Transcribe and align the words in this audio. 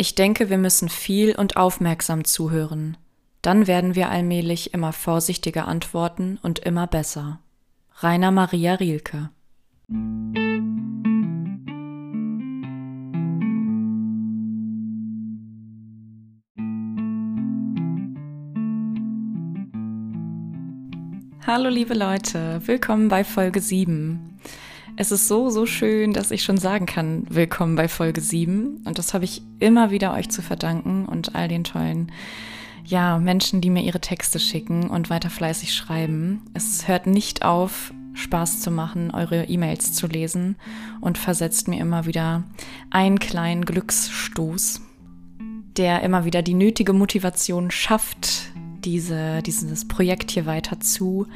Ich 0.00 0.14
denke, 0.14 0.48
wir 0.48 0.58
müssen 0.58 0.88
viel 0.88 1.34
und 1.34 1.56
aufmerksam 1.56 2.24
zuhören. 2.24 2.96
Dann 3.42 3.66
werden 3.66 3.96
wir 3.96 4.10
allmählich 4.10 4.72
immer 4.72 4.92
vorsichtiger 4.92 5.66
antworten 5.66 6.38
und 6.40 6.60
immer 6.60 6.86
besser. 6.86 7.40
Rainer 7.96 8.30
Maria 8.30 8.74
Rielke 8.74 9.30
Hallo 21.44 21.70
liebe 21.70 21.94
Leute, 21.94 22.60
willkommen 22.66 23.08
bei 23.08 23.24
Folge 23.24 23.60
7. 23.60 24.27
Es 25.00 25.12
ist 25.12 25.28
so, 25.28 25.48
so 25.48 25.64
schön, 25.64 26.12
dass 26.12 26.32
ich 26.32 26.42
schon 26.42 26.58
sagen 26.58 26.84
kann, 26.84 27.24
willkommen 27.30 27.76
bei 27.76 27.86
Folge 27.86 28.20
7. 28.20 28.82
Und 28.84 28.98
das 28.98 29.14
habe 29.14 29.24
ich 29.24 29.42
immer 29.60 29.92
wieder 29.92 30.12
euch 30.12 30.28
zu 30.28 30.42
verdanken 30.42 31.06
und 31.06 31.36
all 31.36 31.46
den 31.46 31.62
tollen 31.62 32.10
ja, 32.84 33.16
Menschen, 33.18 33.60
die 33.60 33.70
mir 33.70 33.84
ihre 33.84 34.00
Texte 34.00 34.40
schicken 34.40 34.90
und 34.90 35.08
weiter 35.08 35.30
fleißig 35.30 35.72
schreiben. 35.72 36.42
Es 36.52 36.88
hört 36.88 37.06
nicht 37.06 37.44
auf, 37.44 37.94
Spaß 38.14 38.58
zu 38.58 38.72
machen, 38.72 39.12
eure 39.12 39.44
E-Mails 39.44 39.92
zu 39.92 40.08
lesen 40.08 40.56
und 41.00 41.16
versetzt 41.16 41.68
mir 41.68 41.80
immer 41.80 42.06
wieder 42.06 42.42
einen 42.90 43.20
kleinen 43.20 43.64
Glücksstoß, 43.64 44.80
der 45.76 46.02
immer 46.02 46.24
wieder 46.24 46.42
die 46.42 46.54
nötige 46.54 46.92
Motivation 46.92 47.70
schafft, 47.70 48.50
diese, 48.84 49.42
dieses 49.44 49.86
Projekt 49.86 50.32
hier 50.32 50.46
weiter 50.46 50.80
zu 50.80 51.28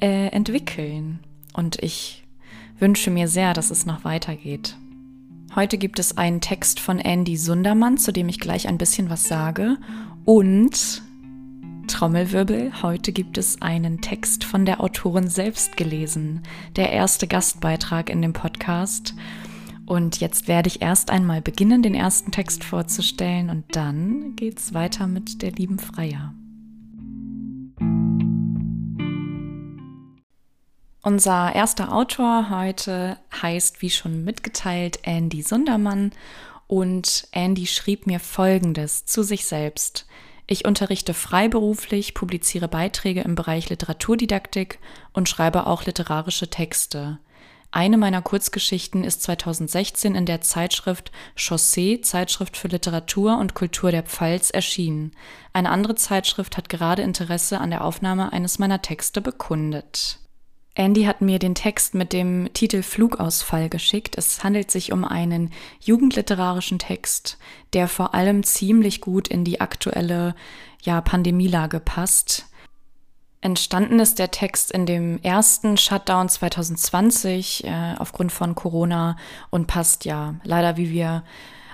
äh, 0.00 0.28
entwickeln. 0.28 1.18
Und 1.52 1.82
ich 1.82 2.23
wünsche 2.78 3.10
mir 3.10 3.28
sehr, 3.28 3.54
dass 3.54 3.70
es 3.70 3.86
noch 3.86 4.04
weitergeht. 4.04 4.76
Heute 5.54 5.78
gibt 5.78 5.98
es 5.98 6.18
einen 6.18 6.40
Text 6.40 6.80
von 6.80 6.98
Andy 6.98 7.36
Sundermann, 7.36 7.96
zu 7.96 8.12
dem 8.12 8.28
ich 8.28 8.40
gleich 8.40 8.66
ein 8.66 8.78
bisschen 8.78 9.08
was 9.10 9.28
sage. 9.28 9.78
Und 10.24 11.02
Trommelwirbel, 11.86 12.82
heute 12.82 13.12
gibt 13.12 13.38
es 13.38 13.62
einen 13.62 14.00
Text 14.00 14.44
von 14.44 14.64
der 14.64 14.80
Autorin 14.80 15.28
selbst 15.28 15.76
gelesen. 15.76 16.42
Der 16.74 16.90
erste 16.90 17.28
Gastbeitrag 17.28 18.10
in 18.10 18.22
dem 18.22 18.32
Podcast. 18.32 19.14
Und 19.86 20.18
jetzt 20.20 20.48
werde 20.48 20.68
ich 20.68 20.82
erst 20.82 21.10
einmal 21.10 21.42
beginnen, 21.42 21.82
den 21.82 21.94
ersten 21.94 22.32
Text 22.32 22.64
vorzustellen 22.64 23.50
und 23.50 23.64
dann 23.76 24.34
geht's 24.34 24.72
weiter 24.72 25.06
mit 25.06 25.42
der 25.42 25.52
lieben 25.52 25.78
Freier. 25.78 26.34
Unser 31.04 31.54
erster 31.54 31.92
Autor 31.92 32.48
heute 32.48 33.18
heißt, 33.42 33.82
wie 33.82 33.90
schon 33.90 34.24
mitgeteilt, 34.24 35.00
Andy 35.02 35.42
Sundermann 35.42 36.12
und 36.66 37.28
Andy 37.30 37.66
schrieb 37.66 38.06
mir 38.06 38.18
Folgendes 38.18 39.04
zu 39.04 39.22
sich 39.22 39.44
selbst. 39.44 40.06
Ich 40.46 40.64
unterrichte 40.64 41.12
freiberuflich, 41.12 42.14
publiziere 42.14 42.68
Beiträge 42.68 43.20
im 43.20 43.34
Bereich 43.34 43.68
Literaturdidaktik 43.68 44.78
und 45.12 45.28
schreibe 45.28 45.66
auch 45.66 45.84
literarische 45.84 46.48
Texte. 46.48 47.18
Eine 47.70 47.98
meiner 47.98 48.22
Kurzgeschichten 48.22 49.04
ist 49.04 49.22
2016 49.24 50.14
in 50.14 50.24
der 50.24 50.40
Zeitschrift 50.40 51.12
Chaussee, 51.36 52.00
Zeitschrift 52.00 52.56
für 52.56 52.68
Literatur 52.68 53.36
und 53.36 53.52
Kultur 53.52 53.90
der 53.90 54.04
Pfalz, 54.04 54.48
erschienen. 54.48 55.12
Eine 55.52 55.68
andere 55.68 55.96
Zeitschrift 55.96 56.56
hat 56.56 56.70
gerade 56.70 57.02
Interesse 57.02 57.60
an 57.60 57.68
der 57.68 57.84
Aufnahme 57.84 58.32
eines 58.32 58.58
meiner 58.58 58.80
Texte 58.80 59.20
bekundet. 59.20 60.23
Andy 60.76 61.04
hat 61.04 61.20
mir 61.20 61.38
den 61.38 61.54
Text 61.54 61.94
mit 61.94 62.12
dem 62.12 62.52
Titel 62.52 62.82
Flugausfall 62.82 63.68
geschickt. 63.68 64.18
Es 64.18 64.42
handelt 64.42 64.72
sich 64.72 64.92
um 64.92 65.04
einen 65.04 65.52
jugendliterarischen 65.80 66.80
Text, 66.80 67.38
der 67.72 67.86
vor 67.86 68.12
allem 68.14 68.42
ziemlich 68.42 69.00
gut 69.00 69.28
in 69.28 69.44
die 69.44 69.60
aktuelle 69.60 70.34
ja, 70.82 71.00
Pandemielage 71.00 71.78
passt. 71.78 72.46
Entstanden 73.40 74.00
ist 74.00 74.18
der 74.18 74.32
Text 74.32 74.72
in 74.72 74.84
dem 74.84 75.20
ersten 75.22 75.76
Shutdown 75.76 76.28
2020 76.28 77.64
äh, 77.64 77.94
aufgrund 77.98 78.32
von 78.32 78.54
Corona 78.54 79.16
und 79.50 79.66
passt 79.66 80.04
ja 80.04 80.34
leider, 80.42 80.76
wie 80.76 80.90
wir 80.90 81.22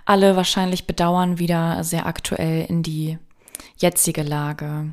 alle 0.04 0.36
wahrscheinlich 0.36 0.86
bedauern, 0.86 1.38
wieder 1.38 1.84
sehr 1.84 2.06
aktuell 2.06 2.66
in 2.68 2.82
die 2.82 3.18
jetzige 3.78 4.22
Lage. 4.22 4.92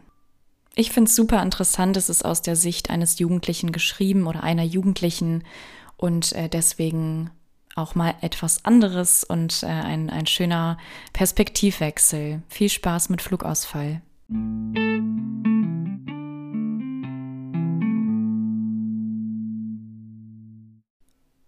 Ich 0.79 0.91
finde 0.91 1.09
es 1.09 1.15
super 1.15 1.41
interessant, 1.41 1.97
es 1.97 2.07
ist 2.07 2.23
aus 2.23 2.43
der 2.43 2.55
Sicht 2.55 2.91
eines 2.91 3.17
Jugendlichen 3.17 3.71
geschrieben 3.71 4.27
oder 4.27 4.43
einer 4.43 4.61
Jugendlichen 4.61 5.43
und 5.95 6.33
äh, 6.33 6.49
deswegen 6.49 7.31
auch 7.73 7.95
mal 7.95 8.13
etwas 8.21 8.63
anderes 8.63 9.23
und 9.23 9.63
äh, 9.63 9.65
ein, 9.65 10.11
ein 10.11 10.27
schöner 10.27 10.77
Perspektivwechsel. 11.13 12.43
Viel 12.47 12.69
Spaß 12.69 13.09
mit 13.09 13.23
Flugausfall. 13.23 14.03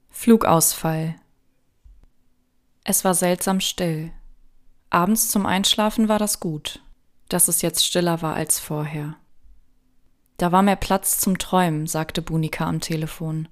Flugausfall. 0.10 1.14
Es 2.84 3.06
war 3.06 3.14
seltsam 3.14 3.60
still. 3.60 4.10
Abends 4.90 5.30
zum 5.30 5.46
Einschlafen 5.46 6.10
war 6.10 6.18
das 6.18 6.40
gut 6.40 6.82
dass 7.30 7.48
es 7.48 7.62
jetzt 7.62 7.86
stiller 7.86 8.22
war 8.22 8.36
als 8.36 8.60
vorher. 8.60 9.16
Da 10.38 10.52
war 10.52 10.62
mehr 10.62 10.76
Platz 10.76 11.20
zum 11.20 11.38
Träumen, 11.38 11.88
sagte 11.88 12.22
Bunika 12.22 12.66
am 12.66 12.80
Telefon. 12.80 13.48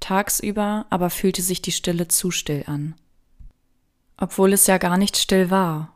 Tagsüber 0.00 0.86
aber 0.90 1.10
fühlte 1.10 1.42
sich 1.42 1.62
die 1.62 1.72
Stille 1.72 2.08
zu 2.08 2.30
still 2.30 2.64
an. 2.66 2.94
Obwohl 4.16 4.52
es 4.52 4.66
ja 4.66 4.78
gar 4.78 4.98
nicht 4.98 5.16
still 5.16 5.50
war. 5.50 5.94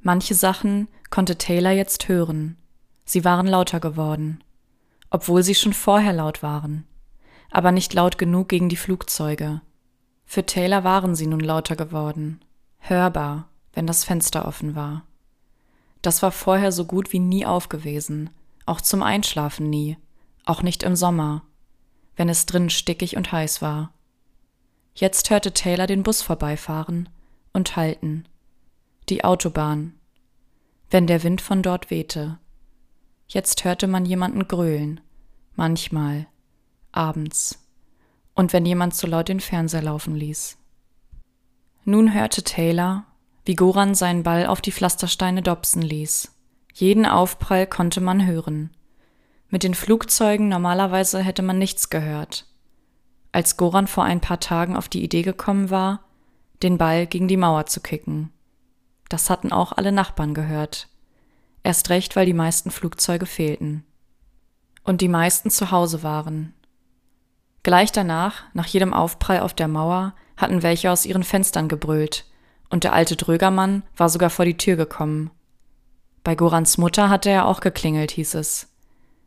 Manche 0.00 0.34
Sachen 0.34 0.88
konnte 1.10 1.36
Taylor 1.36 1.70
jetzt 1.70 2.08
hören. 2.08 2.56
Sie 3.04 3.24
waren 3.24 3.46
lauter 3.46 3.80
geworden. 3.80 4.42
Obwohl 5.10 5.42
sie 5.42 5.54
schon 5.54 5.72
vorher 5.72 6.12
laut 6.12 6.42
waren. 6.42 6.84
Aber 7.50 7.72
nicht 7.72 7.94
laut 7.94 8.18
genug 8.18 8.48
gegen 8.48 8.68
die 8.68 8.76
Flugzeuge. 8.76 9.62
Für 10.26 10.44
Taylor 10.44 10.84
waren 10.84 11.14
sie 11.14 11.26
nun 11.26 11.40
lauter 11.40 11.76
geworden. 11.76 12.40
Hörbar, 12.78 13.48
wenn 13.72 13.86
das 13.86 14.04
Fenster 14.04 14.46
offen 14.46 14.74
war. 14.74 15.04
Das 16.08 16.22
war 16.22 16.32
vorher 16.32 16.72
so 16.72 16.86
gut 16.86 17.12
wie 17.12 17.18
nie 17.18 17.44
aufgewesen, 17.44 18.30
auch 18.64 18.80
zum 18.80 19.02
Einschlafen 19.02 19.68
nie, 19.68 19.98
auch 20.46 20.62
nicht 20.62 20.82
im 20.82 20.96
Sommer, 20.96 21.42
wenn 22.16 22.30
es 22.30 22.46
drinnen 22.46 22.70
stickig 22.70 23.18
und 23.18 23.30
heiß 23.30 23.60
war. 23.60 23.92
Jetzt 24.94 25.28
hörte 25.28 25.52
Taylor 25.52 25.86
den 25.86 26.02
Bus 26.02 26.22
vorbeifahren 26.22 27.10
und 27.52 27.76
halten. 27.76 28.24
Die 29.10 29.22
Autobahn. 29.22 29.96
Wenn 30.88 31.06
der 31.06 31.22
Wind 31.24 31.42
von 31.42 31.62
dort 31.62 31.90
wehte. 31.90 32.38
Jetzt 33.26 33.64
hörte 33.64 33.86
man 33.86 34.06
jemanden 34.06 34.48
grölen. 34.48 35.02
Manchmal. 35.56 36.26
Abends. 36.90 37.68
Und 38.32 38.54
wenn 38.54 38.64
jemand 38.64 38.94
zu 38.94 39.06
laut 39.06 39.28
den 39.28 39.40
Fernseher 39.40 39.82
laufen 39.82 40.16
ließ. 40.16 40.56
Nun 41.84 42.14
hörte 42.14 42.44
Taylor, 42.44 43.04
wie 43.48 43.56
Goran 43.56 43.94
seinen 43.94 44.24
Ball 44.24 44.46
auf 44.46 44.60
die 44.60 44.72
Pflastersteine 44.72 45.40
dopsen 45.40 45.80
ließ. 45.80 46.34
Jeden 46.74 47.06
Aufprall 47.06 47.66
konnte 47.66 48.02
man 48.02 48.26
hören. 48.26 48.68
Mit 49.48 49.62
den 49.62 49.72
Flugzeugen 49.72 50.50
normalerweise 50.50 51.22
hätte 51.22 51.40
man 51.40 51.58
nichts 51.58 51.88
gehört. 51.88 52.44
Als 53.32 53.56
Goran 53.56 53.86
vor 53.86 54.04
ein 54.04 54.20
paar 54.20 54.38
Tagen 54.38 54.76
auf 54.76 54.90
die 54.90 55.02
Idee 55.02 55.22
gekommen 55.22 55.70
war, 55.70 56.02
den 56.62 56.76
Ball 56.76 57.06
gegen 57.06 57.26
die 57.26 57.38
Mauer 57.38 57.64
zu 57.64 57.80
kicken. 57.80 58.30
Das 59.08 59.30
hatten 59.30 59.50
auch 59.50 59.72
alle 59.72 59.92
Nachbarn 59.92 60.34
gehört. 60.34 60.88
Erst 61.62 61.88
recht, 61.88 62.16
weil 62.16 62.26
die 62.26 62.34
meisten 62.34 62.70
Flugzeuge 62.70 63.24
fehlten. 63.24 63.82
Und 64.84 65.00
die 65.00 65.08
meisten 65.08 65.48
zu 65.48 65.70
Hause 65.70 66.02
waren. 66.02 66.52
Gleich 67.62 67.92
danach, 67.92 68.42
nach 68.52 68.66
jedem 68.66 68.92
Aufprall 68.92 69.40
auf 69.40 69.54
der 69.54 69.68
Mauer, 69.68 70.12
hatten 70.36 70.62
welche 70.62 70.90
aus 70.90 71.06
ihren 71.06 71.24
Fenstern 71.24 71.68
gebrüllt, 71.68 72.26
und 72.70 72.84
der 72.84 72.92
alte 72.92 73.16
Drögermann 73.16 73.82
war 73.96 74.08
sogar 74.08 74.30
vor 74.30 74.44
die 74.44 74.56
Tür 74.56 74.76
gekommen. 74.76 75.30
Bei 76.24 76.34
Gorans 76.34 76.78
Mutter 76.78 77.08
hatte 77.08 77.30
er 77.30 77.46
auch 77.46 77.60
geklingelt, 77.60 78.10
hieß 78.10 78.34
es. 78.34 78.68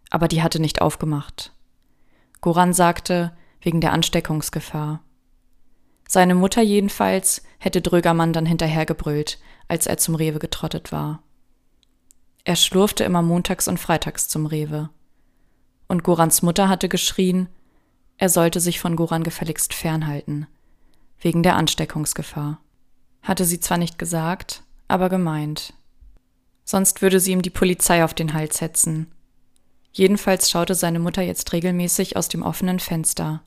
Aber 0.09 0.27
die 0.27 0.43
hatte 0.43 0.59
nicht 0.59 0.81
aufgemacht. 0.81 1.53
Goran 2.41 2.73
sagte, 2.73 3.31
wegen 3.61 3.81
der 3.81 3.93
Ansteckungsgefahr. 3.93 5.01
Seine 6.07 6.35
Mutter 6.35 6.61
jedenfalls 6.61 7.43
hätte 7.57 7.81
Drögermann 7.81 8.33
dann 8.33 8.45
hinterhergebrüllt, 8.45 9.39
als 9.67 9.87
er 9.87 9.97
zum 9.97 10.15
Rewe 10.15 10.39
getrottet 10.39 10.91
war. 10.91 11.23
Er 12.43 12.55
schlurfte 12.55 13.03
immer 13.03 13.21
montags 13.21 13.67
und 13.67 13.79
freitags 13.79 14.27
zum 14.27 14.45
Rewe. 14.45 14.89
Und 15.87 16.03
Gorans 16.03 16.41
Mutter 16.41 16.69
hatte 16.69 16.89
geschrien, 16.89 17.47
er 18.17 18.29
sollte 18.29 18.59
sich 18.59 18.79
von 18.79 18.95
Goran 18.95 19.23
gefälligst 19.23 19.73
fernhalten, 19.73 20.47
wegen 21.19 21.43
der 21.43 21.55
Ansteckungsgefahr 21.55 22.59
hatte 23.21 23.45
sie 23.45 23.59
zwar 23.59 23.77
nicht 23.77 23.97
gesagt, 23.97 24.63
aber 24.87 25.09
gemeint. 25.09 25.73
Sonst 26.63 27.01
würde 27.01 27.19
sie 27.19 27.31
ihm 27.31 27.41
die 27.41 27.49
Polizei 27.49 28.03
auf 28.03 28.13
den 28.13 28.33
Hals 28.33 28.61
hetzen. 28.61 29.11
Jedenfalls 29.93 30.49
schaute 30.49 30.75
seine 30.75 30.99
Mutter 30.99 31.21
jetzt 31.21 31.51
regelmäßig 31.51 32.15
aus 32.15 32.29
dem 32.29 32.43
offenen 32.43 32.79
Fenster, 32.79 33.41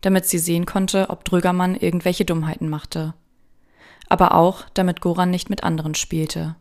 damit 0.00 0.26
sie 0.26 0.38
sehen 0.38 0.66
konnte, 0.66 1.10
ob 1.10 1.24
Drögermann 1.24 1.76
irgendwelche 1.76 2.24
Dummheiten 2.24 2.68
machte. 2.68 3.14
aber 4.08 4.34
auch, 4.34 4.64
damit 4.74 5.00
Goran 5.00 5.30
nicht 5.30 5.50
mit 5.50 5.62
anderen 5.62 5.94
spielte. 5.94 6.56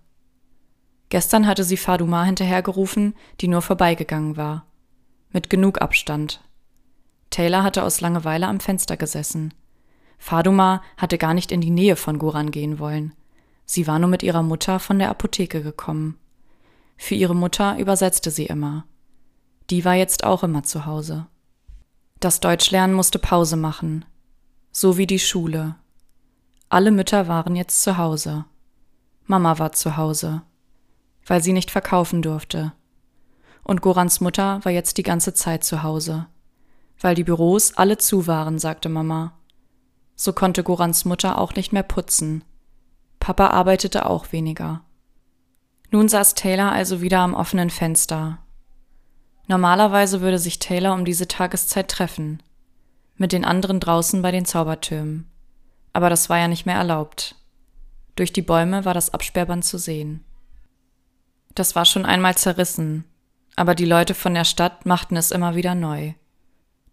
Gestern 1.10 1.48
hatte 1.48 1.64
sie 1.64 1.78
Faduma 1.78 2.26
hinterhergerufen, 2.26 3.16
die 3.40 3.48
nur 3.48 3.62
vorbeigegangen 3.62 4.36
war. 4.36 4.66
Mit 5.32 5.50
genug 5.50 5.82
Abstand. 5.82 6.42
Taylor 7.30 7.64
hatte 7.64 7.84
aus 7.84 8.02
Langeweile 8.02 8.48
am 8.48 8.60
Fenster 8.60 8.98
gesessen. 8.98 9.54
Faduma 10.18 10.82
hatte 10.98 11.18
gar 11.18 11.34
nicht 11.34 11.52
in 11.52 11.62
die 11.62 11.70
Nähe 11.70 11.96
von 11.96 12.20
Goran 12.20 12.52
gehen 12.52 12.80
wollen. 12.80 13.14
Sie 13.66 13.88
war 13.88 14.00
nur 14.00 14.10
mit 14.10 14.24
ihrer 14.24 14.44
Mutter 14.44 14.80
von 14.80 15.00
der 15.00 15.10
Apotheke 15.10 15.62
gekommen. 15.62 16.18
Für 16.98 17.16
ihre 17.16 17.36
Mutter 17.36 17.78
übersetzte 17.78 18.32
sie 18.32 18.46
immer. 18.46 18.86
Die 19.70 19.86
war 19.86 19.94
jetzt 19.94 20.24
auch 20.24 20.44
immer 20.44 20.64
zu 20.64 20.86
Hause. 20.86 21.28
Das 22.20 22.40
Deutschlernen 22.40 22.96
musste 22.96 23.20
Pause 23.20 23.58
machen, 23.58 24.06
so 24.72 24.98
wie 24.98 25.06
die 25.06 25.20
Schule. 25.20 25.76
Alle 26.70 26.92
Mütter 26.92 27.28
waren 27.28 27.56
jetzt 27.56 27.84
zu 27.84 27.98
Hause. 27.98 28.46
Mama 29.26 29.60
war 29.60 29.74
zu 29.74 29.98
Hause 29.98 30.42
weil 31.28 31.44
sie 31.44 31.54
nicht 31.54 31.70
verkaufen 31.70 32.22
durfte. 32.22 32.74
Und 33.64 33.82
Gorans 33.82 34.22
Mutter 34.22 34.64
war 34.64 34.72
jetzt 34.72 34.98
die 34.98 35.04
ganze 35.04 35.34
Zeit 35.34 35.64
zu 35.64 35.84
Hause, 35.84 36.28
weil 37.00 37.16
die 37.16 37.26
Büros 37.26 37.74
alle 37.76 37.98
zu 37.98 38.28
waren, 38.28 38.60
sagte 38.60 38.90
Mama. 38.90 39.37
So 40.18 40.34
konnte 40.34 40.64
Gorans 40.64 41.06
Mutter 41.06 41.38
auch 41.38 41.54
nicht 41.54 41.72
mehr 41.72 41.84
putzen. 41.84 42.44
Papa 43.20 43.48
arbeitete 43.48 44.08
auch 44.08 44.32
weniger. 44.32 44.82
Nun 45.92 46.10
saß 46.10 46.34
Taylor 46.34 46.72
also 46.72 47.02
wieder 47.02 47.20
am 47.20 47.36
offenen 47.36 47.70
Fenster. 47.70 48.40
Normalerweise 49.48 50.20
würde 50.20 50.40
sich 50.40 50.60
Taylor 50.60 50.94
um 50.94 51.06
diese 51.06 51.28
Tageszeit 51.28 51.90
treffen, 51.90 52.44
mit 53.16 53.32
den 53.32 53.46
anderen 53.46 53.80
draußen 53.80 54.22
bei 54.22 54.32
den 54.32 54.46
Zaubertürmen. 54.46 55.30
Aber 55.94 56.10
das 56.10 56.30
war 56.30 56.40
ja 56.40 56.48
nicht 56.48 56.66
mehr 56.66 56.76
erlaubt. 56.76 57.36
Durch 58.16 58.34
die 58.34 58.42
Bäume 58.42 58.86
war 58.86 58.96
das 58.96 59.14
Absperrband 59.14 59.64
zu 59.64 59.78
sehen. 59.78 60.26
Das 61.56 61.76
war 61.76 61.86
schon 61.86 62.06
einmal 62.06 62.36
zerrissen, 62.36 63.06
aber 63.56 63.76
die 63.76 63.86
Leute 63.86 64.14
von 64.14 64.34
der 64.34 64.46
Stadt 64.46 64.86
machten 64.86 65.16
es 65.16 65.32
immer 65.32 65.56
wieder 65.56 65.76
neu. 65.76 66.14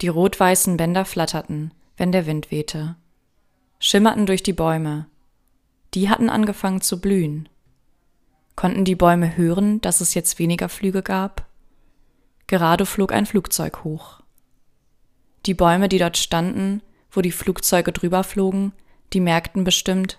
Die 0.01 0.09
rot-weißen 0.09 0.77
Bänder 0.77 1.05
flatterten, 1.05 1.73
wenn 1.97 2.13
der 2.13 2.27
Wind 2.27 2.51
wehte, 2.51 2.97
schimmerten 3.85 4.25
durch 4.25 4.43
die 4.43 4.55
Bäume. 4.55 5.05
Die 5.93 6.09
hatten 6.09 6.31
angefangen 6.31 6.81
zu 6.81 7.03
blühen. 7.03 7.51
Konnten 8.57 8.87
die 8.87 8.95
Bäume 8.95 9.37
hören, 9.37 9.83
dass 9.83 10.01
es 10.01 10.15
jetzt 10.15 10.39
weniger 10.39 10.71
Flüge 10.71 11.03
gab? 11.03 11.47
Gerade 12.47 12.87
flog 12.87 13.13
ein 13.13 13.27
Flugzeug 13.27 13.85
hoch. 13.85 14.23
Die 15.45 15.53
Bäume, 15.53 15.91
die 15.91 15.99
dort 15.99 16.17
standen, 16.17 16.81
wo 17.11 17.21
die 17.21 17.31
Flugzeuge 17.31 17.93
drüber 17.93 18.25
flogen, 18.25 18.73
die 19.13 19.21
merkten 19.21 19.65
bestimmt, 19.65 20.19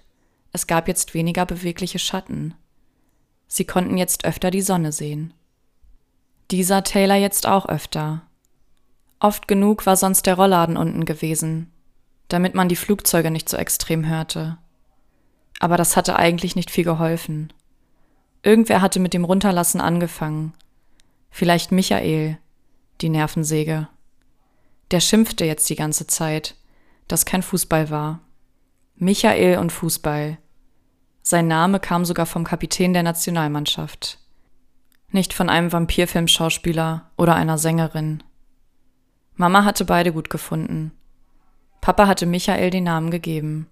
es 0.52 0.68
gab 0.68 0.88
jetzt 0.88 1.16
weniger 1.16 1.48
bewegliche 1.48 1.98
Schatten. 1.98 2.54
Sie 3.48 3.66
konnten 3.66 3.98
jetzt 3.98 4.26
öfter 4.26 4.52
die 4.52 4.62
Sonne 4.62 4.92
sehen. 4.92 5.34
Dieser 6.52 6.84
Taylor 6.84 7.16
jetzt 7.16 7.48
auch 7.48 7.68
öfter. 7.68 8.22
Oft 9.20 9.48
genug 9.48 9.88
war 9.88 9.96
sonst 9.96 10.28
der 10.28 10.36
Rollladen 10.36 10.78
unten 10.78 11.06
gewesen, 11.06 11.72
damit 12.27 12.56
man 12.56 12.69
die 12.69 12.75
Flugzeuge 12.75 13.31
nicht 13.31 13.50
so 13.50 13.57
extrem 13.57 14.07
hörte. 14.07 14.57
Aber 15.60 15.77
das 15.77 15.95
hatte 15.95 16.16
eigentlich 16.16 16.56
nicht 16.56 16.72
viel 16.72 16.83
geholfen. 16.83 17.54
Irgendwer 18.44 18.81
hatte 18.81 19.00
mit 19.00 19.13
dem 19.13 19.25
Runterlassen 19.25 19.81
angefangen. 19.81 20.54
Vielleicht 21.30 21.72
Michael, 21.72 22.38
die 23.01 23.10
Nervensäge. 23.10 23.88
Der 24.92 25.00
schimpfte 25.00 25.45
jetzt 25.45 25.69
die 25.69 25.75
ganze 25.75 26.07
Zeit, 26.07 26.56
dass 27.07 27.25
kein 27.25 27.44
Fußball 27.44 27.89
war. 27.89 28.22
Michael 28.95 29.57
und 29.57 29.72
Fußball. 29.72 30.38
Sein 31.22 31.48
Name 31.48 31.80
kam 31.80 32.06
sogar 32.06 32.25
vom 32.25 32.44
Kapitän 32.44 32.94
der 32.94 33.04
Nationalmannschaft. 33.04 34.19
Nicht 35.10 35.33
von 35.33 35.50
einem 35.50 35.72
Vampirfilmschauspieler 35.72 37.10
oder 37.18 37.36
einer 37.36 37.57
Sängerin. 37.57 38.24
Mama 39.36 39.66
hatte 39.66 39.86
beide 39.86 40.13
gut 40.13 40.30
gefunden. 40.30 40.92
Papa 41.86 42.08
hatte 42.08 42.26
Michael 42.26 42.72
den 42.72 42.86
Namen 42.86 43.12
gegeben. 43.12 43.68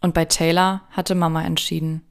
Und 0.00 0.14
bei 0.14 0.24
Taylor 0.24 0.80
hatte 0.90 1.14
Mama 1.14 1.44
entschieden. 1.44 2.02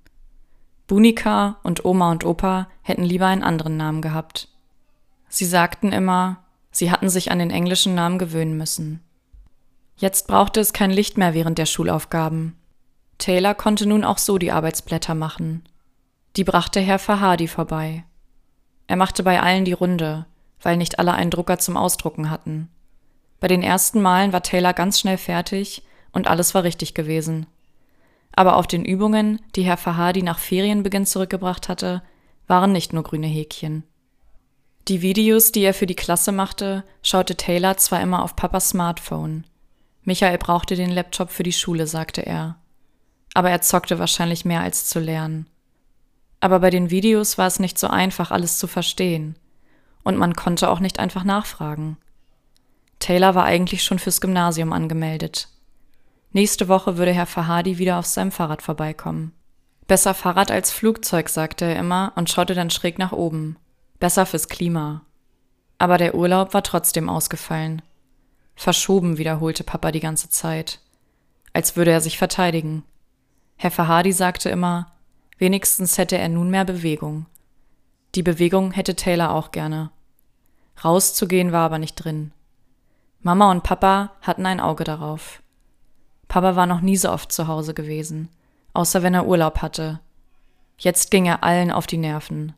Bunika 0.88 1.58
und 1.62 1.84
Oma 1.84 2.10
und 2.10 2.24
Opa 2.24 2.70
hätten 2.84 3.04
lieber 3.04 3.26
einen 3.26 3.44
anderen 3.44 3.76
Namen 3.76 4.02
gehabt. 4.02 4.48
Sie 5.28 5.44
sagten 5.44 5.92
immer, 5.92 6.38
sie 6.72 6.90
hatten 6.90 7.10
sich 7.10 7.32
an 7.32 7.40
den 7.40 7.52
englischen 7.52 7.96
Namen 7.96 8.18
gewöhnen 8.18 8.56
müssen. 8.56 9.02
Jetzt 9.98 10.28
brauchte 10.28 10.62
es 10.62 10.72
kein 10.72 10.90
Licht 10.90 11.18
mehr 11.18 11.34
während 11.34 11.58
der 11.58 11.66
Schulaufgaben. 11.66 12.56
Taylor 13.18 13.54
konnte 13.54 13.86
nun 13.86 14.06
auch 14.06 14.20
so 14.20 14.38
die 14.38 14.54
Arbeitsblätter 14.54 15.16
machen. 15.16 15.64
Die 16.38 16.46
brachte 16.46 16.80
Herr 16.80 16.98
Fahadi 16.98 17.50
vorbei. 17.50 18.06
Er 18.88 18.96
machte 18.96 19.22
bei 19.22 19.42
allen 19.42 19.66
die 19.66 19.74
Runde, 19.74 20.26
weil 20.62 20.78
nicht 20.78 20.98
alle 20.98 21.12
einen 21.12 21.30
Drucker 21.30 21.60
zum 21.60 21.76
Ausdrucken 21.76 22.30
hatten. 22.30 22.70
Bei 23.42 23.50
den 23.50 23.62
ersten 23.62 24.02
Malen 24.02 24.32
war 24.32 24.42
Taylor 24.42 24.72
ganz 24.72 25.02
schnell 25.02 25.18
fertig 25.18 25.84
und 26.14 26.28
alles 26.28 26.56
war 26.56 26.64
richtig 26.64 26.94
gewesen. 26.94 27.48
Aber 28.34 28.56
auf 28.56 28.68
den 28.68 28.86
Übungen, 28.86 29.42
die 29.58 29.64
Herr 29.64 29.76
Fahadi 29.76 30.24
nach 30.24 30.40
Ferienbeginn 30.40 31.06
zurückgebracht 31.06 31.68
hatte, 31.68 32.02
waren 32.48 32.72
nicht 32.72 32.94
nur 32.94 33.04
grüne 33.04 33.28
Häkchen. 33.28 33.84
Die 34.88 35.02
Videos, 35.02 35.52
die 35.52 35.64
er 35.64 35.74
für 35.74 35.86
die 35.88 35.96
Klasse 35.96 36.32
machte, 36.32 36.86
schaute 37.04 37.36
Taylor 37.36 37.76
zwar 37.76 38.02
immer 38.02 38.24
auf 38.24 38.38
Papas 38.38 38.70
Smartphone. 38.70 39.44
Michael 40.04 40.38
brauchte 40.38 40.78
den 40.78 40.92
Laptop 40.92 41.30
für 41.30 41.44
die 41.44 41.52
Schule, 41.52 41.88
sagte 41.88 42.26
er 42.26 42.56
aber 43.34 43.50
er 43.50 43.62
zockte 43.62 44.00
wahrscheinlich 44.00 44.46
mehr 44.46 44.62
als 44.62 44.86
zu 44.88 45.00
lernen. 45.00 45.48
Aber 46.40 46.60
bei 46.60 46.70
den 46.70 46.90
Videos 46.90 47.38
war 47.38 47.48
es 47.48 47.60
nicht 47.60 47.78
so 47.78 47.88
einfach, 47.88 48.32
alles 48.32 48.58
zu 48.58 48.68
verstehen. 48.68 49.36
Und 50.04 50.18
man 50.18 50.36
konnte 50.36 50.70
auch 50.70 50.80
nicht 50.80 51.00
einfach 51.00 51.24
nachfragen. 51.24 51.98
Taylor 53.02 53.36
war 53.36 53.44
eigentlich 53.44 53.84
schon 53.84 54.00
fürs 54.00 54.22
Gymnasium 54.22 54.72
angemeldet. 54.72 55.50
Nächste 56.32 56.70
Woche 56.70 56.98
würde 56.98 57.12
Herr 57.12 57.26
Fahadi 57.26 57.78
wieder 57.78 58.00
auf 58.00 58.06
seinem 58.06 58.32
Fahrrad 58.32 58.62
vorbeikommen. 58.62 59.34
Besser 59.88 60.14
Fahrrad 60.14 60.52
als 60.52 60.72
Flugzeug, 60.72 61.28
sagte 61.28 61.66
er 61.66 61.78
immer 61.78 62.14
und 62.16 62.30
schaute 62.30 62.54
dann 62.54 62.70
schräg 62.70 62.98
nach 63.00 63.12
oben. 63.12 63.58
Besser 64.00 64.26
fürs 64.26 64.48
Klima. 64.48 65.02
Aber 65.80 65.98
der 65.98 66.16
Urlaub 66.16 66.54
war 66.54 66.64
trotzdem 66.64 67.10
ausgefallen. 67.10 67.82
Verschoben, 68.56 69.18
wiederholte 69.18 69.64
Papa 69.64 69.92
die 69.92 70.00
ganze 70.00 70.30
Zeit. 70.30 70.80
Als 71.54 71.76
würde 71.76 71.92
er 71.92 72.02
sich 72.02 72.18
verteidigen. 72.18 72.84
Herr 73.58 73.72
Fahadi 73.72 74.14
sagte 74.14 74.50
immer, 74.50 74.92
wenigstens 75.40 75.98
hätte 75.98 76.18
er 76.18 76.30
nun 76.30 76.50
mehr 76.52 76.66
Bewegung. 76.66 77.26
Die 78.16 78.24
Bewegung 78.24 78.72
hätte 78.72 78.96
Taylor 78.96 79.32
auch 79.32 79.52
gerne. 79.52 79.90
Rauszugehen 80.84 81.52
war 81.52 81.66
aber 81.66 81.80
nicht 81.80 81.96
drin. 81.96 82.32
Mama 83.24 83.52
und 83.52 83.64
Papa 83.64 84.12
hatten 84.22 84.46
ein 84.46 84.60
Auge 84.60 84.84
darauf. 84.84 85.42
Papa 86.28 86.56
war 86.56 86.66
noch 86.66 86.82
nie 86.82 86.98
so 86.98 87.12
oft 87.12 87.32
zu 87.32 87.48
Hause 87.48 87.74
gewesen, 87.74 88.30
außer 88.74 89.04
wenn 89.04 89.14
er 89.14 89.28
Urlaub 89.28 89.62
hatte. 89.62 90.00
Jetzt 90.78 91.12
ging 91.12 91.26
er 91.26 91.44
allen 91.44 91.72
auf 91.72 91.86
die 91.86 91.98
Nerven. 91.98 92.54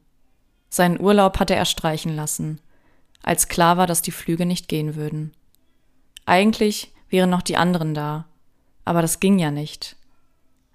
Seinen 0.70 1.00
Urlaub 1.00 1.40
hatte 1.40 1.56
er 1.56 1.66
streichen 1.66 2.16
lassen, 2.16 2.62
als 3.22 3.48
klar 3.48 3.78
war, 3.78 3.88
dass 3.88 4.02
die 4.02 4.12
Flüge 4.12 4.46
nicht 4.46 4.68
gehen 4.68 4.96
würden. 4.96 5.34
Eigentlich 6.26 6.94
wären 7.10 7.30
noch 7.30 7.42
die 7.42 7.58
anderen 7.58 7.94
da, 7.94 8.26
aber 8.86 9.02
das 9.02 9.20
ging 9.20 9.40
ja 9.40 9.52
nicht. 9.52 9.98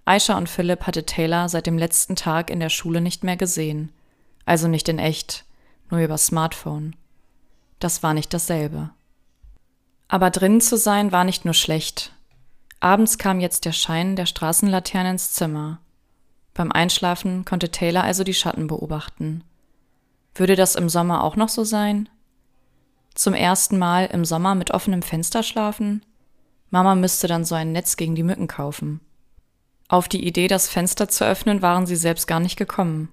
Aisha 0.04 0.36
und 0.36 0.48
Philipp 0.48 0.86
hatte 0.86 1.04
Taylor 1.04 1.48
seit 1.48 1.66
dem 1.66 1.78
letzten 1.78 2.16
Tag 2.16 2.50
in 2.50 2.60
der 2.60 2.70
Schule 2.70 3.00
nicht 3.00 3.24
mehr 3.24 3.36
gesehen. 3.36 3.92
Also 4.44 4.68
nicht 4.68 4.88
in 4.88 4.98
echt, 4.98 5.44
nur 5.90 6.00
über 6.00 6.16
Smartphone. 6.16 6.96
Das 7.78 8.02
war 8.02 8.14
nicht 8.14 8.32
dasselbe. 8.32 8.90
Aber 10.08 10.30
drinnen 10.30 10.60
zu 10.60 10.76
sein 10.76 11.12
war 11.12 11.24
nicht 11.24 11.44
nur 11.44 11.54
schlecht. 11.54 12.12
Abends 12.80 13.18
kam 13.18 13.40
jetzt 13.40 13.64
der 13.64 13.72
Schein 13.72 14.16
der 14.16 14.26
Straßenlaterne 14.26 15.10
ins 15.10 15.32
Zimmer. 15.32 15.80
Beim 16.54 16.72
Einschlafen 16.72 17.44
konnte 17.44 17.70
Taylor 17.70 18.04
also 18.04 18.24
die 18.24 18.34
Schatten 18.34 18.66
beobachten. 18.66 19.44
Würde 20.34 20.56
das 20.56 20.76
im 20.76 20.88
Sommer 20.88 21.22
auch 21.22 21.36
noch 21.36 21.48
so 21.48 21.64
sein? 21.64 22.08
Zum 23.14 23.34
ersten 23.34 23.78
Mal 23.78 24.06
im 24.06 24.24
Sommer 24.24 24.54
mit 24.54 24.70
offenem 24.70 25.02
Fenster 25.02 25.42
schlafen? 25.42 26.04
Mama 26.70 26.94
müsste 26.94 27.26
dann 27.26 27.44
so 27.44 27.54
ein 27.54 27.72
Netz 27.72 27.96
gegen 27.96 28.14
die 28.14 28.22
Mücken 28.22 28.46
kaufen. 28.46 29.00
Auf 29.88 30.08
die 30.08 30.26
Idee, 30.26 30.48
das 30.48 30.68
Fenster 30.68 31.08
zu 31.08 31.26
öffnen, 31.26 31.62
waren 31.62 31.86
sie 31.86 31.96
selbst 31.96 32.26
gar 32.26 32.40
nicht 32.40 32.56
gekommen. 32.56 33.10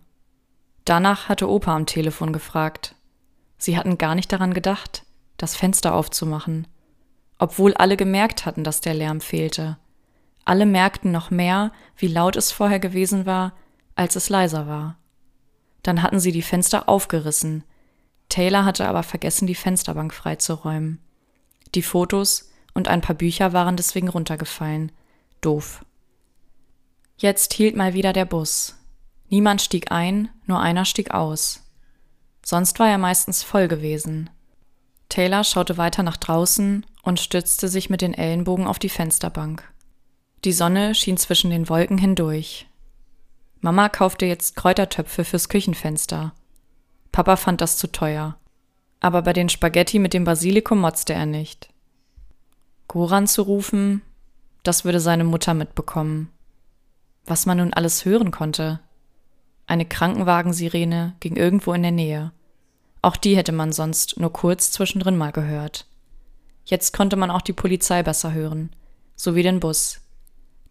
Danach 0.83 1.29
hatte 1.29 1.49
Opa 1.49 1.75
am 1.75 1.85
Telefon 1.85 2.33
gefragt. 2.33 2.95
Sie 3.57 3.77
hatten 3.77 3.97
gar 3.97 4.13
nicht 4.13 4.31
daran 4.31 4.53
gedacht, 4.53 5.03
das 5.37 5.55
Fenster 5.55 5.95
aufzumachen, 5.95 6.67
obwohl 7.37 7.73
alle 7.73 7.97
gemerkt 7.97 8.45
hatten, 8.45 8.63
dass 8.63 8.81
der 8.81 8.93
Lärm 8.93 9.21
fehlte. 9.21 9.77
Alle 10.45 10.65
merkten 10.65 11.11
noch 11.11 11.31
mehr, 11.31 11.71
wie 11.97 12.07
laut 12.07 12.35
es 12.35 12.51
vorher 12.51 12.79
gewesen 12.79 13.25
war, 13.25 13.53
als 13.95 14.15
es 14.15 14.29
leiser 14.29 14.67
war. 14.67 14.97
Dann 15.83 16.01
hatten 16.01 16.19
sie 16.19 16.31
die 16.31 16.41
Fenster 16.41 16.87
aufgerissen. 16.87 17.63
Taylor 18.29 18.65
hatte 18.65 18.87
aber 18.87 19.03
vergessen, 19.03 19.47
die 19.47 19.55
Fensterbank 19.55 20.13
freizuräumen. 20.13 20.99
Die 21.73 21.81
Fotos 21.81 22.51
und 22.73 22.87
ein 22.87 23.01
paar 23.01 23.15
Bücher 23.15 23.53
waren 23.53 23.77
deswegen 23.77 24.09
runtergefallen. 24.09 24.91
Doof. 25.41 25.85
Jetzt 27.17 27.53
hielt 27.53 27.75
mal 27.75 27.93
wieder 27.93 28.13
der 28.13 28.25
Bus. 28.25 28.75
Niemand 29.29 29.61
stieg 29.61 29.91
ein, 29.91 30.29
nur 30.45 30.59
einer 30.59 30.85
stieg 30.85 31.11
aus. 31.11 31.63
Sonst 32.43 32.77
war 32.79 32.89
er 32.89 32.97
meistens 32.97 33.41
voll 33.43 33.67
gewesen. 33.67 34.29
Taylor 35.09 35.43
schaute 35.43 35.77
weiter 35.77 36.03
nach 36.03 36.17
draußen 36.17 36.85
und 37.05 37.19
stützte 37.19 37.69
sich 37.69 37.89
mit 37.89 38.01
den 38.01 38.13
Ellenbogen 38.13 38.67
auf 38.67 38.79
die 38.79 38.89
Fensterbank. 38.89 39.63
Die 40.43 40.51
Sonne 40.51 40.93
schien 40.93 41.17
zwischen 41.17 41.51
den 41.51 41.69
Wolken 41.69 41.97
hindurch. 41.97 42.67
Mama 43.61 43.89
kaufte 43.89 44.25
jetzt 44.25 44.55
Kräutertöpfe 44.55 45.23
fürs 45.23 45.47
Küchenfenster. 45.47 46.33
Papa 47.11 47.37
fand 47.37 47.61
das 47.61 47.77
zu 47.77 47.91
teuer. 47.91 48.37
Aber 48.99 49.21
bei 49.21 49.33
den 49.33 49.49
Spaghetti 49.49 49.99
mit 49.99 50.13
dem 50.13 50.23
Basilikum 50.23 50.79
motzte 50.79 51.13
er 51.13 51.25
nicht. 51.25 51.69
Goran 52.87 53.27
zu 53.27 53.43
rufen, 53.43 54.01
das 54.63 54.83
würde 54.83 54.99
seine 54.99 55.23
Mutter 55.23 55.53
mitbekommen. 55.53 56.29
Was 57.25 57.45
man 57.45 57.57
nun 57.57 57.73
alles 57.73 58.05
hören 58.05 58.31
konnte. 58.31 58.79
Eine 59.67 59.85
Krankenwagensirene 59.85 61.15
ging 61.19 61.35
irgendwo 61.35 61.73
in 61.73 61.83
der 61.83 61.91
Nähe. 61.91 62.31
Auch 63.01 63.15
die 63.15 63.35
hätte 63.35 63.51
man 63.51 63.71
sonst 63.71 64.19
nur 64.19 64.33
kurz 64.33 64.71
zwischendrin 64.71 65.17
mal 65.17 65.31
gehört. 65.31 65.85
Jetzt 66.65 66.93
konnte 66.93 67.15
man 67.15 67.31
auch 67.31 67.41
die 67.41 67.53
Polizei 67.53 68.03
besser 68.03 68.33
hören, 68.33 68.75
sowie 69.15 69.43
den 69.43 69.59
Bus. 69.59 70.01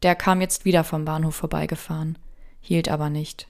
Der 0.03 0.15
kam 0.15 0.41
jetzt 0.41 0.65
wieder 0.65 0.85
vom 0.85 1.05
Bahnhof 1.05 1.37
vorbeigefahren, 1.37 2.19
hielt 2.61 2.89
aber 2.89 3.09
nicht. 3.11 3.49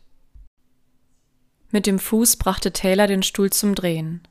Mit 1.71 1.87
dem 1.87 1.99
Fuß 1.99 2.37
brachte 2.37 2.73
Taylor 2.73 3.07
den 3.07 3.23
Stuhl 3.23 3.51
zum 3.51 3.75
Drehen. 3.75 4.23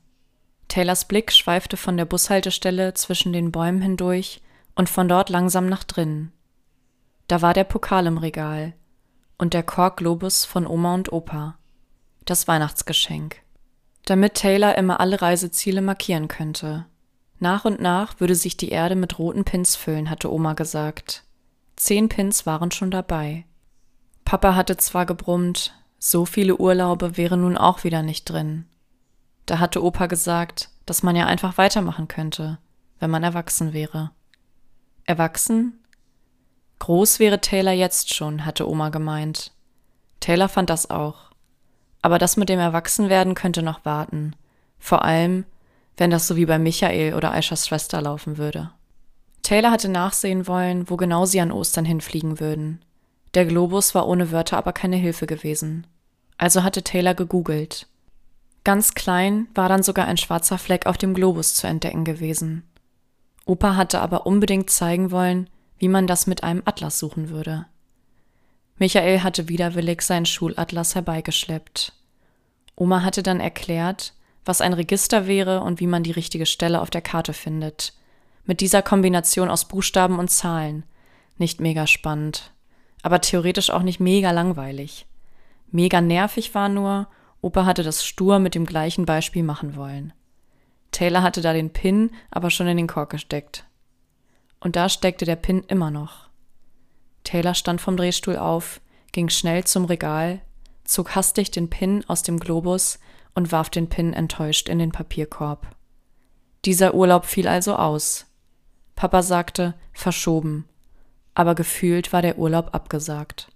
Taylors 0.68 1.06
Blick 1.06 1.32
schweifte 1.32 1.76
von 1.76 1.96
der 1.96 2.06
Bushaltestelle 2.06 2.94
zwischen 2.94 3.32
den 3.32 3.52
Bäumen 3.52 3.82
hindurch 3.82 4.40
und 4.74 4.88
von 4.88 5.08
dort 5.08 5.28
langsam 5.28 5.68
nach 5.68 5.84
drinnen. 5.84 6.32
Da 7.28 7.42
war 7.42 7.52
der 7.52 7.64
Pokal 7.64 8.06
im 8.06 8.18
Regal 8.18 8.72
und 9.36 9.54
der 9.54 9.62
Korkglobus 9.62 10.44
von 10.44 10.66
Oma 10.66 10.94
und 10.94 11.12
Opa. 11.12 11.58
Das 12.24 12.48
Weihnachtsgeschenk. 12.48 13.42
Damit 14.06 14.34
Taylor 14.34 14.76
immer 14.76 15.00
alle 15.00 15.20
Reiseziele 15.20 15.82
markieren 15.82 16.28
könnte. 16.28 16.86
Nach 17.38 17.64
und 17.64 17.80
nach 17.80 18.20
würde 18.20 18.34
sich 18.34 18.56
die 18.56 18.70
Erde 18.70 18.96
mit 18.96 19.18
roten 19.18 19.44
Pins 19.44 19.76
füllen, 19.76 20.10
hatte 20.10 20.32
Oma 20.32 20.54
gesagt. 20.54 21.24
Zehn 21.76 22.08
Pins 22.08 22.46
waren 22.46 22.70
schon 22.70 22.90
dabei. 22.90 23.44
Papa 24.24 24.54
hatte 24.54 24.76
zwar 24.76 25.06
gebrummt, 25.06 25.74
so 25.98 26.24
viele 26.24 26.56
Urlaube 26.56 27.16
wären 27.16 27.42
nun 27.42 27.56
auch 27.56 27.84
wieder 27.84 28.02
nicht 28.02 28.24
drin. 28.24 28.66
Da 29.46 29.58
hatte 29.58 29.82
Opa 29.82 30.06
gesagt, 30.06 30.70
dass 30.86 31.02
man 31.02 31.16
ja 31.16 31.26
einfach 31.26 31.58
weitermachen 31.58 32.08
könnte, 32.08 32.58
wenn 32.98 33.10
man 33.10 33.22
erwachsen 33.22 33.72
wäre. 33.72 34.10
Erwachsen? 35.04 35.80
Groß 36.78 37.18
wäre 37.18 37.40
Taylor 37.40 37.72
jetzt 37.72 38.14
schon, 38.14 38.44
hatte 38.44 38.68
Oma 38.68 38.88
gemeint. 38.88 39.52
Taylor 40.20 40.48
fand 40.48 40.70
das 40.70 40.90
auch. 40.90 41.30
Aber 42.02 42.18
das 42.18 42.36
mit 42.36 42.48
dem 42.48 42.60
Erwachsenwerden 42.60 43.34
könnte 43.34 43.62
noch 43.62 43.84
warten. 43.84 44.36
Vor 44.78 45.04
allem, 45.04 45.44
wenn 45.96 46.10
das 46.10 46.26
so 46.26 46.36
wie 46.36 46.46
bei 46.46 46.58
Michael 46.58 47.14
oder 47.14 47.32
Aishas 47.32 47.66
Schwester 47.66 48.00
laufen 48.02 48.38
würde. 48.38 48.70
Taylor 49.42 49.70
hatte 49.70 49.88
nachsehen 49.88 50.46
wollen, 50.46 50.88
wo 50.88 50.96
genau 50.96 51.26
sie 51.26 51.40
an 51.40 51.52
Ostern 51.52 51.84
hinfliegen 51.84 52.40
würden. 52.40 52.82
Der 53.34 53.44
Globus 53.44 53.94
war 53.94 54.08
ohne 54.08 54.32
Wörter 54.32 54.56
aber 54.56 54.72
keine 54.72 54.96
Hilfe 54.96 55.26
gewesen. 55.26 55.86
Also 56.38 56.62
hatte 56.62 56.82
Taylor 56.82 57.14
gegoogelt. 57.14 57.86
Ganz 58.64 58.94
klein 58.94 59.46
war 59.54 59.68
dann 59.68 59.82
sogar 59.82 60.06
ein 60.06 60.16
schwarzer 60.16 60.56
Fleck 60.56 60.86
auf 60.86 60.96
dem 60.96 61.14
Globus 61.14 61.54
zu 61.54 61.66
entdecken 61.66 62.04
gewesen. 62.04 62.64
Opa 63.44 63.76
hatte 63.76 64.00
aber 64.00 64.26
unbedingt 64.26 64.70
zeigen 64.70 65.10
wollen, 65.10 65.50
wie 65.78 65.88
man 65.88 66.06
das 66.06 66.26
mit 66.26 66.42
einem 66.42 66.62
Atlas 66.64 66.98
suchen 66.98 67.28
würde. 67.28 67.66
Michael 68.78 69.22
hatte 69.22 69.48
widerwillig 69.48 70.00
seinen 70.02 70.26
Schulatlas 70.26 70.94
herbeigeschleppt. 70.94 71.92
Oma 72.74 73.02
hatte 73.02 73.22
dann 73.22 73.40
erklärt, 73.40 74.14
was 74.44 74.60
ein 74.60 74.72
Register 74.72 75.26
wäre 75.26 75.60
und 75.60 75.80
wie 75.80 75.86
man 75.86 76.02
die 76.02 76.10
richtige 76.10 76.46
Stelle 76.46 76.80
auf 76.80 76.90
der 76.90 77.02
Karte 77.02 77.32
findet. 77.32 77.94
Mit 78.44 78.60
dieser 78.60 78.82
Kombination 78.82 79.48
aus 79.48 79.66
Buchstaben 79.66 80.18
und 80.18 80.30
Zahlen. 80.30 80.84
Nicht 81.38 81.60
mega 81.60 81.86
spannend, 81.86 82.52
aber 83.02 83.20
theoretisch 83.20 83.70
auch 83.70 83.82
nicht 83.82 84.00
mega 84.00 84.30
langweilig. 84.30 85.06
Mega 85.70 86.00
nervig 86.00 86.54
war 86.54 86.68
nur, 86.68 87.08
Opa 87.40 87.66
hatte 87.66 87.82
das 87.82 88.04
stur 88.04 88.38
mit 88.38 88.54
dem 88.54 88.64
gleichen 88.64 89.04
Beispiel 89.04 89.42
machen 89.42 89.76
wollen. 89.76 90.12
Taylor 90.92 91.22
hatte 91.22 91.40
da 91.40 91.52
den 91.52 91.70
Pin 91.70 92.10
aber 92.30 92.50
schon 92.50 92.68
in 92.68 92.76
den 92.76 92.86
Kork 92.86 93.10
gesteckt. 93.10 93.64
Und 94.60 94.76
da 94.76 94.88
steckte 94.88 95.24
der 95.24 95.36
Pin 95.36 95.64
immer 95.66 95.90
noch. 95.90 96.28
Taylor 97.24 97.54
stand 97.54 97.80
vom 97.80 97.96
Drehstuhl 97.96 98.36
auf, 98.36 98.80
ging 99.12 99.28
schnell 99.28 99.64
zum 99.64 99.86
Regal, 99.86 100.40
zog 100.84 101.16
hastig 101.16 101.50
den 101.50 101.68
Pin 101.68 102.04
aus 102.06 102.22
dem 102.22 102.38
Globus 102.38 102.98
und 103.34 103.52
warf 103.52 103.70
den 103.70 103.88
Pin 103.88 104.12
enttäuscht 104.12 104.68
in 104.68 104.78
den 104.78 104.92
Papierkorb. 104.92 105.74
Dieser 106.64 106.94
Urlaub 106.94 107.26
fiel 107.26 107.48
also 107.48 107.76
aus. 107.76 108.26
Papa 108.94 109.22
sagte, 109.22 109.74
verschoben. 109.92 110.66
Aber 111.34 111.54
gefühlt 111.54 112.12
war 112.12 112.22
der 112.22 112.38
Urlaub 112.38 112.74
abgesagt. 112.74 113.50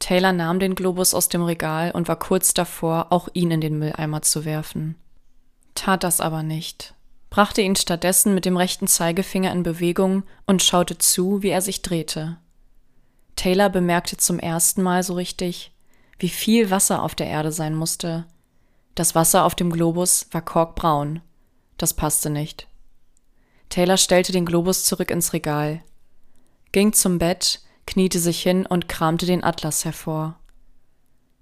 Taylor 0.00 0.32
nahm 0.32 0.58
den 0.58 0.74
Globus 0.74 1.14
aus 1.14 1.28
dem 1.28 1.42
Regal 1.42 1.92
und 1.92 2.08
war 2.08 2.18
kurz 2.18 2.52
davor, 2.54 3.08
auch 3.10 3.28
ihn 3.32 3.50
in 3.50 3.60
den 3.60 3.78
Mülleimer 3.78 4.22
zu 4.22 4.44
werfen. 4.44 4.96
Tat 5.74 6.02
das 6.02 6.20
aber 6.20 6.42
nicht, 6.42 6.94
brachte 7.28 7.62
ihn 7.62 7.76
stattdessen 7.76 8.34
mit 8.34 8.44
dem 8.44 8.56
rechten 8.56 8.86
Zeigefinger 8.86 9.52
in 9.52 9.62
Bewegung 9.62 10.24
und 10.46 10.62
schaute 10.62 10.98
zu, 10.98 11.42
wie 11.42 11.50
er 11.50 11.62
sich 11.62 11.82
drehte. 11.82 12.38
Taylor 13.36 13.68
bemerkte 13.68 14.16
zum 14.16 14.38
ersten 14.38 14.82
Mal 14.82 15.02
so 15.02 15.14
richtig, 15.14 15.72
wie 16.18 16.28
viel 16.28 16.70
Wasser 16.70 17.02
auf 17.02 17.14
der 17.14 17.28
Erde 17.28 17.52
sein 17.52 17.74
musste. 17.74 18.26
Das 18.94 19.14
Wasser 19.14 19.44
auf 19.44 19.54
dem 19.54 19.70
Globus 19.70 20.26
war 20.30 20.42
korkbraun. 20.42 21.20
Das 21.76 21.94
passte 21.94 22.30
nicht. 22.30 22.68
Taylor 23.70 23.96
stellte 23.96 24.32
den 24.32 24.44
Globus 24.44 24.84
zurück 24.84 25.10
ins 25.10 25.32
Regal, 25.32 25.82
ging 26.72 26.92
zum 26.92 27.18
Bett, 27.18 27.60
kniete 27.86 28.18
sich 28.18 28.42
hin 28.42 28.66
und 28.66 28.88
kramte 28.88 29.26
den 29.26 29.44
Atlas 29.44 29.84
hervor. 29.84 30.38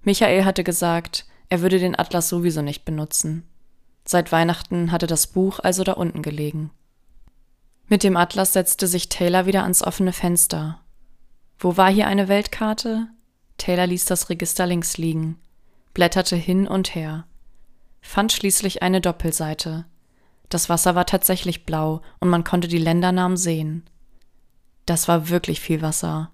Michael 0.03 0.45
hatte 0.45 0.63
gesagt, 0.63 1.25
er 1.49 1.61
würde 1.61 1.79
den 1.79 1.97
Atlas 1.97 2.29
sowieso 2.29 2.61
nicht 2.61 2.85
benutzen. 2.85 3.47
Seit 4.05 4.31
Weihnachten 4.31 4.91
hatte 4.91 5.07
das 5.07 5.27
Buch 5.27 5.59
also 5.59 5.83
da 5.83 5.93
unten 5.93 6.21
gelegen. 6.21 6.71
Mit 7.87 8.03
dem 8.03 8.17
Atlas 8.17 8.53
setzte 8.53 8.87
sich 8.87 9.09
Taylor 9.09 9.45
wieder 9.47 9.63
ans 9.63 9.83
offene 9.83 10.13
Fenster. 10.13 10.79
Wo 11.57 11.75
war 11.77 11.91
hier 11.91 12.07
eine 12.07 12.27
Weltkarte? 12.27 13.07
Taylor 13.57 13.87
ließ 13.87 14.05
das 14.05 14.29
Register 14.29 14.65
links 14.65 14.97
liegen, 14.97 15.39
blätterte 15.93 16.35
hin 16.35 16.67
und 16.67 16.95
her, 16.95 17.25
fand 18.01 18.31
schließlich 18.31 18.81
eine 18.81 19.01
Doppelseite. 19.01 19.85
Das 20.49 20.69
Wasser 20.69 20.95
war 20.95 21.05
tatsächlich 21.05 21.65
blau 21.65 22.01
und 22.19 22.29
man 22.29 22.43
konnte 22.43 22.67
die 22.67 22.79
Ländernamen 22.79 23.37
sehen. 23.37 23.87
Das 24.85 25.07
war 25.07 25.29
wirklich 25.29 25.59
viel 25.59 25.81
Wasser. 25.81 26.31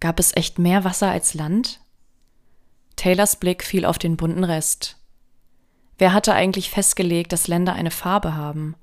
Gab 0.00 0.20
es 0.20 0.36
echt 0.36 0.58
mehr 0.58 0.84
Wasser 0.84 1.10
als 1.10 1.34
Land? 1.34 1.80
Taylors 2.96 3.36
Blick 3.36 3.64
fiel 3.64 3.84
auf 3.84 3.98
den 3.98 4.16
bunten 4.16 4.44
Rest. 4.44 4.96
Wer 5.96 6.12
hatte 6.12 6.34
eigentlich 6.34 6.70
festgelegt, 6.70 7.32
dass 7.32 7.48
Länder 7.48 7.72
eine 7.72 7.90
Farbe 7.90 8.34
haben? 8.34 8.76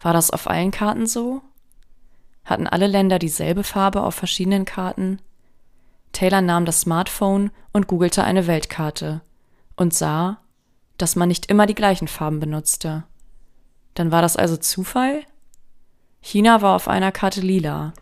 War 0.00 0.12
das 0.12 0.30
auf 0.30 0.48
allen 0.48 0.70
Karten 0.70 1.06
so? 1.06 1.42
Hatten 2.44 2.66
alle 2.66 2.86
Länder 2.86 3.18
dieselbe 3.18 3.64
Farbe 3.64 4.02
auf 4.02 4.14
verschiedenen 4.14 4.64
Karten? 4.64 5.20
Taylor 6.12 6.40
nahm 6.40 6.64
das 6.64 6.82
Smartphone 6.82 7.50
und 7.72 7.86
googelte 7.86 8.24
eine 8.24 8.46
Weltkarte 8.46 9.20
und 9.76 9.92
sah, 9.92 10.38
dass 10.98 11.16
man 11.16 11.28
nicht 11.28 11.46
immer 11.46 11.66
die 11.66 11.74
gleichen 11.74 12.08
Farben 12.08 12.40
benutzte. 12.40 13.04
Dann 13.94 14.12
war 14.12 14.20
das 14.20 14.36
also 14.36 14.56
Zufall? 14.56 15.24
China 16.20 16.60
war 16.60 16.76
auf 16.76 16.88
einer 16.88 17.12
Karte 17.12 17.40
lila, 17.40 17.94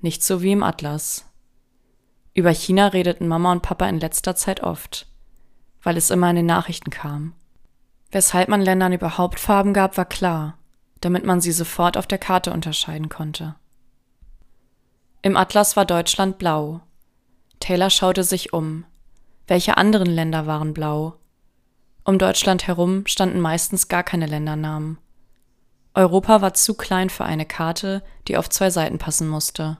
nicht 0.00 0.22
so 0.22 0.42
wie 0.42 0.52
im 0.52 0.62
Atlas. 0.62 1.24
Über 2.34 2.50
China 2.50 2.88
redeten 2.88 3.26
Mama 3.26 3.52
und 3.52 3.62
Papa 3.62 3.88
in 3.88 3.98
letzter 3.98 4.36
Zeit 4.36 4.62
oft, 4.62 5.06
weil 5.82 5.96
es 5.96 6.10
immer 6.10 6.30
in 6.30 6.36
den 6.36 6.46
Nachrichten 6.46 6.90
kam. 6.90 7.32
Weshalb 8.10 8.48
man 8.48 8.60
Ländern 8.60 8.92
überhaupt 8.92 9.40
Farben 9.40 9.72
gab, 9.72 9.96
war 9.96 10.04
klar, 10.04 10.58
damit 11.00 11.24
man 11.24 11.40
sie 11.40 11.52
sofort 11.52 11.96
auf 11.96 12.06
der 12.06 12.18
Karte 12.18 12.52
unterscheiden 12.52 13.08
konnte. 13.08 13.56
Im 15.22 15.36
Atlas 15.36 15.76
war 15.76 15.84
Deutschland 15.84 16.38
blau. 16.38 16.80
Taylor 17.60 17.90
schaute 17.90 18.24
sich 18.24 18.52
um. 18.52 18.84
Welche 19.46 19.76
anderen 19.78 20.06
Länder 20.06 20.46
waren 20.46 20.74
blau? 20.74 21.16
Um 22.04 22.18
Deutschland 22.18 22.66
herum 22.66 23.06
standen 23.06 23.40
meistens 23.40 23.88
gar 23.88 24.02
keine 24.02 24.26
Ländernamen. 24.26 24.98
Europa 25.94 26.42
war 26.42 26.54
zu 26.54 26.74
klein 26.74 27.08
für 27.08 27.24
eine 27.24 27.46
Karte, 27.46 28.02
die 28.28 28.36
auf 28.36 28.50
zwei 28.50 28.68
Seiten 28.68 28.98
passen 28.98 29.28
musste. 29.28 29.78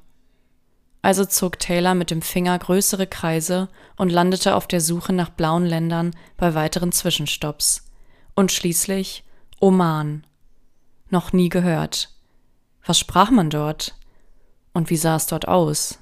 Also 1.03 1.27
zog 1.27 1.59
Taylor 1.59 1.95
mit 1.95 2.11
dem 2.11 2.23
Finger 2.23 2.59
größere 2.59 3.07
Kreise 3.07 3.69
und 3.97 4.11
landete 4.11 4.55
auf 4.55 4.67
der 4.67 4.81
Suche 4.81 5.13
nach 5.13 5.29
blauen 5.29 5.67
Ländern 5.67 6.17
bei 6.39 6.55
weiteren 6.55 6.93
Zwischenstopps. 6.93 7.91
Und 8.35 8.53
schließlich 8.53 9.23
Oman. 9.61 10.27
Noch 11.11 11.35
nie 11.35 11.51
gehört. 11.51 12.09
Was 12.87 12.99
sprach 12.99 13.31
man 13.31 13.51
dort? 13.51 13.97
Und 14.73 14.89
wie 14.89 14.97
sah 14.97 15.17
es 15.17 15.27
dort 15.27 15.47
aus? 15.47 15.99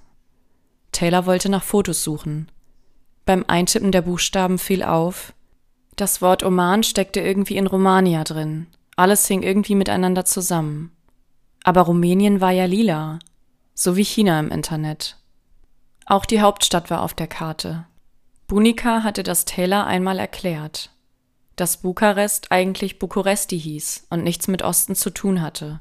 Taylor 0.93 1.27
wollte 1.27 1.49
nach 1.49 1.65
Fotos 1.65 2.05
suchen. 2.05 2.51
Beim 3.25 3.45
Eintippen 3.49 3.91
der 3.91 4.03
Buchstaben 4.03 4.59
fiel 4.59 4.85
auf, 4.85 5.33
das 5.97 6.23
Wort 6.23 6.43
Oman 6.43 6.83
steckte 6.83 7.21
irgendwie 7.21 7.57
in 7.57 7.67
Romania 7.67 8.25
drin. 8.25 8.67
Alles 8.97 9.27
hing 9.27 9.43
irgendwie 9.43 9.75
miteinander 9.75 10.25
zusammen. 10.25 10.93
Aber 11.65 11.83
Rumänien 11.83 12.41
war 12.41 12.51
ja 12.51 12.65
lila, 12.65 13.19
so 13.75 13.97
wie 13.97 14.05
China 14.05 14.41
im 14.41 14.51
Internet. 14.51 15.17
Auch 16.07 16.25
die 16.25 16.41
Hauptstadt 16.41 16.91
war 16.91 17.03
auf 17.03 17.15
der 17.15 17.29
Karte. 17.29 17.87
Bunika 18.49 19.03
hatte 19.03 19.23
das 19.23 19.45
Taylor 19.45 19.87
einmal 19.87 20.19
erklärt, 20.19 20.91
dass 21.57 21.79
Bukarest 21.79 22.51
eigentlich 22.51 22.99
Bukuresti 22.99 23.59
hieß 23.59 24.09
und 24.11 24.25
nichts 24.25 24.49
mit 24.49 24.63
Osten 24.63 24.95
zu 24.95 25.11
tun 25.11 25.41
hatte, 25.41 25.81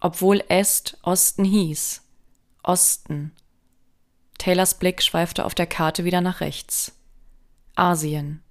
obwohl 0.00 0.44
Est 0.48 0.98
Osten 1.02 1.44
hieß. 1.44 2.02
Osten. 2.62 3.32
Taylors 4.38 4.78
Blick 4.78 5.02
schweifte 5.02 5.44
auf 5.44 5.54
der 5.54 5.66
Karte 5.66 6.04
wieder 6.04 6.20
nach 6.20 6.40
rechts. 6.40 6.92
Asien. 7.74 8.42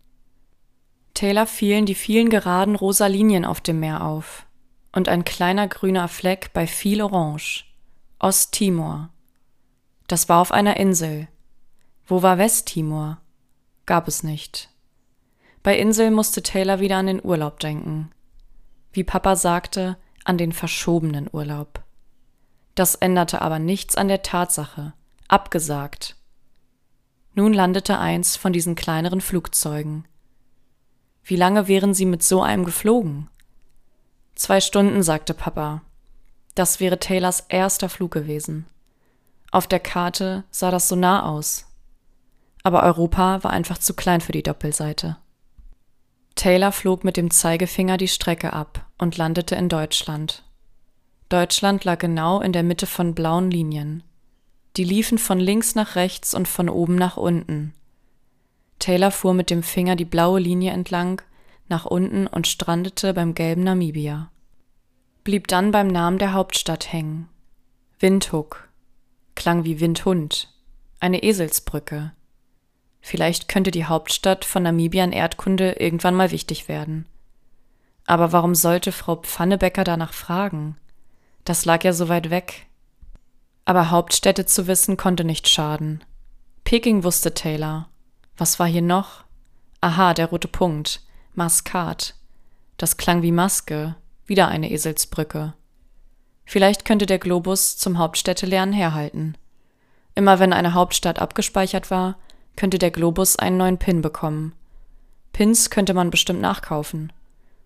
Taylor 1.15 1.48
fielen 1.48 1.88
die 1.88 1.95
vielen 1.95 2.29
geraden 2.29 2.75
rosa 2.75 3.07
Linien 3.07 3.45
auf 3.45 3.62
dem 3.62 3.79
Meer 3.79 4.03
auf 4.03 4.45
und 4.91 5.10
ein 5.10 5.25
kleiner 5.25 5.67
grüner 5.67 6.07
Fleck 6.07 6.51
bei 6.53 6.67
viel 6.67 7.01
Orange. 7.01 7.65
Osttimor. 8.19 9.10
Das 10.07 10.29
war 10.29 10.39
auf 10.39 10.51
einer 10.51 10.77
Insel. 10.77 11.27
Wo 12.05 12.22
war 12.22 12.38
Westtimor? 12.38 13.19
Gab 13.86 14.07
es 14.07 14.24
nicht. 14.24 14.69
Bei 15.63 15.77
Insel 15.77 16.12
musste 16.12 16.43
Taylor 16.43 16.79
wieder 16.79 16.98
an 16.98 17.07
den 17.07 17.24
Urlaub 17.24 17.60
denken. 17.60 18.12
Wie 18.91 19.03
Papa 19.03 19.36
sagte, 19.36 19.98
an 20.24 20.38
den 20.38 20.51
verschobenen 20.51 21.29
Urlaub. 21.31 21.84
Das 22.75 22.95
änderte 22.95 23.41
aber 23.41 23.60
nichts 23.60 23.95
an 23.95 24.07
der 24.10 24.22
Tatsache. 24.22 24.93
Abgesagt. 25.27 26.17
Nun 27.34 27.53
landete 27.53 28.00
eins 28.00 28.36
von 28.36 28.53
diesen 28.53 28.75
kleineren 28.75 29.22
Flugzeugen. 29.22 30.07
Wie 31.27 31.36
lange 31.36 31.67
wären 31.67 31.96
Sie 31.96 32.05
mit 32.05 32.22
so 32.22 32.44
einem 32.44 32.65
geflogen? 32.65 33.29
Zwei 34.36 34.62
Stunden, 34.62 35.01
sagte 35.01 35.34
Papa. 35.34 35.82
Das 36.53 36.79
wäre 36.79 37.00
Taylors 37.00 37.46
erster 37.50 37.89
Flug 37.89 38.12
gewesen. 38.12 38.67
Auf 39.51 39.65
der 39.65 39.79
Karte 39.79 40.44
sah 40.51 40.70
das 40.70 40.88
so 40.88 40.96
nah 40.96 41.25
aus. 41.25 41.65
Aber 42.62 42.84
Europa 42.84 43.44
war 43.44 43.51
einfach 43.51 43.79
zu 43.79 43.96
klein 43.96 44.22
für 44.22 44.34
die 44.34 44.44
Doppelseite. 44.44 45.17
Taylor 46.36 46.72
flog 46.72 47.03
mit 47.03 47.17
dem 47.17 47.32
Zeigefinger 47.32 47.98
die 47.98 48.08
Strecke 48.08 48.53
ab 48.53 48.86
und 49.00 49.17
landete 49.17 49.55
in 49.55 49.67
Deutschland. 49.67 50.44
Deutschland 51.29 51.86
lag 51.86 51.98
genau 51.98 52.39
in 52.39 52.53
der 52.53 52.63
Mitte 52.63 52.86
von 52.86 53.15
blauen 53.15 53.50
Linien. 53.50 54.03
Die 54.77 54.84
liefen 54.84 55.17
von 55.17 55.39
links 55.39 55.74
nach 55.74 55.96
rechts 55.96 56.36
und 56.36 56.48
von 56.48 56.70
oben 56.70 56.96
nach 56.96 57.17
unten. 57.17 57.74
Taylor 58.79 59.12
fuhr 59.12 59.34
mit 59.34 59.50
dem 59.50 59.63
Finger 59.63 59.96
die 59.96 60.05
blaue 60.05 60.39
Linie 60.39 60.72
entlang 60.72 61.22
nach 61.67 61.86
unten 61.86 62.27
und 62.27 62.48
strandete 62.48 63.13
beim 63.13 63.34
gelben 63.34 63.63
Namibia. 63.63 64.29
Blieb 65.24 65.48
dann 65.48 65.72
beim 65.72 65.88
Namen 65.88 66.20
der 66.20 66.34
Hauptstadt 66.34 66.91
hängen. 66.91 67.27
Windhoek. 68.00 68.70
Klang 69.34 69.63
wie 69.63 69.79
Windhund. 69.79 70.53
Eine 71.00 71.24
Eselsbrücke. 71.24 72.13
Vielleicht 73.01 73.48
könnte 73.48 73.72
die 73.72 73.86
Hauptstadt 73.86 74.46
von 74.46 74.63
Namibia 74.63 75.03
in 75.03 75.12
Erdkunde 75.12 75.74
irgendwann 75.74 76.15
mal 76.15 76.32
wichtig 76.32 76.67
werden. 76.67 77.08
Aber 78.05 78.32
warum 78.32 78.53
sollte 78.53 78.91
Frau 78.91 79.15
Pfannebecker 79.15 79.84
danach 79.84 80.13
fragen? 80.13 80.77
Das 81.44 81.65
lag 81.65 81.84
ja 81.84 81.94
so 81.94 82.10
weit 82.10 82.29
weg. 82.29 82.67
Aber 83.65 83.89
Hauptstädte 83.89 84.46
zu 84.46 84.67
wissen 84.67 84.98
konnte 84.98 85.24
nicht 85.24 85.48
schaden. 85.48 86.03
Peking 86.63 87.03
wusste 87.03 87.34
Taylor. 87.34 87.89
Was 88.38 88.60
war 88.60 88.68
hier 88.68 88.82
noch? 88.82 89.24
Aha, 89.82 90.13
der 90.13 90.27
rote 90.27 90.48
Punkt. 90.48 91.01
Maskat. 91.34 92.15
Das 92.78 92.98
klang 92.98 93.21
wie 93.21 93.32
Maske. 93.32 93.95
Wieder 94.26 94.48
eine 94.48 94.71
Eselsbrücke. 94.71 95.54
Vielleicht 96.45 96.86
könnte 96.86 97.06
der 97.06 97.19
Globus 97.19 97.78
zum 97.78 97.98
Hauptstädtelernen 97.98 98.74
herhalten. 98.74 99.38
Immer 100.15 100.39
wenn 100.39 100.54
eine 100.54 100.74
Hauptstadt 100.74 101.19
abgespeichert 101.19 101.91
war, 101.91 102.17
könnte 102.56 102.80
der 102.80 102.91
Globus 102.91 103.38
einen 103.38 103.58
neuen 103.58 103.78
Pin 103.78 104.02
bekommen. 104.02 104.54
Pins 105.34 105.69
könnte 105.69 105.93
man 105.93 106.12
bestimmt 106.12 106.41
nachkaufen. 106.41 107.12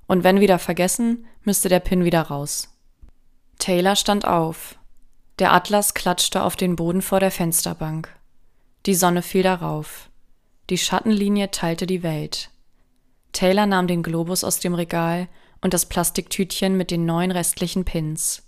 Und 0.07 0.23
wenn 0.23 0.39
wieder 0.39 0.57
vergessen, 0.57 1.27
müsste 1.43 1.69
der 1.69 1.79
Pin 1.79 2.03
wieder 2.03 2.23
raus. 2.23 2.75
Taylor 3.59 3.95
stand 3.95 4.25
auf. 4.25 4.79
Der 5.37 5.53
Atlas 5.53 5.93
klatschte 5.93 6.43
auf 6.43 6.55
den 6.55 6.75
Boden 6.75 7.01
vor 7.01 7.19
der 7.19 7.31
Fensterbank. 7.31 8.09
Die 8.85 8.95
Sonne 8.95 9.21
fiel 9.21 9.43
darauf. 9.43 10.08
Die 10.69 10.77
Schattenlinie 10.77 11.49
teilte 11.49 11.87
die 11.87 12.03
Welt. 12.03 12.51
Taylor 13.31 13.65
nahm 13.65 13.87
den 13.87 14.03
Globus 14.03 14.43
aus 14.43 14.59
dem 14.59 14.75
Regal 14.75 15.27
und 15.61 15.73
das 15.73 15.87
Plastiktütchen 15.87 16.77
mit 16.77 16.91
den 16.91 17.05
neun 17.05 17.31
restlichen 17.31 17.85
Pins, 17.85 18.43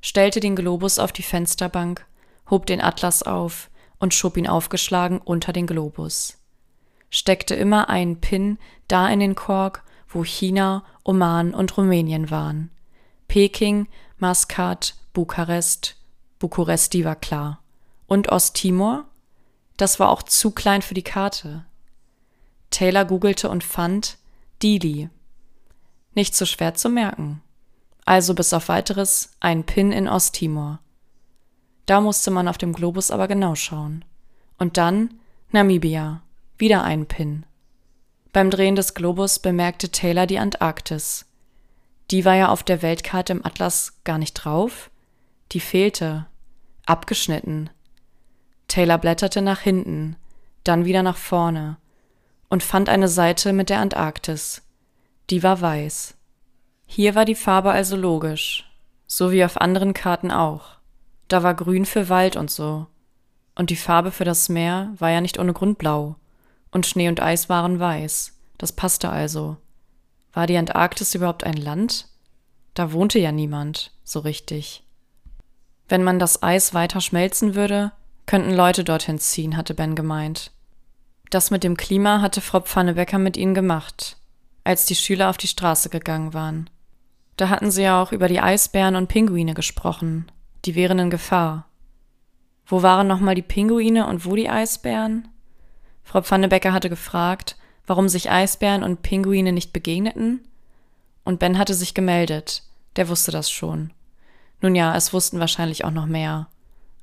stellte 0.00 0.40
den 0.40 0.54
Globus 0.54 0.98
auf 0.98 1.12
die 1.12 1.22
Fensterbank, 1.22 2.06
hob 2.48 2.66
den 2.66 2.80
Atlas 2.80 3.22
auf 3.24 3.70
und 3.98 4.14
schob 4.14 4.36
ihn 4.36 4.46
aufgeschlagen 4.46 5.18
unter 5.18 5.52
den 5.52 5.66
Globus. 5.66 6.38
Steckte 7.10 7.54
immer 7.54 7.88
einen 7.88 8.20
Pin 8.20 8.58
da 8.86 9.08
in 9.08 9.18
den 9.18 9.34
Kork, 9.34 9.82
wo 10.08 10.24
China, 10.24 10.84
Oman 11.04 11.54
und 11.54 11.76
Rumänien 11.76 12.30
waren. 12.30 12.70
Peking, 13.26 13.88
Maskat, 14.18 14.94
Bukarest, 15.12 15.96
Bukuresti 16.38 17.04
war 17.04 17.16
klar. 17.16 17.60
Und 18.06 18.28
Osttimor? 18.28 19.07
Das 19.78 19.98
war 19.98 20.10
auch 20.10 20.22
zu 20.22 20.50
klein 20.50 20.82
für 20.82 20.92
die 20.92 21.02
Karte. 21.02 21.64
Taylor 22.70 23.06
googelte 23.06 23.48
und 23.48 23.64
fand 23.64 24.18
Dili. 24.62 25.08
Nicht 26.14 26.36
so 26.36 26.44
schwer 26.44 26.74
zu 26.74 26.90
merken. 26.90 27.40
Also 28.04 28.34
bis 28.34 28.52
auf 28.52 28.68
weiteres 28.68 29.30
ein 29.40 29.64
Pin 29.64 29.92
in 29.92 30.08
Osttimor. 30.08 30.80
Da 31.86 32.00
musste 32.00 32.30
man 32.30 32.48
auf 32.48 32.58
dem 32.58 32.72
Globus 32.72 33.10
aber 33.10 33.28
genau 33.28 33.54
schauen. 33.54 34.04
Und 34.58 34.76
dann 34.76 35.14
Namibia. 35.52 36.22
Wieder 36.58 36.82
ein 36.82 37.06
Pin. 37.06 37.46
Beim 38.32 38.50
Drehen 38.50 38.74
des 38.74 38.94
Globus 38.94 39.38
bemerkte 39.38 39.90
Taylor 39.90 40.26
die 40.26 40.38
Antarktis. 40.38 41.24
Die 42.10 42.24
war 42.24 42.34
ja 42.34 42.48
auf 42.48 42.62
der 42.64 42.82
Weltkarte 42.82 43.32
im 43.32 43.46
Atlas 43.46 43.94
gar 44.02 44.18
nicht 44.18 44.34
drauf. 44.34 44.90
Die 45.52 45.60
fehlte. 45.60 46.26
Abgeschnitten. 46.84 47.70
Taylor 48.68 48.98
blätterte 48.98 49.42
nach 49.42 49.60
hinten, 49.60 50.16
dann 50.62 50.84
wieder 50.84 51.02
nach 51.02 51.16
vorne 51.16 51.78
und 52.48 52.62
fand 52.62 52.88
eine 52.88 53.08
Seite 53.08 53.52
mit 53.52 53.70
der 53.70 53.80
Antarktis. 53.80 54.62
Die 55.30 55.42
war 55.42 55.60
weiß. 55.60 56.16
Hier 56.86 57.14
war 57.14 57.24
die 57.24 57.34
Farbe 57.34 57.70
also 57.70 57.96
logisch, 57.96 58.70
so 59.06 59.30
wie 59.32 59.44
auf 59.44 59.60
anderen 59.60 59.94
Karten 59.94 60.30
auch. 60.30 60.78
Da 61.28 61.42
war 61.42 61.54
grün 61.54 61.84
für 61.84 62.08
Wald 62.08 62.36
und 62.36 62.50
so. 62.50 62.86
Und 63.54 63.70
die 63.70 63.76
Farbe 63.76 64.10
für 64.10 64.24
das 64.24 64.48
Meer 64.48 64.94
war 64.96 65.10
ja 65.10 65.20
nicht 65.20 65.38
ohne 65.38 65.52
Grund 65.52 65.78
blau. 65.78 66.16
Und 66.70 66.86
Schnee 66.86 67.08
und 67.08 67.20
Eis 67.20 67.48
waren 67.48 67.80
weiß. 67.80 68.38
Das 68.56 68.72
passte 68.72 69.10
also. 69.10 69.56
War 70.32 70.46
die 70.46 70.56
Antarktis 70.56 71.14
überhaupt 71.14 71.44
ein 71.44 71.56
Land? 71.56 72.08
Da 72.74 72.92
wohnte 72.92 73.18
ja 73.18 73.32
niemand, 73.32 73.92
so 74.04 74.20
richtig. 74.20 74.84
Wenn 75.88 76.04
man 76.04 76.18
das 76.18 76.42
Eis 76.42 76.74
weiter 76.74 77.00
schmelzen 77.00 77.54
würde, 77.54 77.92
könnten 78.28 78.52
Leute 78.52 78.84
dorthin 78.84 79.18
ziehen, 79.18 79.56
hatte 79.56 79.74
Ben 79.74 79.96
gemeint. 79.96 80.52
Das 81.30 81.50
mit 81.50 81.64
dem 81.64 81.78
Klima 81.78 82.20
hatte 82.20 82.42
Frau 82.42 82.60
Pfannebecker 82.60 83.18
mit 83.18 83.38
ihnen 83.38 83.54
gemacht, 83.54 84.18
als 84.64 84.84
die 84.84 84.94
Schüler 84.94 85.30
auf 85.30 85.38
die 85.38 85.48
Straße 85.48 85.88
gegangen 85.88 86.34
waren. 86.34 86.68
Da 87.36 87.48
hatten 87.48 87.70
sie 87.70 87.84
ja 87.84 88.02
auch 88.02 88.12
über 88.12 88.28
die 88.28 88.40
Eisbären 88.40 88.96
und 88.96 89.08
Pinguine 89.08 89.54
gesprochen. 89.54 90.30
Die 90.66 90.74
wären 90.74 90.98
in 90.98 91.10
Gefahr. 91.10 91.68
Wo 92.66 92.82
waren 92.82 93.06
nochmal 93.06 93.34
die 93.34 93.42
Pinguine 93.42 94.06
und 94.06 94.26
wo 94.26 94.36
die 94.36 94.50
Eisbären? 94.50 95.28
Frau 96.04 96.20
Pfannebecker 96.20 96.74
hatte 96.74 96.90
gefragt, 96.90 97.56
warum 97.86 98.10
sich 98.10 98.30
Eisbären 98.30 98.82
und 98.82 99.00
Pinguine 99.00 99.52
nicht 99.52 99.72
begegneten. 99.72 100.46
Und 101.24 101.38
Ben 101.38 101.56
hatte 101.56 101.72
sich 101.72 101.94
gemeldet. 101.94 102.62
Der 102.96 103.08
wusste 103.08 103.32
das 103.32 103.50
schon. 103.50 103.90
Nun 104.60 104.74
ja, 104.74 104.94
es 104.94 105.14
wussten 105.14 105.40
wahrscheinlich 105.40 105.86
auch 105.86 105.92
noch 105.92 106.06
mehr 106.06 106.48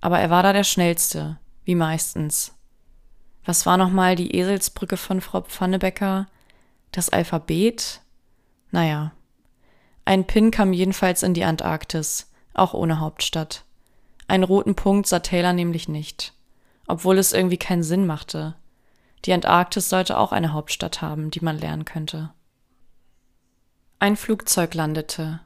aber 0.06 0.20
er 0.20 0.30
war 0.30 0.44
da 0.44 0.54
der 0.54 0.64
Schnellste, 0.64 1.40
wie 1.64 1.74
meistens. 1.74 2.54
Was 3.44 3.66
war 3.66 3.76
nochmal 3.76 4.16
die 4.16 4.36
Eselsbrücke 4.36 4.98
von 4.98 5.20
Frau 5.20 5.42
Pfannebecker? 5.42 6.28
Das 6.92 7.10
Alphabet? 7.10 8.02
Naja. 8.70 9.14
Ein 10.06 10.28
Pin 10.28 10.52
kam 10.52 10.74
jedenfalls 10.74 11.24
in 11.24 11.34
die 11.34 11.44
Antarktis, 11.44 12.32
auch 12.54 12.76
ohne 12.76 13.00
Hauptstadt. 13.00 13.64
Einen 14.28 14.44
roten 14.44 14.76
Punkt 14.76 15.08
sah 15.08 15.22
Taylor 15.22 15.54
nämlich 15.54 15.90
nicht, 15.90 16.34
obwohl 16.86 17.18
es 17.18 17.34
irgendwie 17.34 17.58
keinen 17.58 17.82
Sinn 17.82 18.06
machte. 18.06 18.54
Die 19.26 19.34
Antarktis 19.34 19.90
sollte 19.90 20.20
auch 20.20 20.32
eine 20.32 20.54
Hauptstadt 20.54 21.02
haben, 21.02 21.32
die 21.32 21.42
man 21.42 21.58
lernen 21.58 21.84
könnte. 21.84 22.32
Ein 23.98 24.18
Flugzeug 24.18 24.76
landete. 24.76 25.40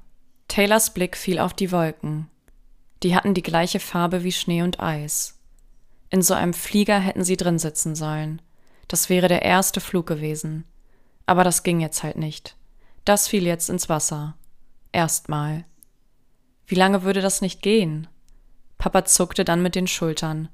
Taylors 0.50 0.94
Blick 0.94 1.16
fiel 1.16 1.40
auf 1.40 1.54
die 1.54 1.72
Wolken. 1.72 2.28
Die 3.04 3.16
hatten 3.16 3.34
die 3.34 3.44
gleiche 3.44 3.80
Farbe 3.80 4.24
wie 4.24 4.32
Schnee 4.32 4.62
und 4.62 4.80
Eis. 4.80 5.40
In 6.10 6.22
so 6.22 6.34
einem 6.34 6.54
Flieger 6.54 7.00
hätten 7.00 7.24
sie 7.24 7.38
drin 7.38 7.60
sitzen 7.60 7.96
sollen. 7.96 8.42
Das 8.88 9.10
wäre 9.10 9.28
der 9.28 9.44
erste 9.44 9.80
Flug 9.80 10.08
gewesen. 10.08 10.66
Aber 11.26 11.44
das 11.44 11.64
ging 11.64 11.80
jetzt 11.80 12.04
halt 12.04 12.18
nicht. 12.18 12.56
Das 13.06 13.28
fiel 13.28 13.46
jetzt 13.46 13.70
ins 13.70 13.88
Wasser. 13.88 14.36
Erstmal. 14.92 15.66
Wie 16.66 16.76
lange 16.76 17.04
würde 17.04 17.22
das 17.22 17.42
nicht 17.42 17.62
gehen? 17.62 18.08
Papa 18.78 19.06
zuckte 19.06 19.46
dann 19.46 19.62
mit 19.62 19.76
den 19.76 19.88
Schultern. 19.88 20.50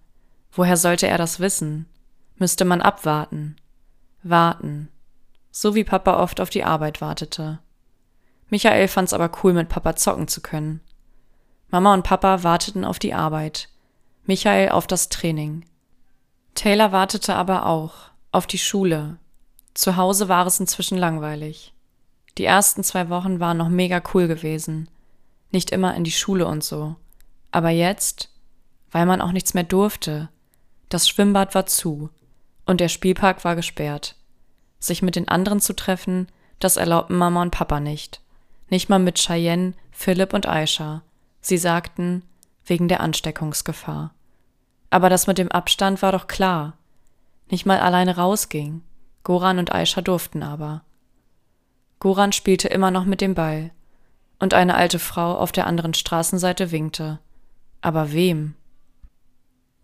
Woher 0.51 0.77
sollte 0.77 1.07
er 1.07 1.17
das 1.17 1.39
wissen? 1.39 1.87
Müsste 2.35 2.65
man 2.65 2.81
abwarten. 2.81 3.55
Warten. 4.23 4.89
So 5.51 5.75
wie 5.75 5.83
Papa 5.83 6.19
oft 6.19 6.41
auf 6.41 6.49
die 6.49 6.63
Arbeit 6.63 7.01
wartete. 7.01 7.59
Michael 8.49 8.87
fand's 8.87 9.13
aber 9.13 9.31
cool, 9.43 9.53
mit 9.53 9.69
Papa 9.69 9.95
zocken 9.95 10.27
zu 10.27 10.41
können. 10.41 10.81
Mama 11.75 11.93
und 11.93 12.03
Papa 12.03 12.41
warteten 12.43 12.85
auf 12.85 12.99
die 12.99 13.13
Arbeit. 13.13 13.67
Michael 14.23 14.69
auf 14.69 14.87
das 14.87 15.09
Training. 15.09 15.65
Taylor 16.53 16.93
wartete 16.93 17.35
aber 17.35 17.65
auch 17.65 17.95
auf 18.31 18.47
die 18.47 18.59
Schule. 18.59 19.17
Zu 19.73 19.97
Hause 19.97 20.29
war 20.29 20.47
es 20.47 20.57
inzwischen 20.57 20.97
langweilig. 20.97 21.73
Die 22.37 22.45
ersten 22.45 22.81
zwei 22.81 23.09
Wochen 23.09 23.41
waren 23.41 23.57
noch 23.57 23.67
mega 23.67 24.01
cool 24.13 24.29
gewesen. 24.29 24.87
Nicht 25.51 25.71
immer 25.71 25.93
in 25.95 26.05
die 26.05 26.13
Schule 26.13 26.47
und 26.47 26.63
so. 26.63 26.95
Aber 27.51 27.71
jetzt, 27.71 28.29
weil 28.89 29.05
man 29.05 29.19
auch 29.19 29.33
nichts 29.33 29.53
mehr 29.53 29.65
durfte. 29.65 30.29
Das 30.87 31.09
Schwimmbad 31.09 31.55
war 31.55 31.65
zu 31.65 32.09
und 32.65 32.79
der 32.79 32.87
Spielpark 32.87 33.43
war 33.43 33.57
gesperrt. 33.57 34.15
Sich 34.79 35.01
mit 35.01 35.17
den 35.17 35.27
anderen 35.27 35.59
zu 35.59 35.75
treffen, 35.75 36.29
das 36.59 36.77
erlaubten 36.77 37.17
Mama 37.17 37.41
und 37.41 37.51
Papa 37.51 37.81
nicht. 37.81 38.21
Nicht 38.69 38.87
mal 38.87 38.99
mit 38.99 39.19
Cheyenne, 39.19 39.73
Philipp 39.91 40.33
und 40.33 40.47
Aisha. 40.47 41.03
Sie 41.45 41.59
sagten, 41.59 42.23
wegen 42.65 42.87
der 42.87 43.01
Ansteckungsgefahr. 43.01 44.15
Aber 44.89 45.11
das 45.11 45.27
mit 45.27 45.37
dem 45.37 45.51
Abstand 45.51 46.01
war 46.01 46.11
doch 46.11 46.25
klar. 46.25 46.73
Nicht 47.51 47.67
mal 47.67 47.77
alleine 47.77 48.15
rausging. 48.17 48.81
Goran 49.21 49.59
und 49.59 49.71
Aisha 49.71 50.01
durften 50.01 50.41
aber. 50.41 50.81
Goran 51.99 52.31
spielte 52.31 52.67
immer 52.69 52.89
noch 52.89 53.05
mit 53.05 53.21
dem 53.21 53.35
Ball. 53.35 53.69
Und 54.39 54.55
eine 54.55 54.73
alte 54.73 54.97
Frau 54.97 55.37
auf 55.37 55.51
der 55.51 55.67
anderen 55.67 55.93
Straßenseite 55.93 56.71
winkte. 56.71 57.19
Aber 57.79 58.11
wem? 58.11 58.55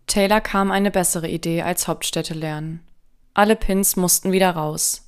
Taylor 0.07 0.41
kam 0.41 0.71
eine 0.71 0.89
bessere 0.89 1.29
Idee 1.29 1.61
als 1.61 1.87
Hauptstädte 1.87 2.33
lernen. 2.33 2.79
Alle 3.35 3.55
Pins 3.55 3.95
mussten 3.95 4.31
wieder 4.31 4.49
raus. 4.49 5.07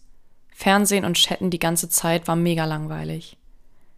Fernsehen 0.51 1.03
und 1.03 1.15
Chatten 1.15 1.49
die 1.49 1.57
ganze 1.57 1.89
Zeit 1.89 2.27
war 2.27 2.35
mega 2.35 2.65
langweilig. 2.65 3.37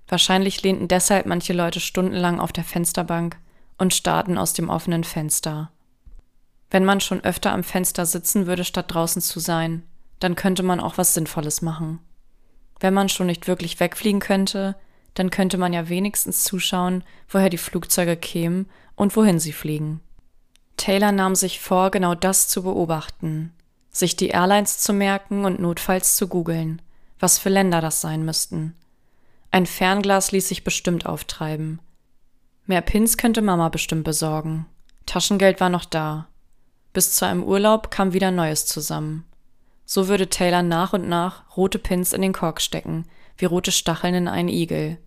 Wahrscheinlich 0.07 0.61
lehnten 0.61 0.87
deshalb 0.87 1.25
manche 1.25 1.53
Leute 1.53 1.79
stundenlang 1.79 2.39
auf 2.39 2.51
der 2.51 2.63
Fensterbank 2.63 3.37
und 3.77 3.93
starrten 3.93 4.37
aus 4.37 4.53
dem 4.53 4.69
offenen 4.69 5.03
Fenster. 5.03 5.71
Wenn 6.69 6.85
man 6.85 6.99
schon 6.99 7.23
öfter 7.23 7.51
am 7.51 7.63
Fenster 7.63 8.05
sitzen 8.05 8.47
würde, 8.47 8.63
statt 8.63 8.93
draußen 8.93 9.21
zu 9.21 9.39
sein, 9.39 9.83
dann 10.19 10.35
könnte 10.35 10.63
man 10.63 10.79
auch 10.79 10.97
was 10.97 11.13
Sinnvolles 11.13 11.61
machen. 11.61 11.99
Wenn 12.79 12.93
man 12.93 13.09
schon 13.09 13.27
nicht 13.27 13.47
wirklich 13.47 13.79
wegfliegen 13.79 14.19
könnte, 14.19 14.75
dann 15.13 15.29
könnte 15.29 15.57
man 15.57 15.73
ja 15.73 15.89
wenigstens 15.89 16.43
zuschauen, 16.43 17.03
woher 17.29 17.49
die 17.49 17.57
Flugzeuge 17.57 18.17
kämen 18.17 18.69
und 18.95 19.15
wohin 19.15 19.39
sie 19.39 19.53
fliegen. 19.53 20.01
Taylor 20.77 21.11
nahm 21.11 21.35
sich 21.35 21.61
vor, 21.61 21.89
genau 21.89 22.15
das 22.15 22.49
zu 22.49 22.63
beobachten, 22.63 23.53
sich 23.91 24.17
die 24.17 24.29
Airlines 24.29 24.79
zu 24.79 24.91
merken 24.93 25.45
und 25.45 25.59
notfalls 25.59 26.17
zu 26.17 26.27
googeln, 26.27 26.81
was 27.19 27.37
für 27.37 27.49
Länder 27.49 27.79
das 27.79 28.01
sein 28.01 28.25
müssten. 28.25 28.75
Ein 29.55 29.67
Fernglas 29.67 30.33
ließ 30.33 30.49
sich 30.49 30.65
bestimmt 30.65 31.05
auftreiben. 31.05 31.79
Mehr 32.65 32.81
Pins 32.81 33.15
könnte 33.15 33.41
Mama 33.41 33.69
bestimmt 33.69 34.03
besorgen. 34.03 34.65
Taschengeld 35.05 35.61
war 35.61 35.69
noch 35.69 35.85
da. 35.85 36.27
Bis 36.91 37.13
zu 37.13 37.25
einem 37.25 37.41
Urlaub 37.41 37.89
kam 37.89 38.11
wieder 38.11 38.31
Neues 38.31 38.65
zusammen. 38.65 39.23
So 39.85 40.09
würde 40.09 40.29
Taylor 40.29 40.61
nach 40.61 40.91
und 40.91 41.07
nach 41.07 41.55
rote 41.55 41.79
Pins 41.79 42.11
in 42.11 42.21
den 42.21 42.33
Kork 42.33 42.59
stecken, 42.59 43.05
wie 43.37 43.45
rote 43.45 43.71
Stacheln 43.71 44.13
in 44.13 44.27
einen 44.27 44.49
Igel. 44.49 44.97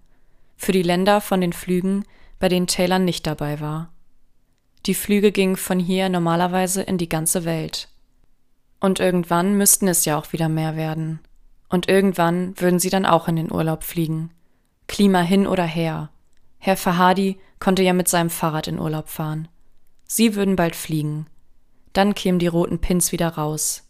Für 0.57 0.73
die 0.73 0.83
Länder 0.83 1.21
von 1.21 1.43
den 1.43 1.53
Flügen, 1.53 2.05
bei 2.39 2.49
denen 2.49 2.69
Taylor 2.69 2.99
nicht 2.99 3.27
dabei 3.27 3.61
war. 3.61 3.93
Die 4.87 4.95
Flüge 4.95 5.31
gingen 5.31 5.57
von 5.57 5.79
hier 5.79 6.09
normalerweise 6.09 6.81
in 6.81 6.97
die 6.97 7.11
ganze 7.11 7.45
Welt. 7.45 7.91
Und 8.81 8.99
irgendwann 8.99 9.59
müssten 9.59 9.89
es 9.89 10.07
ja 10.07 10.19
auch 10.19 10.33
wieder 10.33 10.49
mehr 10.49 10.75
werden. 10.75 11.21
Und 11.69 11.87
irgendwann 11.87 12.59
würden 12.59 12.79
sie 12.79 12.89
dann 12.89 13.05
auch 13.05 13.29
in 13.29 13.37
den 13.37 13.53
Urlaub 13.53 13.85
fliegen. 13.85 14.31
Klima 14.89 15.21
hin 15.21 15.47
oder 15.47 15.65
her. 15.65 16.11
Herr 16.59 16.77
Fahadi 16.77 17.39
konnte 17.61 17.83
ja 17.83 17.93
mit 17.93 18.09
seinem 18.09 18.31
Fahrrad 18.31 18.67
in 18.67 18.81
Urlaub 18.81 19.09
fahren. 19.09 19.47
Sie 20.07 20.35
würden 20.35 20.57
bald 20.57 20.75
fliegen. 20.75 21.27
Dann 21.93 22.15
kämen 22.15 22.39
die 22.39 22.47
roten 22.47 22.81
Pins 22.81 23.13
wieder 23.13 23.29
raus. 23.29 23.85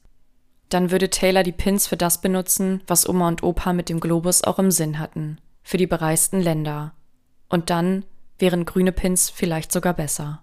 Dann 0.68 0.90
würde 0.90 1.08
Taylor 1.08 1.42
die 1.42 1.52
Pins 1.52 1.87
für 1.87 1.96
das 1.96 2.20
benutzen, 2.20 2.82
was 2.87 3.08
Oma 3.08 3.28
und 3.28 3.42
Opa 3.42 3.72
mit 3.72 3.88
dem 3.88 4.00
Globus 4.00 4.44
auch 4.44 4.58
im 4.58 4.70
Sinn 4.70 4.98
hatten, 4.98 5.40
für 5.62 5.78
die 5.78 5.87
bereisten 5.87 6.40
Länder. 6.42 6.92
Und 7.48 7.70
dann 7.70 8.04
wären 8.38 8.66
grüne 8.66 8.92
Pins 8.92 9.30
vielleicht 9.30 9.72
sogar 9.72 9.94
besser. 9.94 10.42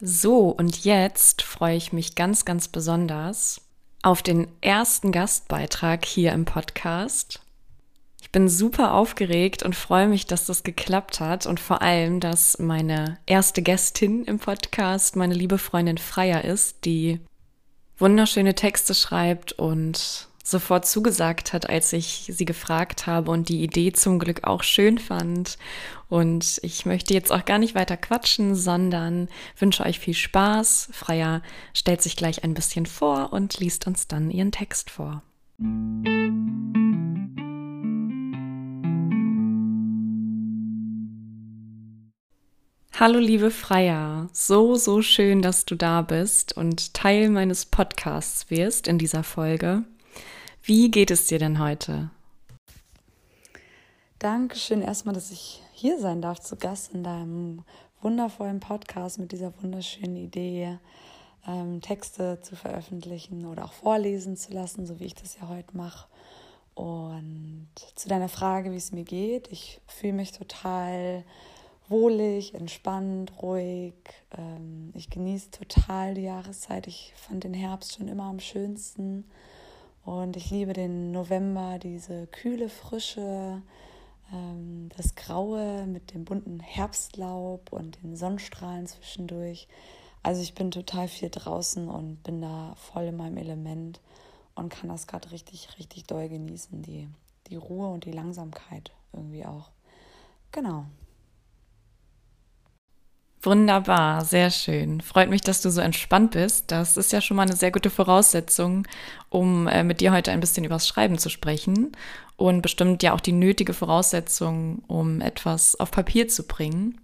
So, 0.00 0.50
und 0.50 0.84
jetzt 0.84 1.42
freue 1.42 1.76
ich 1.76 1.92
mich 1.92 2.14
ganz, 2.14 2.44
ganz 2.44 2.68
besonders 2.68 3.60
auf 4.02 4.22
den 4.22 4.46
ersten 4.60 5.10
Gastbeitrag 5.10 6.04
hier 6.04 6.32
im 6.32 6.44
Podcast. 6.44 7.40
Ich 8.20 8.30
bin 8.30 8.48
super 8.48 8.94
aufgeregt 8.94 9.64
und 9.64 9.74
freue 9.74 10.06
mich, 10.06 10.26
dass 10.26 10.46
das 10.46 10.62
geklappt 10.62 11.18
hat 11.18 11.46
und 11.46 11.58
vor 11.58 11.82
allem, 11.82 12.20
dass 12.20 12.60
meine 12.60 13.18
erste 13.26 13.60
Gästin 13.60 14.24
im 14.24 14.38
Podcast 14.38 15.16
meine 15.16 15.34
liebe 15.34 15.58
Freundin 15.58 15.98
Freier 15.98 16.44
ist, 16.44 16.84
die 16.84 17.20
wunderschöne 17.96 18.54
Texte 18.54 18.94
schreibt 18.94 19.52
und 19.52 20.27
sofort 20.48 20.86
zugesagt 20.86 21.52
hat, 21.52 21.68
als 21.68 21.92
ich 21.92 22.30
sie 22.32 22.44
gefragt 22.44 23.06
habe 23.06 23.30
und 23.30 23.48
die 23.48 23.62
Idee 23.62 23.92
zum 23.92 24.18
Glück 24.18 24.44
auch 24.44 24.62
schön 24.62 24.98
fand. 24.98 25.58
Und 26.08 26.58
ich 26.62 26.86
möchte 26.86 27.12
jetzt 27.12 27.30
auch 27.30 27.44
gar 27.44 27.58
nicht 27.58 27.74
weiter 27.74 27.98
quatschen, 27.98 28.54
sondern 28.54 29.28
wünsche 29.58 29.84
euch 29.84 29.98
viel 29.98 30.14
Spaß. 30.14 30.88
Freya 30.92 31.42
stellt 31.74 32.00
sich 32.00 32.16
gleich 32.16 32.44
ein 32.44 32.54
bisschen 32.54 32.86
vor 32.86 33.32
und 33.32 33.58
liest 33.58 33.86
uns 33.86 34.08
dann 34.08 34.30
ihren 34.30 34.52
Text 34.52 34.90
vor. 34.90 35.22
Hallo 42.98 43.20
liebe 43.20 43.50
Freya, 43.50 44.28
so, 44.32 44.74
so 44.74 45.02
schön, 45.02 45.40
dass 45.40 45.66
du 45.66 45.76
da 45.76 46.02
bist 46.02 46.56
und 46.56 46.94
Teil 46.94 47.28
meines 47.28 47.66
Podcasts 47.66 48.50
wirst 48.50 48.88
in 48.88 48.98
dieser 48.98 49.22
Folge. 49.22 49.84
Wie 50.68 50.90
geht 50.90 51.10
es 51.10 51.24
dir 51.24 51.38
denn 51.38 51.60
heute? 51.60 52.10
Dankeschön 54.18 54.82
erstmal, 54.82 55.14
dass 55.14 55.30
ich 55.30 55.62
hier 55.72 55.98
sein 55.98 56.20
darf, 56.20 56.40
zu 56.40 56.56
Gast 56.56 56.92
in 56.92 57.02
deinem 57.02 57.64
wundervollen 58.02 58.60
Podcast 58.60 59.18
mit 59.18 59.32
dieser 59.32 59.50
wunderschönen 59.62 60.16
Idee, 60.16 60.78
ähm, 61.46 61.80
Texte 61.80 62.40
zu 62.42 62.54
veröffentlichen 62.54 63.46
oder 63.46 63.64
auch 63.64 63.72
vorlesen 63.72 64.36
zu 64.36 64.52
lassen, 64.52 64.86
so 64.86 65.00
wie 65.00 65.06
ich 65.06 65.14
das 65.14 65.38
ja 65.40 65.48
heute 65.48 65.74
mache. 65.74 66.06
Und 66.74 67.70
zu 67.94 68.10
deiner 68.10 68.28
Frage, 68.28 68.70
wie 68.70 68.76
es 68.76 68.92
mir 68.92 69.04
geht, 69.04 69.50
ich 69.50 69.80
fühle 69.86 70.12
mich 70.12 70.32
total 70.32 71.24
wohlig, 71.88 72.52
entspannt, 72.52 73.32
ruhig. 73.40 73.94
Ähm, 74.36 74.92
ich 74.94 75.08
genieße 75.08 75.50
total 75.50 76.12
die 76.12 76.24
Jahreszeit. 76.24 76.86
Ich 76.88 77.14
fand 77.16 77.44
den 77.44 77.54
Herbst 77.54 77.94
schon 77.94 78.08
immer 78.08 78.24
am 78.24 78.38
schönsten. 78.38 79.24
Und 80.08 80.38
ich 80.38 80.50
liebe 80.50 80.72
den 80.72 81.12
November, 81.12 81.78
diese 81.78 82.28
kühle 82.28 82.70
Frische, 82.70 83.60
ähm, 84.32 84.88
das 84.96 85.14
Graue 85.16 85.86
mit 85.86 86.14
dem 86.14 86.24
bunten 86.24 86.60
Herbstlaub 86.60 87.70
und 87.74 88.02
den 88.02 88.16
Sonnenstrahlen 88.16 88.86
zwischendurch. 88.86 89.68
Also 90.22 90.40
ich 90.40 90.54
bin 90.54 90.70
total 90.70 91.08
viel 91.08 91.28
draußen 91.28 91.90
und 91.90 92.22
bin 92.22 92.40
da 92.40 92.74
voll 92.76 93.02
in 93.04 93.18
meinem 93.18 93.36
Element 93.36 94.00
und 94.54 94.70
kann 94.70 94.88
das 94.88 95.08
gerade 95.08 95.30
richtig, 95.30 95.76
richtig 95.78 96.04
doll 96.04 96.30
genießen, 96.30 96.80
die, 96.80 97.06
die 97.48 97.56
Ruhe 97.56 97.88
und 97.88 98.06
die 98.06 98.12
Langsamkeit 98.12 98.92
irgendwie 99.12 99.44
auch. 99.44 99.68
Genau. 100.52 100.86
Wunderbar, 103.42 104.24
sehr 104.24 104.50
schön. 104.50 105.00
Freut 105.00 105.30
mich, 105.30 105.42
dass 105.42 105.62
du 105.62 105.70
so 105.70 105.80
entspannt 105.80 106.32
bist. 106.32 106.72
Das 106.72 106.96
ist 106.96 107.12
ja 107.12 107.20
schon 107.20 107.36
mal 107.36 107.44
eine 107.44 107.54
sehr 107.54 107.70
gute 107.70 107.88
Voraussetzung, 107.88 108.86
um 109.28 109.68
äh, 109.68 109.84
mit 109.84 110.00
dir 110.00 110.12
heute 110.12 110.32
ein 110.32 110.40
bisschen 110.40 110.64
übers 110.64 110.88
Schreiben 110.88 111.18
zu 111.18 111.28
sprechen 111.28 111.92
und 112.36 112.62
bestimmt 112.62 113.02
ja 113.02 113.12
auch 113.12 113.20
die 113.20 113.32
nötige 113.32 113.74
Voraussetzung, 113.74 114.82
um 114.88 115.20
etwas 115.20 115.78
auf 115.78 115.92
Papier 115.92 116.26
zu 116.26 116.48
bringen, 116.48 117.00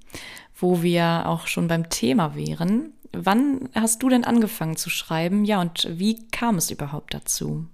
wo 0.56 0.82
wir 0.82 1.24
auch 1.26 1.46
schon 1.46 1.68
beim 1.68 1.88
Thema 1.88 2.34
wären. 2.34 2.92
Wann 3.12 3.68
hast 3.72 4.02
du 4.02 4.08
denn 4.08 4.24
angefangen 4.24 4.76
zu 4.76 4.90
schreiben? 4.90 5.44
Ja, 5.44 5.60
und 5.60 5.88
wie 5.88 6.26
kam 6.30 6.56
es 6.56 6.70
überhaupt 6.70 7.14
dazu? 7.14 7.66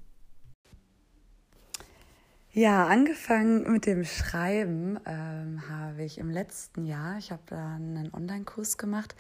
Ja, 2.53 2.89
angefangen 2.89 3.71
mit 3.71 3.87
dem 3.87 4.03
Schreiben 4.03 4.99
ähm, 5.07 5.63
habe 5.69 6.03
ich 6.03 6.19
im 6.19 6.31
letzten 6.31 6.85
Jahr, 6.85 7.17
ich 7.17 7.31
habe 7.31 7.43
da 7.47 7.77
einen 7.77 8.13
Online-Kurs 8.13 8.77
gemacht 8.77 9.15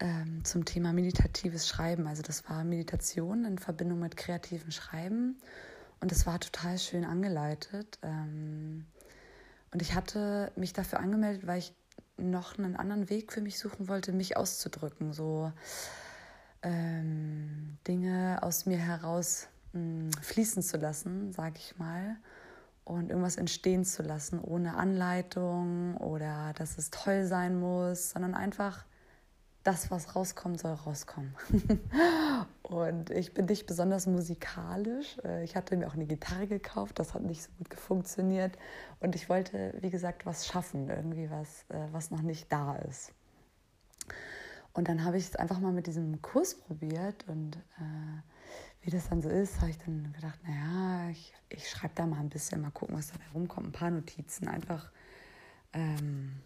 ähm, 0.00 0.44
zum 0.44 0.64
Thema 0.64 0.92
meditatives 0.92 1.68
Schreiben. 1.68 2.08
Also 2.08 2.22
das 2.22 2.48
war 2.50 2.64
Meditation 2.64 3.44
in 3.44 3.58
Verbindung 3.58 4.00
mit 4.00 4.16
kreativem 4.16 4.72
Schreiben 4.72 5.38
und 6.00 6.10
es 6.10 6.26
war 6.26 6.40
total 6.40 6.80
schön 6.80 7.04
angeleitet. 7.04 8.00
Ähm, 8.02 8.86
und 9.72 9.80
ich 9.80 9.94
hatte 9.94 10.50
mich 10.56 10.72
dafür 10.72 10.98
angemeldet, 10.98 11.46
weil 11.46 11.60
ich 11.60 11.72
noch 12.16 12.58
einen 12.58 12.74
anderen 12.74 13.08
Weg 13.08 13.32
für 13.32 13.40
mich 13.40 13.56
suchen 13.56 13.86
wollte, 13.86 14.10
mich 14.10 14.36
auszudrücken, 14.36 15.12
so 15.12 15.52
ähm, 16.62 17.78
Dinge 17.86 18.40
aus 18.42 18.66
mir 18.66 18.78
heraus 18.78 19.46
mh, 19.74 19.80
hm, 19.80 20.10
fließen 20.22 20.64
zu 20.64 20.76
lassen, 20.76 21.32
sage 21.32 21.54
ich 21.58 21.78
mal 21.78 22.16
und 22.88 23.10
irgendwas 23.10 23.36
entstehen 23.36 23.84
zu 23.84 24.02
lassen, 24.02 24.40
ohne 24.40 24.76
Anleitung 24.76 25.96
oder 25.98 26.54
dass 26.56 26.78
es 26.78 26.90
toll 26.90 27.26
sein 27.26 27.60
muss, 27.60 28.10
sondern 28.10 28.34
einfach 28.34 28.86
das, 29.62 29.90
was 29.90 30.16
rauskommt, 30.16 30.58
soll 30.58 30.72
rauskommen. 30.72 31.34
und 32.62 33.10
ich 33.10 33.34
bin 33.34 33.44
nicht 33.44 33.66
besonders 33.66 34.06
musikalisch. 34.06 35.18
Äh, 35.22 35.44
ich 35.44 35.56
hatte 35.56 35.76
mir 35.76 35.86
auch 35.86 35.94
eine 35.94 36.06
Gitarre 36.06 36.46
gekauft, 36.46 36.98
das 36.98 37.12
hat 37.12 37.22
nicht 37.22 37.42
so 37.42 37.50
gut 37.58 37.74
funktioniert. 37.74 38.56
Und 39.00 39.14
ich 39.14 39.28
wollte, 39.28 39.74
wie 39.80 39.90
gesagt, 39.90 40.24
was 40.24 40.46
schaffen, 40.46 40.88
irgendwie 40.88 41.30
was, 41.30 41.66
äh, 41.68 41.88
was 41.92 42.10
noch 42.10 42.22
nicht 42.22 42.50
da 42.50 42.76
ist. 42.76 43.12
Und 44.72 44.88
dann 44.88 45.04
habe 45.04 45.18
ich 45.18 45.26
es 45.26 45.36
einfach 45.36 45.58
mal 45.60 45.72
mit 45.72 45.86
diesem 45.86 46.22
Kurs 46.22 46.54
probiert 46.54 47.28
und 47.28 47.56
äh, 47.56 48.22
wie 48.88 48.90
das 48.90 49.10
dann 49.10 49.20
so 49.20 49.28
ist, 49.28 49.60
habe 49.60 49.68
ich 49.68 49.76
dann 49.76 50.14
gedacht, 50.14 50.40
naja, 50.44 51.10
ich, 51.10 51.34
ich 51.50 51.68
schreibe 51.68 51.92
da 51.94 52.06
mal 52.06 52.20
ein 52.20 52.30
bisschen, 52.30 52.62
mal 52.62 52.70
gucken, 52.70 52.96
was 52.96 53.08
dabei 53.08 53.26
rumkommt, 53.34 53.66
ein 53.66 53.72
paar 53.72 53.90
Notizen, 53.90 54.48
einfach, 54.48 54.90
ähm, 55.74 56.40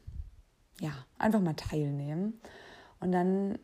ja, 0.81 0.91
einfach 1.19 1.39
mal 1.39 1.55
teilnehmen. 1.55 2.41
Und 2.99 3.13
dann 3.13 3.61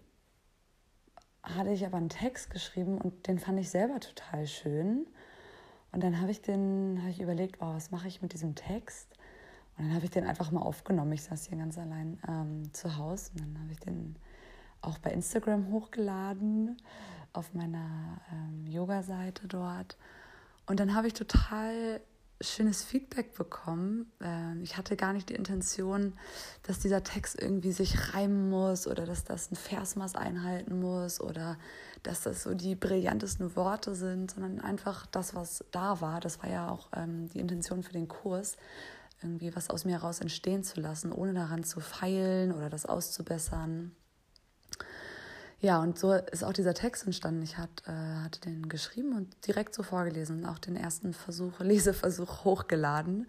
hatte 1.42 1.70
ich 1.70 1.84
aber 1.84 1.96
einen 1.96 2.08
Text 2.08 2.50
geschrieben 2.50 2.98
und 2.98 3.26
den 3.26 3.40
fand 3.40 3.58
ich 3.58 3.68
selber 3.68 3.98
total 3.98 4.46
schön. 4.46 5.08
Und 5.90 6.04
dann 6.04 6.20
habe 6.20 6.30
ich 6.30 6.40
den, 6.40 6.98
habe 7.00 7.10
ich 7.10 7.20
überlegt, 7.20 7.56
oh, 7.60 7.74
was 7.74 7.90
mache 7.90 8.06
ich 8.06 8.22
mit 8.22 8.32
diesem 8.32 8.54
Text? 8.54 9.12
Und 9.76 9.86
dann 9.86 9.94
habe 9.96 10.04
ich 10.04 10.12
den 10.12 10.24
einfach 10.24 10.52
mal 10.52 10.62
aufgenommen. 10.62 11.10
Ich 11.10 11.24
saß 11.24 11.46
hier 11.46 11.58
ganz 11.58 11.78
allein 11.78 12.22
ähm, 12.28 12.72
zu 12.72 12.96
Hause 12.96 13.32
und 13.32 13.40
dann 13.40 13.60
habe 13.60 13.72
ich 13.72 13.80
den 13.80 14.14
auch 14.80 14.98
bei 14.98 15.10
Instagram 15.10 15.70
hochgeladen 15.70 16.76
auf 17.32 17.54
meiner 17.54 18.20
ähm, 18.32 18.66
Yoga-Seite 18.66 19.48
dort. 19.48 19.96
Und 20.66 20.80
dann 20.80 20.94
habe 20.94 21.06
ich 21.06 21.14
total 21.14 22.00
schönes 22.40 22.84
Feedback 22.84 23.34
bekommen. 23.34 24.12
Ähm, 24.20 24.60
ich 24.62 24.76
hatte 24.76 24.96
gar 24.96 25.12
nicht 25.12 25.28
die 25.28 25.34
Intention, 25.34 26.12
dass 26.62 26.78
dieser 26.78 27.02
Text 27.02 27.40
irgendwie 27.40 27.72
sich 27.72 28.14
reimen 28.14 28.48
muss 28.48 28.86
oder 28.86 29.06
dass 29.06 29.24
das 29.24 29.50
ein 29.50 29.56
Versmaß 29.56 30.14
einhalten 30.14 30.80
muss 30.80 31.20
oder 31.20 31.58
dass 32.04 32.22
das 32.22 32.44
so 32.44 32.54
die 32.54 32.76
brillantesten 32.76 33.56
Worte 33.56 33.94
sind, 33.94 34.30
sondern 34.30 34.60
einfach 34.60 35.06
das, 35.06 35.34
was 35.34 35.64
da 35.72 36.00
war. 36.00 36.20
Das 36.20 36.40
war 36.42 36.48
ja 36.48 36.70
auch 36.70 36.88
ähm, 36.94 37.28
die 37.28 37.40
Intention 37.40 37.82
für 37.82 37.92
den 37.92 38.06
Kurs, 38.06 38.56
irgendwie 39.20 39.54
was 39.56 39.68
aus 39.68 39.84
mir 39.84 39.92
heraus 39.92 40.20
entstehen 40.20 40.62
zu 40.62 40.80
lassen, 40.80 41.10
ohne 41.10 41.34
daran 41.34 41.64
zu 41.64 41.80
feilen 41.80 42.52
oder 42.52 42.70
das 42.70 42.86
auszubessern. 42.86 43.96
Ja, 45.60 45.80
und 45.80 45.98
so 45.98 46.12
ist 46.12 46.44
auch 46.44 46.52
dieser 46.52 46.74
Text 46.74 47.04
entstanden. 47.04 47.42
Ich 47.42 47.58
hat, 47.58 47.82
äh, 47.86 47.90
hatte 48.22 48.40
den 48.40 48.68
geschrieben 48.68 49.16
und 49.16 49.46
direkt 49.46 49.74
so 49.74 49.82
vorgelesen 49.82 50.40
und 50.40 50.46
auch 50.46 50.58
den 50.58 50.76
ersten 50.76 51.12
Versuch, 51.12 51.52
Leseversuch 51.58 52.44
hochgeladen. 52.44 53.28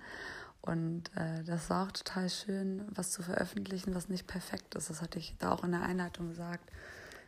Und 0.62 1.10
äh, 1.16 1.44
das 1.44 1.70
war 1.70 1.88
auch 1.88 1.92
total 1.92 2.30
schön, 2.30 2.86
was 2.90 3.12
zu 3.12 3.24
veröffentlichen, 3.24 3.96
was 3.96 4.10
nicht 4.10 4.28
perfekt 4.28 4.76
ist. 4.76 4.90
Das 4.90 5.02
hatte 5.02 5.18
ich 5.18 5.36
da 5.40 5.52
auch 5.52 5.64
in 5.64 5.72
der 5.72 5.82
Einleitung 5.82 6.30
gesagt. 6.30 6.70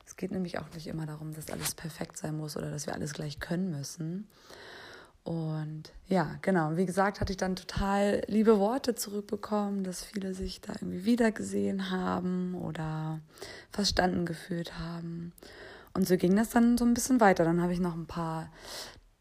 Es 0.06 0.18
geht 0.18 0.32
nämlich 0.32 0.60
auch 0.60 0.70
nicht 0.74 0.88
immer 0.88 1.06
darum, 1.06 1.34
dass 1.34 1.50
alles 1.50 1.74
perfekt 1.74 2.18
sein 2.18 2.38
muss 2.38 2.58
oder 2.58 2.70
dass 2.70 2.86
wir 2.86 2.94
alles 2.94 3.14
gleich 3.14 3.40
können 3.40 3.72
müssen. 3.72 4.28
Und 5.24 5.84
ja, 6.08 6.38
genau, 6.42 6.78
wie 6.78 6.86
gesagt, 6.86 7.22
hatte 7.22 7.32
ich 7.32 7.38
dann 7.38 7.56
total 7.56 8.24
liebe 8.28 8.58
Worte 8.58 8.96
zurückbekommen, 8.96 9.84
dass 9.84 10.04
viele 10.04 10.34
sich 10.34 10.62
da 10.62 10.74
irgendwie 10.74 11.06
wiedergesehen 11.06 11.92
haben 11.92 12.56
oder 12.56 13.20
verstanden 13.72 14.26
gefühlt 14.26 14.80
haben. 14.80 15.32
Und 15.94 16.08
so 16.08 16.18
ging 16.18 16.36
das 16.36 16.50
dann 16.50 16.78
so 16.78 16.86
ein 16.86 16.96
bisschen 16.96 17.20
weiter. 17.20 17.44
Dann 17.44 17.62
habe 17.62 17.74
ich 17.74 17.80
noch 17.80 17.94
ein 17.94 18.08
paar 18.08 18.50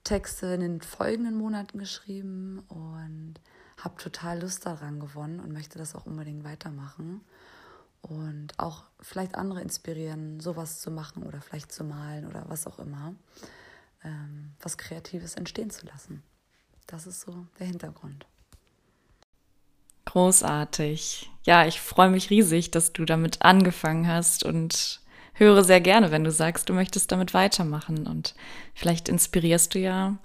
Texte 0.05 0.47
in 0.47 0.61
den 0.61 0.81
folgenden 0.81 1.37
Monaten 1.37 1.79
geschrieben 1.79 2.65
und 2.69 3.35
habe 3.77 4.01
total 4.01 4.41
Lust 4.41 4.65
daran 4.65 5.01
gewonnen 5.01 5.41
und 5.41 5.53
möchte 5.53 5.79
das 5.79 5.95
auch 5.95 6.07
unbedingt 6.07 6.45
weitermachen. 6.45 7.21
Und 8.01 8.59
auch 8.59 8.85
vielleicht 9.01 9.35
andere 9.35 9.61
inspirieren, 9.61 10.41
sowas 10.41 10.81
zu 10.81 10.91
machen 10.91 11.25
oder 11.25 11.43
vielleicht 11.43 11.71
zu 11.71 11.85
malen 11.85 12.27
oder 12.27 12.45
was 12.49 12.67
auch 12.67 12.79
immer 12.79 13.15
ähm, 14.05 14.53
was 14.61 14.79
Kreatives 14.79 15.35
entstehen 15.35 15.71
zu 15.71 15.87
lassen. 15.87 16.23
Das 16.87 17.07
ist 17.07 17.21
so 17.21 17.47
der 17.59 17.67
Hintergrund. 17.67 18.27
Großartig. 20.07 21.31
Ja, 21.45 21.67
ich 21.67 21.81
freue 21.81 22.11
mich 22.11 22.31
riesig, 22.31 22.71
dass 22.71 22.93
du 22.93 23.05
damit 23.05 23.43
angefangen 23.43 24.09
hast 24.09 24.45
und 24.45 25.01
höre 25.35 25.63
sehr 25.63 25.81
gerne, 25.81 26.11
wenn 26.11 26.25
du 26.25 26.33
sagst, 26.33 26.69
du 26.69 26.73
möchtest 26.73 27.13
damit 27.13 27.33
weitermachen. 27.33 28.07
Und 28.07 28.35
vielleicht 28.75 29.09
inspirierst 29.09 29.75
du 29.75 29.79
ja 29.79 30.17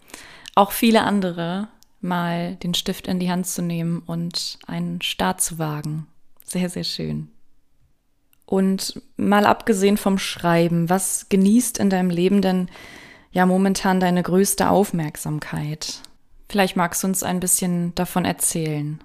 auch 0.56 0.72
viele 0.72 1.04
andere, 1.04 1.68
mal 2.02 2.56
den 2.56 2.74
Stift 2.74 3.08
in 3.08 3.20
die 3.20 3.30
Hand 3.30 3.48
zu 3.48 3.62
nehmen 3.62 4.00
und 4.06 4.58
einen 4.68 5.02
Start 5.02 5.42
zu 5.42 5.60
wagen. 5.60 6.08
Sehr, 6.44 6.70
sehr 6.70 6.84
schön. 6.84 7.30
Und 8.46 9.02
mal 9.18 9.46
abgesehen 9.46 9.98
vom 9.98 10.18
Schreiben, 10.18 10.90
was 10.90 11.30
genießt 11.30 11.80
in 11.80 11.90
deinem 11.90 12.10
Leben 12.10 12.42
denn 12.42 12.70
ja 13.36 13.45
momentan 13.45 14.00
deine 14.00 14.24
größte 14.24 14.69
Aufmerksamkeit? 14.69 16.02
Vielleicht 16.50 16.78
magst 16.78 17.04
du 17.04 17.08
uns 17.08 17.21
ein 17.21 17.41
bisschen 17.41 17.93
davon 17.95 18.24
erzählen. 18.24 19.04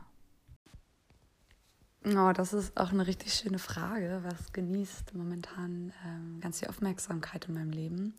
Oh, 2.06 2.32
das 2.32 2.52
ist 2.52 2.78
auch 2.78 2.92
eine 2.92 3.06
richtig 3.06 3.34
schöne 3.34 3.58
Frage. 3.58 4.22
Was 4.22 4.52
genießt 4.52 5.14
momentan 5.14 5.92
ähm, 6.06 6.40
ganz 6.40 6.60
viel 6.60 6.68
Aufmerksamkeit 6.68 7.46
in 7.48 7.54
meinem 7.54 7.72
Leben? 7.72 8.14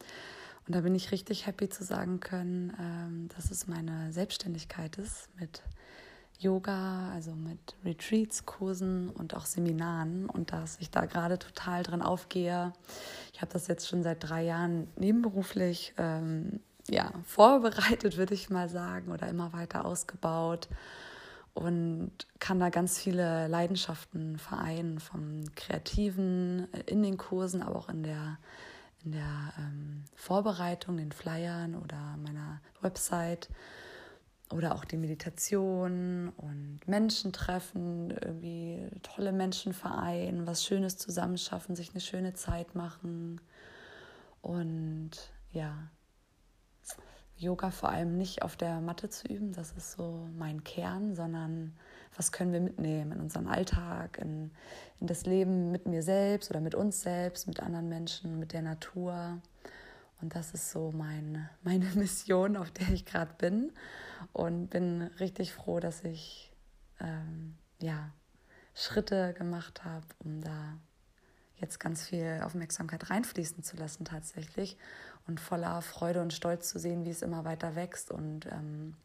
Und 0.67 0.75
da 0.75 0.81
bin 0.81 0.93
ich 0.93 1.11
richtig 1.11 1.47
happy 1.47 1.69
zu 1.69 1.83
sagen 1.83 2.19
können, 2.19 2.73
ähm, 2.79 3.29
dass 3.35 3.49
es 3.49 3.67
meine 3.67 4.11
Selbstständigkeit 4.11 4.97
ist 4.97 5.29
mit 5.39 5.63
Yoga, 6.41 7.11
also 7.13 7.35
mit 7.35 7.75
Retreats, 7.85 8.45
Kursen 8.45 9.09
und 9.11 9.35
auch 9.35 9.45
Seminaren. 9.45 10.27
Und 10.27 10.51
dass 10.51 10.77
ich 10.79 10.89
da 10.89 11.05
gerade 11.05 11.37
total 11.37 11.83
dran 11.83 12.01
aufgehe. 12.01 12.73
Ich 13.33 13.41
habe 13.41 13.53
das 13.53 13.67
jetzt 13.67 13.87
schon 13.87 14.01
seit 14.01 14.27
drei 14.27 14.43
Jahren 14.43 14.87
nebenberuflich 14.95 15.93
ähm, 15.97 16.59
ja, 16.89 17.11
vorbereitet, 17.25 18.17
würde 18.17 18.33
ich 18.33 18.49
mal 18.49 18.69
sagen, 18.69 19.11
oder 19.11 19.27
immer 19.27 19.53
weiter 19.53 19.85
ausgebaut. 19.85 20.67
Und 21.53 22.11
kann 22.39 22.59
da 22.59 22.69
ganz 22.69 22.97
viele 22.97 23.47
Leidenschaften 23.47 24.39
vereinen, 24.39 24.99
vom 24.99 25.43
Kreativen 25.55 26.67
in 26.85 27.03
den 27.03 27.17
Kursen, 27.17 27.61
aber 27.61 27.75
auch 27.77 27.89
in 27.89 28.03
der, 28.03 28.37
in 29.03 29.11
der 29.11 29.53
ähm, 29.59 30.05
Vorbereitung, 30.15 30.97
den 30.97 31.11
Flyern 31.11 31.75
oder 31.75 32.17
meiner 32.23 32.61
Website 32.81 33.49
oder 34.51 34.75
auch 34.75 34.85
die 34.85 34.97
Meditation 34.97 36.29
und 36.37 36.79
Menschen 36.87 37.33
treffen, 37.33 38.11
irgendwie 38.11 38.87
tolle 39.03 39.31
Menschen 39.31 39.73
vereinen, 39.73 40.47
was 40.47 40.63
Schönes 40.63 40.97
zusammenschaffen, 40.97 41.75
sich 41.75 41.91
eine 41.91 42.01
schöne 42.01 42.33
Zeit 42.33 42.75
machen 42.75 43.41
und 44.41 45.11
ja, 45.51 45.89
Yoga 47.41 47.71
vor 47.71 47.89
allem 47.89 48.17
nicht 48.17 48.43
auf 48.43 48.55
der 48.55 48.81
Matte 48.81 49.09
zu 49.09 49.27
üben, 49.27 49.51
das 49.51 49.71
ist 49.71 49.93
so 49.93 50.27
mein 50.37 50.63
Kern, 50.63 51.15
sondern 51.15 51.73
was 52.15 52.31
können 52.31 52.53
wir 52.53 52.61
mitnehmen 52.61 53.13
in 53.13 53.19
unseren 53.19 53.47
Alltag, 53.47 54.19
in, 54.21 54.51
in 54.99 55.07
das 55.07 55.25
Leben 55.25 55.71
mit 55.71 55.87
mir 55.87 56.03
selbst 56.03 56.51
oder 56.51 56.61
mit 56.61 56.75
uns 56.75 57.01
selbst, 57.01 57.47
mit 57.47 57.59
anderen 57.59 57.89
Menschen, 57.89 58.37
mit 58.37 58.53
der 58.53 58.61
Natur. 58.61 59.39
Und 60.21 60.35
das 60.35 60.53
ist 60.53 60.71
so 60.71 60.91
mein, 60.91 61.49
meine 61.63 61.85
Mission, 61.95 62.57
auf 62.57 62.71
der 62.71 62.89
ich 62.89 63.05
gerade 63.05 63.33
bin. 63.37 63.71
Und 64.33 64.69
bin 64.69 65.03
richtig 65.19 65.53
froh, 65.53 65.79
dass 65.79 66.03
ich 66.03 66.51
ähm, 66.99 67.55
ja, 67.79 68.11
Schritte 68.73 69.33
gemacht 69.33 69.83
habe, 69.83 70.05
um 70.19 70.41
da 70.41 70.77
jetzt 71.57 71.79
ganz 71.79 72.07
viel 72.07 72.41
Aufmerksamkeit 72.43 73.09
reinfließen 73.09 73.63
zu 73.63 73.77
lassen 73.77 74.05
tatsächlich. 74.05 74.77
Und 75.27 75.39
voller 75.39 75.81
Freude 75.81 76.21
und 76.21 76.33
Stolz 76.33 76.69
zu 76.69 76.79
sehen, 76.79 77.05
wie 77.05 77.11
es 77.11 77.21
immer 77.21 77.45
weiter 77.45 77.75
wächst 77.75 78.11
und 78.11 78.47
ähm, 78.47 78.95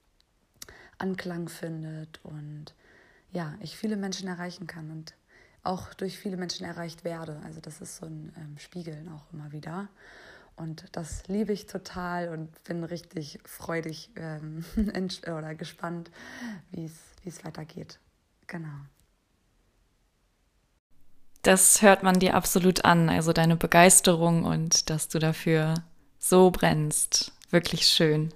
Anklang 0.98 1.48
findet. 1.48 2.24
Und 2.24 2.74
ja, 3.32 3.54
ich 3.60 3.76
viele 3.76 3.96
Menschen 3.96 4.28
erreichen 4.28 4.66
kann 4.66 4.90
und 4.90 5.14
auch 5.62 5.92
durch 5.94 6.18
viele 6.18 6.36
Menschen 6.36 6.64
erreicht 6.64 7.04
werde. 7.04 7.40
Also 7.44 7.60
das 7.60 7.80
ist 7.80 7.96
so 7.96 8.06
ein 8.06 8.32
ähm, 8.36 8.58
Spiegeln 8.58 9.08
auch 9.08 9.32
immer 9.32 9.52
wieder. 9.52 9.88
Und 10.56 10.86
das 10.92 11.22
liebe 11.28 11.52
ich 11.52 11.66
total 11.66 12.30
und 12.30 12.64
bin 12.64 12.82
richtig 12.82 13.38
freudig 13.44 14.10
ähm, 14.16 14.64
oder 15.26 15.54
gespannt, 15.54 16.10
wie 16.72 16.90
es 17.24 17.44
weitergeht. 17.44 17.98
Genau. 18.46 18.68
Das 21.42 21.82
hört 21.82 22.02
man 22.02 22.18
dir 22.18 22.34
absolut 22.34 22.84
an, 22.84 23.08
also 23.08 23.32
deine 23.32 23.54
Begeisterung 23.54 24.44
und 24.44 24.90
dass 24.90 25.08
du 25.08 25.18
dafür 25.18 25.74
so 26.18 26.50
brennst. 26.50 27.32
Wirklich 27.50 27.86
schön. 27.86 28.30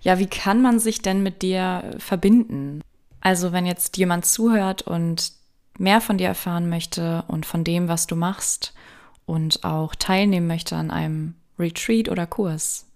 Ja, 0.00 0.18
wie 0.18 0.28
kann 0.28 0.62
man 0.62 0.78
sich 0.78 1.02
denn 1.02 1.22
mit 1.22 1.42
dir 1.42 1.96
verbinden? 1.98 2.82
Also 3.20 3.52
wenn 3.52 3.66
jetzt 3.66 3.96
jemand 3.98 4.24
zuhört 4.24 4.82
und 4.82 5.32
mehr 5.78 6.00
von 6.00 6.18
dir 6.18 6.28
erfahren 6.28 6.68
möchte 6.68 7.24
und 7.28 7.44
von 7.44 7.64
dem, 7.64 7.88
was 7.88 8.06
du 8.06 8.16
machst 8.16 8.72
und 9.26 9.64
auch 9.64 9.94
teilnehmen 9.94 10.46
möchte 10.46 10.76
an 10.76 10.90
einem 10.90 11.34
Retreat 11.58 12.08
oder 12.08 12.26
Kurs? 12.26 12.86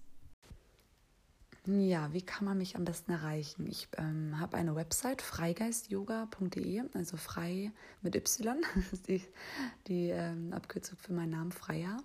Ja, 1.65 2.11
wie 2.13 2.21
kann 2.21 2.45
man 2.45 2.57
mich 2.57 2.75
am 2.75 2.83
besten 2.83 3.11
erreichen? 3.11 3.67
Ich 3.67 3.87
ähm, 3.97 4.39
habe 4.39 4.57
eine 4.57 4.75
Website, 4.75 5.21
freigeistyoga.de, 5.21 6.81
also 6.95 7.15
frei 7.15 7.71
mit 8.01 8.15
Y, 8.15 8.61
die, 9.07 9.21
die 9.87 10.09
ähm, 10.09 10.51
Abkürzung 10.51 10.97
für 10.97 11.13
meinen 11.13 11.31
Namen 11.31 11.51
Freier. 11.51 11.97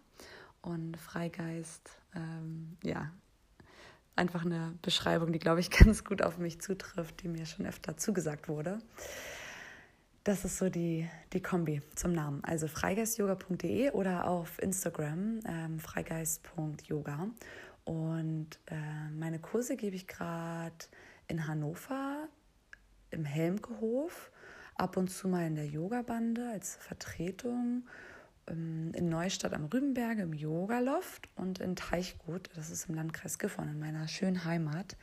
Und 0.61 0.97
Freigeist, 0.97 1.91
ähm, 2.15 2.77
ja, 2.83 3.11
einfach 4.17 4.45
eine 4.45 4.75
Beschreibung, 4.83 5.33
die, 5.33 5.39
glaube 5.39 5.61
ich, 5.61 5.71
ganz 5.85 6.05
gut 6.05 6.23
auf 6.23 6.39
mich 6.39 6.61
zutrifft, 6.61 7.23
die 7.23 7.29
mir 7.29 7.47
schon 7.47 7.67
öfter 7.67 7.97
zugesagt 7.97 8.49
wurde. 8.49 8.79
Das 10.25 10.47
ist 10.47 10.57
so 10.57 10.71
die, 10.71 11.07
die 11.35 11.43
Kombi 11.43 11.83
zum 11.97 12.13
Namen. 12.13 12.43
Also 12.45 12.67
freigeistyoga.de 12.67 13.91
oder 13.91 14.27
auf 14.27 14.59
Instagram 14.63 15.41
ähm, 15.47 15.79
freigeist.yoga. 15.79 17.29
Und 17.85 18.59
äh, 18.67 19.11
meine 19.13 19.39
Kurse 19.39 19.77
gebe 19.77 19.97
ich 19.97 20.07
gerade 20.07 20.73
in 21.29 21.47
Hannover 21.47 22.27
im 23.11 23.27
Helmkehof, 23.27 24.31
ab 24.77 24.97
und 24.97 25.09
zu 25.09 25.29
mal 25.29 25.47
in 25.47 25.57
der 25.57 25.67
Yogabande 25.67 26.49
als 26.53 26.77
Vertretung, 26.77 27.87
ähm, 28.47 28.93
in 28.95 29.11
Neustadt 29.11 29.53
am 29.53 29.67
Rübenberge 29.67 30.23
im 30.23 30.33
Yogaloft 30.33 31.29
und 31.37 31.59
in 31.59 31.77
Teichgut, 31.77 32.49
das 32.57 32.71
ist 32.71 32.89
im 32.89 32.95
Landkreis 32.95 33.39
Gifhorn, 33.39 33.69
in 33.69 33.79
meiner 33.79 34.09
schönen 34.09 34.47
Heimat. 34.47 34.97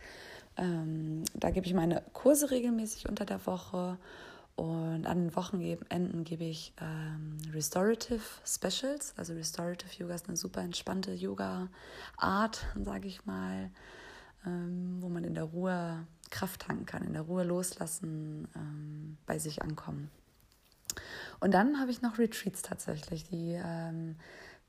Ähm, 0.57 1.23
da 1.35 1.51
gebe 1.51 1.67
ich 1.67 1.75
meine 1.75 2.01
Kurse 2.11 2.49
regelmäßig 2.49 3.07
unter 3.07 3.25
der 3.25 3.45
Woche 3.45 3.99
und 4.61 5.07
an 5.07 5.17
den 5.17 5.35
Wochenenden 5.35 6.23
gebe 6.23 6.43
ich 6.43 6.71
ähm, 6.79 7.39
Restorative 7.51 8.21
Specials. 8.45 9.15
Also 9.17 9.33
Restorative 9.33 9.89
Yoga 9.97 10.13
ist 10.13 10.27
eine 10.27 10.37
super 10.37 10.61
entspannte 10.61 11.13
Yoga-Art, 11.13 12.67
sage 12.79 13.07
ich 13.07 13.25
mal, 13.25 13.71
ähm, 14.45 14.97
wo 14.99 15.09
man 15.09 15.23
in 15.23 15.33
der 15.33 15.45
Ruhe 15.45 16.05
Kraft 16.29 16.61
tanken 16.61 16.85
kann, 16.85 17.01
in 17.01 17.13
der 17.13 17.23
Ruhe 17.23 17.43
loslassen, 17.43 18.47
ähm, 18.55 19.17
bei 19.25 19.39
sich 19.39 19.63
ankommen. 19.63 20.11
Und 21.39 21.55
dann 21.55 21.79
habe 21.79 21.89
ich 21.89 22.03
noch 22.03 22.19
Retreats 22.19 22.61
tatsächlich, 22.61 23.23
die 23.23 23.59
ähm, 23.59 24.15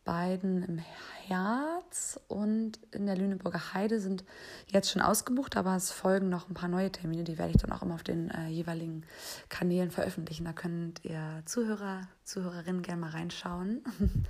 beiden 0.04 0.62
im 0.62 0.78
Herz 1.26 2.18
und 2.28 2.78
in 2.90 3.06
der 3.06 3.16
Lüneburger 3.16 3.74
Heide 3.74 4.00
sind 4.00 4.24
jetzt 4.68 4.90
schon 4.90 5.02
ausgebucht, 5.02 5.56
aber 5.56 5.76
es 5.76 5.90
folgen 5.90 6.28
noch 6.28 6.48
ein 6.48 6.54
paar 6.54 6.68
neue 6.68 6.90
Termine, 6.90 7.24
die 7.24 7.38
werde 7.38 7.52
ich 7.52 7.60
dann 7.60 7.72
auch 7.72 7.82
immer 7.82 7.94
auf 7.94 8.02
den 8.02 8.30
äh, 8.30 8.48
jeweiligen 8.48 9.04
Kanälen 9.48 9.90
veröffentlichen. 9.90 10.44
Da 10.44 10.52
könnt 10.52 11.04
ihr 11.04 11.42
Zuhörer, 11.46 12.08
Zuhörerinnen 12.24 12.82
gerne 12.82 13.00
mal 13.00 13.10
reinschauen. 13.10 13.82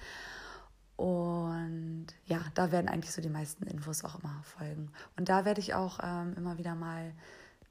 Und 0.96 2.06
ja, 2.26 2.40
da 2.54 2.70
werden 2.70 2.88
eigentlich 2.88 3.12
so 3.12 3.22
die 3.22 3.30
meisten 3.30 3.66
Infos 3.66 4.04
auch 4.04 4.20
immer 4.20 4.40
folgen. 4.44 4.92
Und 5.16 5.28
da 5.28 5.44
werde 5.44 5.61
ich 5.61 5.74
auch 5.74 5.98
ähm, 6.02 6.35
immer 6.37 6.58
wieder 6.58 6.74
mal 6.74 7.12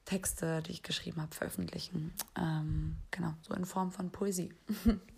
Texte, 0.06 0.62
die 0.64 0.72
ich 0.72 0.84
geschrieben 0.84 1.22
habe, 1.22 1.34
veröffentlichen. 1.34 2.14
Ähm, 2.38 2.98
genau, 3.12 3.34
so 3.42 3.54
in 3.54 3.66
Form 3.66 3.92
von 3.92 4.10
Poesie. 4.10 4.54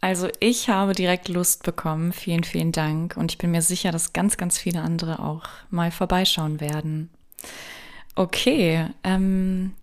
Also 0.00 0.28
ich 0.40 0.68
habe 0.68 0.94
direkt 0.94 1.28
Lust 1.28 1.62
bekommen. 1.62 2.12
Vielen, 2.12 2.44
vielen 2.44 2.72
Dank. 2.72 3.16
Und 3.16 3.32
ich 3.32 3.38
bin 3.38 3.50
mir 3.50 3.62
sicher, 3.62 3.92
dass 3.92 4.12
ganz, 4.12 4.36
ganz 4.36 4.58
viele 4.58 4.80
andere 4.80 5.20
auch 5.20 5.42
mal 5.70 5.90
vorbeischauen 5.90 6.60
werden. 6.60 7.10
Okay. 8.14 8.86
Ähm, 9.04 9.74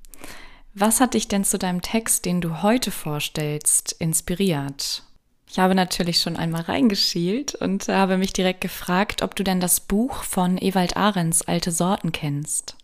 was 0.74 1.00
hat 1.00 1.14
dich 1.14 1.28
denn 1.28 1.44
zu 1.44 1.58
deinem 1.58 1.82
Text, 1.82 2.26
den 2.26 2.42
du 2.42 2.62
heute 2.62 2.92
vorstellst, 2.92 3.94
inspiriert? 4.00 5.04
Ich 5.50 5.60
habe 5.60 5.76
natürlich 5.76 6.20
schon 6.20 6.36
einmal 6.36 6.62
reingeschielt 6.62 7.56
und 7.56 7.88
habe 7.88 8.18
mich 8.18 8.34
direkt 8.34 8.62
gefragt, 8.62 9.22
ob 9.22 9.36
du 9.36 9.44
denn 9.44 9.60
das 9.60 9.80
Buch 9.80 10.24
von 10.24 10.58
Ewald 10.58 10.98
Ahrens 10.98 11.42
Alte 11.44 11.72
Sorten 11.72 12.12
kennst 12.12 12.76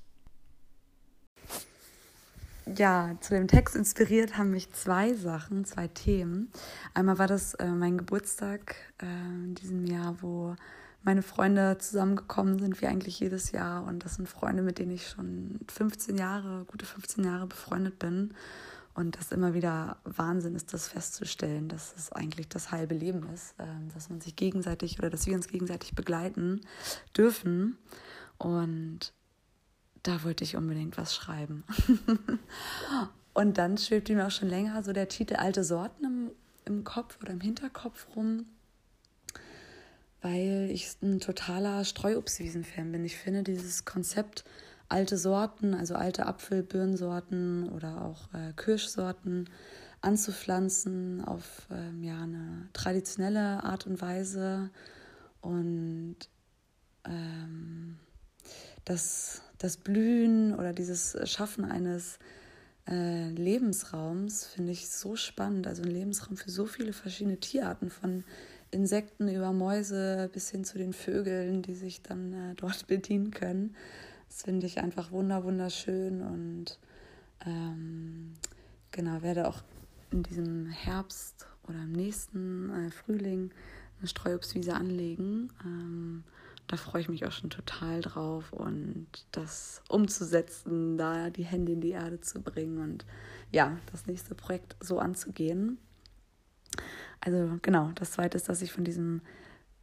ja, 2.78 3.15
zu 3.19 3.34
dem 3.34 3.47
Text 3.47 3.76
inspiriert 3.76 4.38
haben 4.38 4.52
mich 4.52 4.71
zwei 4.71 5.13
Sachen, 5.13 5.65
zwei 5.65 5.88
Themen. 5.88 6.52
Einmal 6.93 7.19
war 7.19 7.28
das 7.28 7.54
äh, 7.56 7.67
mein 7.67 7.97
Geburtstag 7.97 8.76
äh, 9.02 9.06
in 9.06 9.56
diesem 9.56 9.86
Jahr, 9.86 10.17
wo 10.21 10.56
meine 11.04 11.21
Freunde 11.21 11.78
zusammengekommen 11.80 12.60
sind, 12.60 12.82
wie 12.82 12.88
eigentlich 12.88 13.19
jedes 13.19 13.52
Jahr. 13.52 13.86
Und 13.86 14.06
das 14.06 14.15
sind 14.15 14.30
Freunde, 14.30 14.63
mit 14.63 14.80
denen 14.80 14.91
ich 14.91 15.10
schon 15.10 15.60
15 15.69 16.17
Jahre, 16.17 16.65
gute 16.65 16.86
15 16.86 17.23
Jahre 17.26 17.47
befreundet 17.47 17.99
bin. 17.99 18.34
Und 18.95 19.17
das 19.17 19.32
immer 19.32 19.54
wieder 19.54 19.97
Wahnsinn 20.04 20.56
ist, 20.56 20.73
das 20.73 20.88
festzustellen, 20.88 21.67
dass 21.67 21.93
es 21.97 22.12
eigentlich 22.12 22.47
das 22.47 22.71
halbe 22.71 22.93
Leben 22.93 23.28
ist, 23.34 23.56
äh, 23.60 23.65
dass 23.93 24.10
man 24.10 24.21
sich 24.21 24.36
gegenseitig 24.36 24.99
oder 24.99 25.10
dass 25.10 25.26
wir 25.26 25.36
uns 25.36 25.47
gegenseitig 25.47 25.95
begleiten 25.95 26.62
dürfen. 27.17 27.78
Und 28.38 29.13
da 30.04 30.24
wollte 30.24 30.44
ich 30.44 30.56
unbedingt 30.56 30.98
was 30.98 31.16
schreiben. 31.16 31.63
und 33.34 33.58
dann 33.58 33.78
schwebte 33.78 34.13
mir 34.13 34.28
auch 34.28 34.32
schon 34.32 34.50
länger 34.50 34.84
so 34.84 34.94
der 34.94 35.08
Titel 35.08 35.36
Alte 35.36 35.63
Sorten 35.63 36.06
im, 36.06 36.32
im 36.66 36.84
Kopf 36.84 37.18
oder 37.22 37.32
im 37.32 37.42
Hinterkopf 37.42 38.08
rum, 38.16 38.46
weil 40.22 40.70
ich 40.72 40.96
ein 41.02 41.20
totaler 41.20 41.84
Streuobstwiesen-Fan 41.86 42.92
bin. 42.92 43.06
Ich 43.06 43.18
finde 43.18 43.44
dieses 43.44 43.86
Konzept 43.86 44.44
alte 44.89 45.18
Sorten, 45.18 45.74
also 45.74 45.96
alte 45.96 46.26
Apfel, 46.26 46.63
Birnensorten 46.63 47.70
oder 47.70 48.04
auch 48.04 48.34
äh, 48.34 48.54
Kirschsorten 48.54 49.50
anzupflanzen 50.02 51.24
auf 51.24 51.68
ähm, 51.72 52.04
ja, 52.04 52.22
eine 52.22 52.68
traditionelle 52.74 53.63
Art 53.63 53.88
und 53.88 54.02
Weise 54.02 54.70
und 55.42 56.18
ähm, 57.06 57.98
das 58.86 59.43
das 59.63 59.78
Blühen 59.78 60.54
oder 60.54 60.74
dieses 60.74 61.17
Schaffen 61.24 61.63
eines 61.63 62.19
äh, 62.86 63.30
Lebensraums 63.30 64.46
finde 64.46 64.74
ich 64.74 64.89
so 64.89 65.15
spannend. 65.15 65.67
Also 65.67 65.84
ein 65.84 65.89
Lebensraum 65.89 66.36
für 66.36 66.52
so 66.52 66.65
viele 66.65 66.91
verschiedene 66.91 67.38
Tierarten, 67.38 67.89
von 67.89 68.26
Insekten 68.72 69.30
über 69.30 69.54
Mäuse 69.54 70.30
bis 70.34 70.50
hin 70.50 70.65
zu 70.65 70.78
den 70.78 70.91
Vögeln, 70.91 71.62
die 71.62 71.76
sich 71.76 72.02
dann 72.02 72.34
äh, 72.34 72.56
dort 72.58 72.88
bedienen 72.88 73.32
können. 73.32 73.76
Das 74.28 74.43
finde 74.43 74.67
ich 74.67 74.80
einfach 74.80 75.12
wunder 75.12 75.46
wunderschön 75.46 76.22
und 76.22 76.78
ähm, 77.46 78.34
genau 78.91 79.22
werde 79.22 79.48
auch 79.48 79.63
in 80.12 80.24
diesem 80.24 80.65
Herbst 80.65 81.48
oder 81.69 81.84
im 81.84 81.93
nächsten 81.93 82.69
äh, 82.69 82.91
Frühling 82.91 83.52
eine 84.00 84.08
Streuobstwiese 84.10 84.74
anlegen. 84.74 85.54
Ähm, 85.63 86.24
da 86.73 86.77
freue 86.77 87.01
ich 87.01 87.09
mich 87.09 87.23
auch 87.23 87.31
schon 87.31 87.51
total 87.51 88.01
drauf 88.01 88.51
und 88.51 89.05
das 89.31 89.83
umzusetzen, 89.89 90.97
da 90.97 91.29
die 91.29 91.43
Hände 91.43 91.71
in 91.71 91.81
die 91.81 91.91
Erde 91.91 92.19
zu 92.19 92.41
bringen 92.41 92.79
und 92.79 93.05
ja, 93.51 93.77
das 93.91 94.07
nächste 94.07 94.33
Projekt 94.33 94.75
so 94.79 94.97
anzugehen. 94.97 95.77
Also 97.19 97.59
genau, 97.62 97.91
das 97.93 98.13
zweite 98.13 98.38
ist, 98.38 98.49
dass 98.49 98.63
ich 98.63 98.71
von 98.71 98.83
diesem 98.83 99.21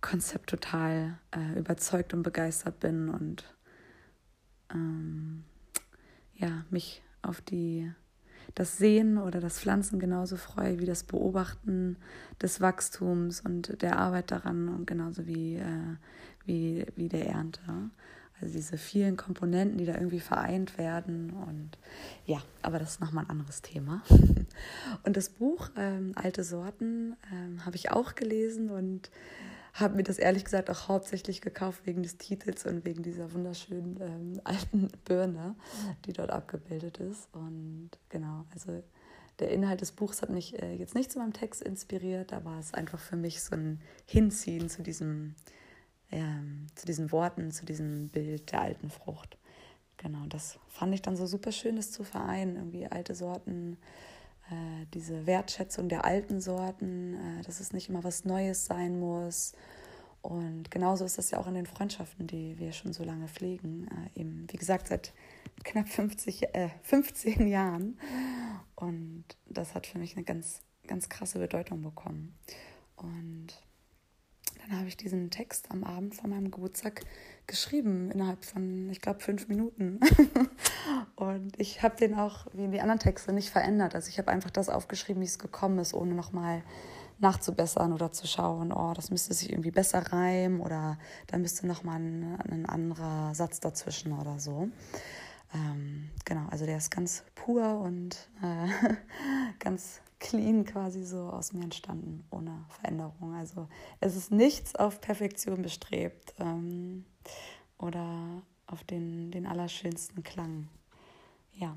Konzept 0.01 0.51
total 0.51 1.16
äh, 1.30 1.61
überzeugt 1.61 2.12
und 2.12 2.24
begeistert 2.24 2.80
bin 2.80 3.09
und 3.09 3.45
ähm, 4.74 5.45
ja, 6.34 6.64
mich 6.70 7.05
auf 7.22 7.41
die 7.41 7.88
das 8.57 8.78
Sehen 8.78 9.18
oder 9.18 9.41
das 9.41 9.61
Pflanzen 9.61 10.01
genauso 10.01 10.36
freue 10.36 10.80
wie 10.80 10.86
das 10.86 11.05
Beobachten 11.05 11.97
des 12.43 12.61
Wachstums 12.61 13.41
und 13.41 13.80
der 13.80 13.99
Arbeit 13.99 14.32
daran 14.32 14.68
und 14.68 14.86
genauso 14.86 15.26
wie 15.26 15.57
äh, 15.57 15.97
wie, 16.51 16.84
wie 16.96 17.09
der 17.09 17.26
Ernte. 17.26 17.61
Also 18.40 18.55
diese 18.55 18.76
vielen 18.76 19.16
Komponenten, 19.16 19.78
die 19.78 19.84
da 19.84 19.94
irgendwie 19.94 20.20
vereint 20.20 20.78
werden. 20.78 21.30
Und 21.30 21.70
ja, 22.26 22.42
aber 22.62 22.78
das 22.78 22.92
ist 22.92 23.01
nochmal 23.01 23.24
ein 23.24 23.30
anderes 23.30 23.62
Thema. 23.62 24.03
Und 25.05 25.16
das 25.16 25.28
Buch 25.28 25.70
ähm, 25.76 26.12
Alte 26.16 26.42
Sorten 26.42 27.16
ähm, 27.32 27.64
habe 27.64 27.76
ich 27.76 27.90
auch 27.90 28.14
gelesen 28.14 28.70
und 28.70 29.11
habe 29.74 29.94
mir 29.94 30.03
das 30.03 30.18
ehrlich 30.18 30.44
gesagt 30.44 30.68
auch 30.68 30.88
hauptsächlich 30.88 31.40
gekauft 31.40 31.82
wegen 31.84 32.03
des 32.03 32.16
Titels 32.18 32.66
und 32.66 32.84
wegen 32.84 33.03
dieser 33.03 33.32
wunderschönen 33.32 33.98
ähm, 34.01 34.40
alten 34.44 34.88
Birne, 35.05 35.55
die 36.07 36.12
dort 36.12 36.30
abgebildet 36.30 36.98
ist. 36.98 37.28
Und 37.32 37.90
genau, 38.09 38.46
also 38.53 38.82
der 39.38 39.51
Inhalt 39.51 39.80
des 39.80 39.92
Buchs 39.92 40.22
hat 40.22 40.30
mich 40.30 40.61
äh, 40.61 40.74
jetzt 40.74 40.94
nicht 40.94 41.11
zu 41.11 41.18
meinem 41.18 41.32
Text 41.32 41.62
inspiriert, 41.62 42.32
aber 42.32 42.59
es 42.59 42.66
ist 42.66 42.74
einfach 42.74 42.98
für 42.98 43.16
mich 43.16 43.42
so 43.42 43.55
ein 43.55 43.80
Hinziehen 44.07 44.68
zu 44.68 44.82
diesem, 44.82 45.34
ähm, 46.11 46.67
zu 46.75 46.87
diesen 46.87 47.13
Worten, 47.13 47.51
zu 47.51 47.65
diesem 47.65 48.09
Bild 48.09 48.53
der 48.53 48.63
alten 48.63 48.91
Frucht. 48.91 49.39
Genau, 49.97 50.25
das 50.29 50.59
fand 50.69 50.95
ich 50.95 51.03
dann 51.03 51.17
so 51.17 51.27
super 51.27 51.53
schön, 51.53 51.77
das 51.77 51.91
zu 51.91 52.05
vereinen, 52.05 52.57
irgendwie 52.57 52.87
alte 52.87 53.15
Sorten, 53.15 53.77
äh, 54.51 54.87
diese 54.95 55.27
Wertschätzung 55.27 55.89
der 55.89 56.05
alten 56.05 56.41
Sorten, 56.41 57.15
äh, 57.15 57.43
dass 57.43 57.61
es 57.61 57.73
nicht 57.73 57.89
immer 57.89 58.03
was 58.03 58.25
Neues 58.25 58.65
sein 58.65 58.99
muss. 58.99 59.53
Und 60.23 60.71
genauso 60.71 61.05
ist 61.05 61.19
das 61.19 61.31
ja 61.31 61.39
auch 61.39 61.47
in 61.47 61.55
den 61.55 61.67
Freundschaften, 61.67 62.27
die 62.27 62.59
wir 62.59 62.73
schon 62.73 62.93
so 62.93 63.05
lange 63.05 63.29
pflegen. 63.29 63.89
Äh, 63.89 64.21
eben, 64.21 64.47
wie 64.51 64.57
gesagt, 64.57 64.89
seit 64.89 65.13
knapp 65.65 65.89
50, 65.89 66.55
äh, 66.55 66.71
15 66.83 67.47
Jahren. 67.47 67.99
Und 68.77 69.25
das 69.47 69.75
hat 69.75 69.87
für 69.87 69.99
mich 69.99 70.17
eine 70.17 70.25
ganz, 70.25 70.61
ganz 70.87 71.09
krasse 71.09 71.39
Bedeutung 71.39 71.83
bekommen. 71.83 72.35
Und 72.97 73.49
dann 74.71 74.79
habe 74.79 74.89
ich 74.89 74.97
diesen 74.97 75.31
Text 75.31 75.71
am 75.73 75.83
Abend 75.83 76.14
vor 76.14 76.31
meinem 76.31 76.53
Geburtstag 76.53 77.01
geschrieben, 77.49 78.12
innerhalb 78.12 78.45
von, 78.45 78.89
ich 78.91 79.01
glaube, 79.01 79.18
fünf 79.18 79.49
Minuten. 79.49 79.99
und 81.16 81.59
ich 81.59 81.83
habe 81.83 81.97
den 81.97 82.14
auch, 82.14 82.47
wie 82.53 82.68
die 82.68 82.81
anderen 82.81 83.01
Texte, 83.01 83.33
nicht 83.33 83.51
verändert. 83.51 83.97
Also 83.97 84.09
ich 84.09 84.18
habe 84.18 84.31
einfach 84.31 84.51
das 84.51 84.68
aufgeschrieben, 84.68 85.21
wie 85.23 85.27
es 85.27 85.41
gekommen 85.41 85.81
ist, 85.81 85.93
ohne 85.93 86.14
nochmal 86.14 86.62
nachzubessern 87.18 87.93
oder 87.93 88.12
zu 88.12 88.29
schauen, 88.29 88.73
oh, 88.73 88.95
das 88.95 89.11
müsste 89.11 89.35
sich 89.35 89.51
irgendwie 89.51 89.73
besser 89.73 90.12
reimen 90.12 90.61
oder 90.61 90.99
da 91.27 91.37
müsste 91.37 91.66
nochmal 91.66 91.97
ein, 91.97 92.39
ein 92.49 92.66
anderer 92.66 93.35
Satz 93.35 93.59
dazwischen 93.59 94.12
oder 94.12 94.39
so. 94.39 94.68
Ähm, 95.53 96.11
genau, 96.25 96.47
also 96.49 96.64
der 96.64 96.77
ist 96.77 96.91
ganz 96.91 97.25
pur 97.35 97.81
und 97.81 98.29
äh, 98.41 98.95
ganz 99.59 100.01
clean 100.21 100.64
quasi 100.64 101.03
so 101.03 101.31
aus 101.31 101.53
mir 101.53 101.64
entstanden, 101.64 102.25
ohne 102.31 102.64
Veränderung. 102.68 103.35
Also 103.35 103.68
es 103.99 104.14
ist 104.14 104.31
nichts 104.31 104.77
auf 104.77 105.01
Perfektion 105.01 105.62
bestrebt 105.62 106.35
ähm, 106.39 107.05
oder 107.79 108.43
auf 108.66 108.85
den, 108.85 109.31
den 109.33 109.47
allerschönsten 109.47 110.23
Klang. 110.23 110.68
Ja. 111.55 111.77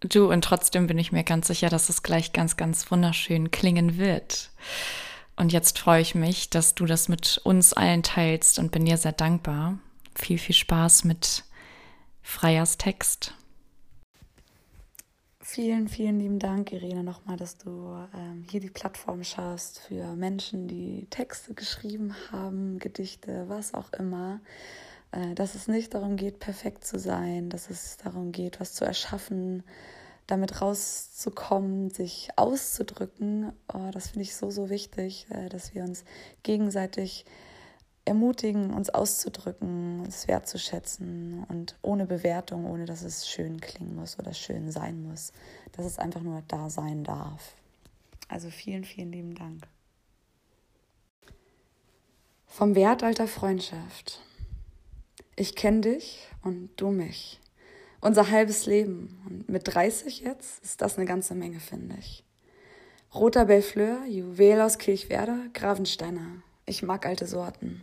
Du, 0.00 0.32
und 0.32 0.42
trotzdem 0.42 0.88
bin 0.88 0.98
ich 0.98 1.12
mir 1.12 1.22
ganz 1.22 1.46
sicher, 1.46 1.68
dass 1.68 1.88
es 1.88 2.02
gleich 2.02 2.32
ganz, 2.32 2.56
ganz 2.56 2.90
wunderschön 2.90 3.52
klingen 3.52 3.98
wird. 3.98 4.50
Und 5.36 5.52
jetzt 5.52 5.78
freue 5.78 6.02
ich 6.02 6.14
mich, 6.14 6.50
dass 6.50 6.74
du 6.74 6.86
das 6.86 7.08
mit 7.08 7.40
uns 7.44 7.72
allen 7.72 8.02
teilst 8.02 8.58
und 8.58 8.72
bin 8.72 8.84
dir 8.84 8.96
sehr 8.96 9.12
dankbar. 9.12 9.78
Viel, 10.16 10.38
viel 10.38 10.54
Spaß 10.54 11.04
mit 11.04 11.44
Freiers 12.22 12.78
Text. 12.78 13.34
Vielen, 15.54 15.86
vielen 15.86 16.18
lieben 16.18 16.38
Dank, 16.38 16.72
Irene, 16.72 17.04
nochmal, 17.04 17.36
dass 17.36 17.58
du 17.58 17.94
ähm, 18.16 18.42
hier 18.50 18.60
die 18.60 18.70
Plattform 18.70 19.22
schaffst 19.22 19.80
für 19.80 20.16
Menschen, 20.16 20.66
die 20.66 21.06
Texte 21.10 21.52
geschrieben 21.52 22.16
haben, 22.30 22.78
Gedichte, 22.78 23.44
was 23.48 23.74
auch 23.74 23.92
immer. 23.92 24.40
Äh, 25.10 25.34
dass 25.34 25.54
es 25.54 25.68
nicht 25.68 25.92
darum 25.92 26.16
geht, 26.16 26.38
perfekt 26.38 26.86
zu 26.86 26.98
sein, 26.98 27.50
dass 27.50 27.68
es 27.68 27.98
darum 27.98 28.32
geht, 28.32 28.60
was 28.60 28.72
zu 28.72 28.86
erschaffen, 28.86 29.62
damit 30.26 30.62
rauszukommen, 30.62 31.90
sich 31.90 32.30
auszudrücken. 32.36 33.52
Oh, 33.70 33.90
das 33.92 34.08
finde 34.08 34.22
ich 34.22 34.34
so, 34.34 34.50
so 34.50 34.70
wichtig, 34.70 35.26
äh, 35.28 35.50
dass 35.50 35.74
wir 35.74 35.82
uns 35.82 36.06
gegenseitig 36.44 37.26
ermutigen, 38.04 38.72
uns 38.72 38.90
auszudrücken, 38.90 40.04
es 40.06 40.26
wertzuschätzen 40.28 41.44
und 41.48 41.76
ohne 41.82 42.06
Bewertung, 42.06 42.66
ohne 42.66 42.84
dass 42.84 43.02
es 43.02 43.28
schön 43.28 43.60
klingen 43.60 43.94
muss 43.94 44.18
oder 44.18 44.34
schön 44.34 44.70
sein 44.70 45.02
muss, 45.02 45.32
dass 45.72 45.86
es 45.86 45.98
einfach 45.98 46.22
nur 46.22 46.42
da 46.48 46.68
sein 46.68 47.04
darf. 47.04 47.54
Also 48.28 48.50
vielen, 48.50 48.84
vielen 48.84 49.12
lieben 49.12 49.34
Dank. 49.34 49.66
Vom 52.46 52.74
Wert 52.74 53.02
alter 53.02 53.28
Freundschaft. 53.28 54.20
Ich 55.36 55.54
kenne 55.54 55.82
dich 55.82 56.28
und 56.42 56.70
du 56.76 56.90
mich. 56.90 57.40
Unser 58.00 58.30
halbes 58.30 58.66
Leben. 58.66 59.22
Und 59.26 59.48
mit 59.48 59.74
30 59.74 60.20
jetzt 60.20 60.62
ist 60.62 60.82
das 60.82 60.96
eine 60.96 61.06
ganze 61.06 61.34
Menge, 61.34 61.60
finde 61.60 61.96
ich. 61.98 62.24
Roter 63.14 63.44
Bellefleur, 63.44 64.04
Juwel 64.06 64.60
aus 64.60 64.78
Kirchwerder, 64.78 65.38
Gravensteiner. 65.52 66.42
Ich 66.66 66.82
mag 66.82 67.06
alte 67.06 67.26
Sorten. 67.26 67.82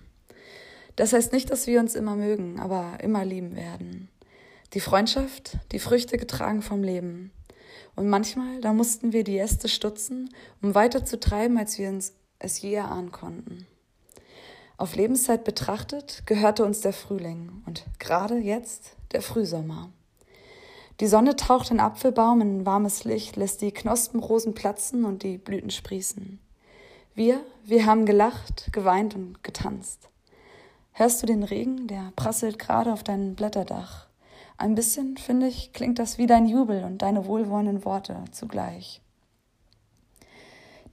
Das 1.00 1.14
heißt 1.14 1.32
nicht, 1.32 1.50
dass 1.50 1.66
wir 1.66 1.80
uns 1.80 1.96
immer 1.96 2.18
mögen, 2.18 2.60
aber 2.60 2.98
immer 3.02 3.24
lieben 3.24 3.56
werden. 3.56 4.10
Die 4.74 4.82
Freundschaft, 4.82 5.58
die 5.72 5.80
Früchte 5.80 6.18
getragen 6.18 6.62
vom 6.62 6.84
Leben. 6.84 7.32
Und 7.96 8.10
manchmal, 8.10 8.60
da 8.60 8.74
mussten 8.74 9.14
wir 9.14 9.24
die 9.24 9.38
Äste 9.38 9.70
stutzen, 9.70 10.30
um 10.62 10.76
weiter 10.76 11.06
zu 11.06 11.18
treiben, 11.18 11.58
als 11.58 11.80
wir 11.80 11.88
uns 11.88 12.16
es 12.38 12.62
je 12.62 12.74
erahnen 12.74 13.14
konnten. 13.14 13.66
Auf 14.76 14.98
Lebenszeit 14.98 15.46
betrachtet 15.46 16.24
gehörte 16.26 16.66
uns 16.66 16.82
der 16.82 16.92
Frühling 16.92 17.64
und 17.66 17.86
gerade 18.00 18.36
jetzt 18.36 18.98
der 19.14 19.22
Frühsommer. 19.22 19.94
Die 21.00 21.08
Sonne 21.08 21.38
taucht 21.38 21.70
den 21.70 21.80
Apfelbaum 21.80 22.42
in 22.42 22.66
warmes 22.66 23.06
Licht, 23.06 23.38
lässt 23.38 23.62
die 23.62 23.72
Knospenrosen 23.72 24.54
platzen 24.54 25.06
und 25.06 25.24
die 25.24 25.38
Blüten 25.38 25.70
sprießen. 25.70 26.42
Wir, 27.16 27.40
wir 27.64 27.86
haben 27.86 28.06
gelacht, 28.06 28.68
geweint 28.74 29.16
und 29.16 29.42
getanzt. 29.46 30.10
Hörst 30.94 31.22
du 31.22 31.28
den 31.28 31.44
Regen, 31.44 31.88
der 31.88 32.12
prasselt 32.16 32.60
gerade 32.60 32.92
auf 32.92 33.04
dein 33.04 33.36
Blätterdach? 33.36 34.08
Ein 34.58 34.76
bisschen, 34.76 35.16
finde 35.16 35.48
ich, 35.48 35.72
klingt 35.72 36.00
das 36.00 36.18
wie 36.18 36.28
dein 36.28 36.46
Jubel 36.46 36.84
und 36.84 37.02
deine 37.02 37.26
wohlwollenden 37.26 37.86
Worte 37.86 38.26
zugleich. 38.32 39.02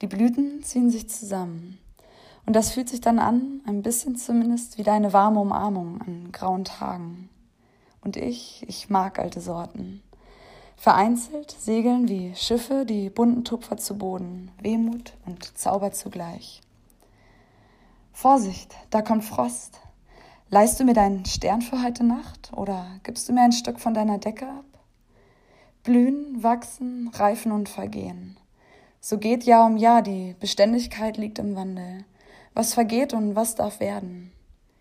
Die 0.01 0.07
Blüten 0.07 0.63
ziehen 0.63 0.91
sich 0.91 1.09
zusammen. 1.09 1.79
Und 2.47 2.55
das 2.55 2.71
fühlt 2.71 2.89
sich 2.89 3.01
dann 3.01 3.19
an, 3.19 3.61
ein 3.67 3.83
bisschen 3.83 4.15
zumindest, 4.15 4.79
wie 4.79 4.85
deine 4.85 5.13
warme 5.13 5.41
Umarmung 5.41 6.01
an 6.01 6.31
grauen 6.31 6.65
Tagen. 6.65 7.29
Und 8.03 8.17
ich, 8.17 8.65
ich 8.69 8.89
mag 8.89 9.19
alte 9.19 9.41
Sorten. 9.41 10.01
Vereinzelt 10.77 11.51
segeln 11.51 12.09
wie 12.09 12.35
Schiffe 12.37 12.85
die 12.87 13.11
bunten 13.11 13.45
Tupfer 13.45 13.79
zu 13.79 13.99
Boden, 13.99 14.53
Wehmut 14.61 15.15
und 15.25 15.59
Zauber 15.59 15.91
zugleich. 15.91 16.61
Vorsicht, 18.13 18.77
da 18.91 19.03
kommt 19.03 19.25
Frost, 19.25 19.81
Leihst 20.49 20.79
du 20.79 20.85
mir 20.85 20.95
deinen 20.95 21.25
Stern 21.25 21.61
für 21.61 21.83
heute 21.83 22.05
Nacht 22.05 22.53
oder 22.55 22.87
gibst 23.03 23.29
du 23.29 23.33
mir 23.33 23.43
ein 23.43 23.51
Stück 23.51 23.81
von 23.81 23.95
deiner 23.95 24.19
Decke 24.19 24.47
ab? 24.47 24.65
Blühen, 25.83 26.41
wachsen, 26.41 27.11
reifen 27.13 27.51
und 27.51 27.69
vergehen. 27.69 28.37
So 29.01 29.19
geht 29.19 29.43
Jahr 29.43 29.67
um 29.67 29.77
Jahr, 29.77 30.03
die 30.03 30.37
Beständigkeit 30.39 31.17
liegt 31.17 31.41
im 31.41 31.57
Wandel. 31.57 32.05
Was 32.55 32.75
vergeht 32.75 33.13
und 33.13 33.35
was 33.35 33.57
darf 33.57 33.81
werden? 33.81 34.31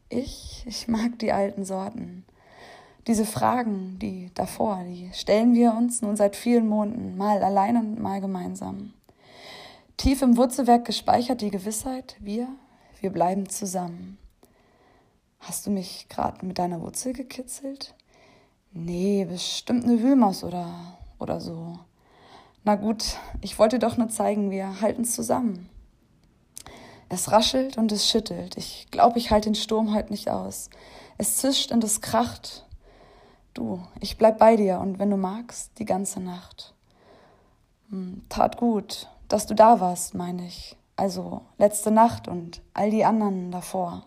Ich, 0.10 0.64
ich 0.68 0.88
mag 0.88 1.18
die 1.18 1.32
alten 1.32 1.66
Sorten. 1.66 2.26
Diese 3.08 3.26
Fragen, 3.26 3.98
die 3.98 4.30
davor, 4.36 4.84
die 4.84 5.10
stellen 5.14 5.56
wir 5.56 5.74
uns 5.74 6.04
nun 6.04 6.16
seit 6.16 6.36
vielen 6.36 6.68
Monaten, 6.68 7.18
mal 7.18 7.42
allein 7.42 7.76
und 7.78 8.00
mal 8.00 8.22
gemeinsam. 8.22 8.94
Tief 9.98 10.22
im 10.22 10.38
Wurzelwerk 10.38 10.86
gespeichert 10.86 11.42
die 11.42 11.50
Gewissheit, 11.50 12.18
wir, 12.20 12.50
wir 13.02 13.10
bleiben 13.10 13.50
zusammen. 13.50 14.20
Hast 15.48 15.68
du 15.68 15.70
mich 15.70 16.10
gerade 16.10 16.44
mit 16.44 16.58
deiner 16.58 16.82
Wurzel 16.82 17.14
gekitzelt? 17.14 17.94
Nee, 18.72 19.26
bestimmt 19.26 19.84
eine 19.84 20.02
Wühlmaus 20.02 20.44
oder, 20.44 20.74
oder 21.20 21.40
so. 21.40 21.78
Na 22.64 22.74
gut, 22.74 23.18
ich 23.42 23.60
wollte 23.60 23.78
doch 23.78 23.96
nur 23.96 24.10
zeigen, 24.10 24.50
wir 24.50 24.82
halten 24.82 25.06
zusammen. 25.06 25.70
Es 27.10 27.32
raschelt 27.32 27.78
und 27.78 27.92
es 27.92 28.10
schüttelt. 28.10 28.58
Ich 28.58 28.88
glaube, 28.90 29.20
ich 29.20 29.30
halte 29.30 29.52
den 29.52 29.56
Sturm 29.56 29.94
heute 29.94 30.10
nicht 30.10 30.32
aus. 30.32 30.72
Es 31.20 31.38
zischt 31.38 31.72
und 31.72 31.84
es 31.84 32.02
kracht. 32.02 32.66
Du, 33.54 33.84
ich 34.00 34.18
bleib 34.18 34.40
bei 34.40 34.56
dir 34.56 34.80
und 34.80 34.98
wenn 34.98 35.12
du 35.12 35.18
magst, 35.18 35.78
die 35.78 35.86
ganze 35.86 36.22
Nacht. 36.22 36.74
Hm, 37.92 38.24
tat 38.30 38.58
gut, 38.58 39.12
dass 39.28 39.46
du 39.46 39.54
da 39.54 39.80
warst, 39.80 40.16
meine 40.16 40.48
ich. 40.48 40.76
Also 40.96 41.44
letzte 41.60 41.92
Nacht 41.92 42.28
und 42.28 42.64
all 42.74 42.90
die 42.90 43.06
anderen 43.06 43.52
davor 43.52 44.06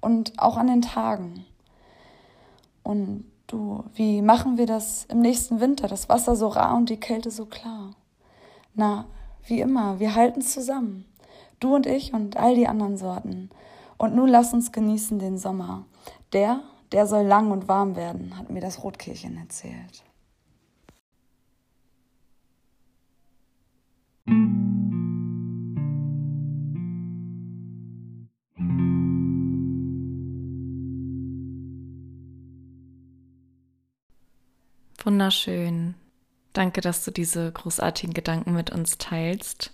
und 0.00 0.38
auch 0.38 0.56
an 0.56 0.68
den 0.68 0.82
Tagen. 0.82 1.44
Und 2.82 3.24
du, 3.46 3.84
wie 3.94 4.22
machen 4.22 4.56
wir 4.58 4.66
das 4.66 5.04
im 5.06 5.20
nächsten 5.20 5.60
Winter? 5.60 5.88
Das 5.88 6.08
Wasser 6.08 6.36
so 6.36 6.48
rar 6.48 6.76
und 6.76 6.88
die 6.88 7.00
Kälte 7.00 7.30
so 7.30 7.46
klar. 7.46 7.94
Na, 8.74 9.06
wie 9.46 9.60
immer, 9.60 9.98
wir 9.98 10.14
halten 10.14 10.42
zusammen. 10.42 11.04
Du 11.60 11.74
und 11.74 11.86
ich 11.86 12.14
und 12.14 12.36
all 12.36 12.54
die 12.54 12.68
anderen 12.68 12.96
Sorten. 12.96 13.50
Und 13.96 14.14
nun 14.14 14.28
lass 14.28 14.52
uns 14.52 14.70
genießen 14.70 15.18
den 15.18 15.38
Sommer. 15.38 15.84
Der, 16.32 16.60
der 16.92 17.06
soll 17.06 17.24
lang 17.24 17.50
und 17.50 17.68
warm 17.68 17.96
werden, 17.96 18.38
hat 18.38 18.50
mir 18.50 18.60
das 18.60 18.84
Rotkehlchen 18.84 19.36
erzählt. 19.36 20.04
Wunderschön. 35.08 35.94
Danke, 36.52 36.82
dass 36.82 37.02
du 37.02 37.10
diese 37.10 37.50
großartigen 37.50 38.12
Gedanken 38.12 38.52
mit 38.52 38.68
uns 38.68 38.98
teilst. 38.98 39.72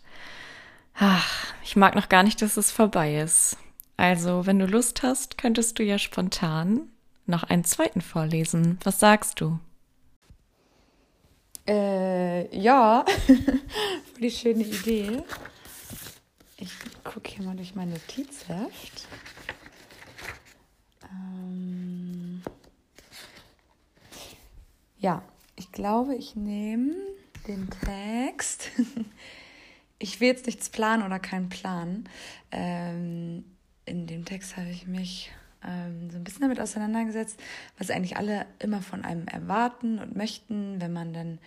Ach, 0.94 1.52
ich 1.64 1.74
mag 1.74 1.96
noch 1.96 2.08
gar 2.08 2.22
nicht, 2.22 2.40
dass 2.40 2.56
es 2.56 2.70
vorbei 2.70 3.18
ist. 3.18 3.56
Also, 3.96 4.46
wenn 4.46 4.60
du 4.60 4.66
Lust 4.66 5.02
hast, 5.02 5.36
könntest 5.36 5.76
du 5.80 5.82
ja 5.82 5.98
spontan 5.98 6.82
noch 7.26 7.42
einen 7.42 7.64
zweiten 7.64 8.00
vorlesen. 8.00 8.78
Was 8.84 9.00
sagst 9.00 9.40
du? 9.40 9.58
Äh, 11.66 12.56
ja, 12.56 13.04
die 14.20 14.30
schöne 14.30 14.62
Idee. 14.62 15.24
Ich 16.58 16.70
gucke 17.02 17.28
hier 17.28 17.44
mal 17.44 17.56
durch 17.56 17.74
mein 17.74 17.90
Notizheft. 17.90 19.08
Ähm, 21.10 21.43
ja, 25.04 25.22
ich 25.54 25.70
glaube, 25.70 26.14
ich 26.14 26.34
nehme 26.34 26.94
den 27.46 27.68
Text. 27.84 28.70
ich 29.98 30.18
will 30.18 30.28
jetzt 30.28 30.46
nichts 30.46 30.70
planen 30.70 31.02
oder 31.02 31.18
keinen 31.18 31.50
Plan. 31.50 32.08
Ähm, 32.50 33.44
in 33.84 34.06
dem 34.06 34.24
Text 34.24 34.56
habe 34.56 34.70
ich 34.70 34.86
mich 34.86 35.30
ähm, 35.62 36.10
so 36.10 36.16
ein 36.16 36.24
bisschen 36.24 36.40
damit 36.40 36.58
auseinandergesetzt, 36.58 37.38
was 37.76 37.90
eigentlich 37.90 38.16
alle 38.16 38.46
immer 38.60 38.80
von 38.80 39.04
einem 39.04 39.28
erwarten 39.28 39.98
und 39.98 40.16
möchten, 40.16 40.80
wenn 40.80 40.94
man 40.94 41.12
dann 41.12 41.38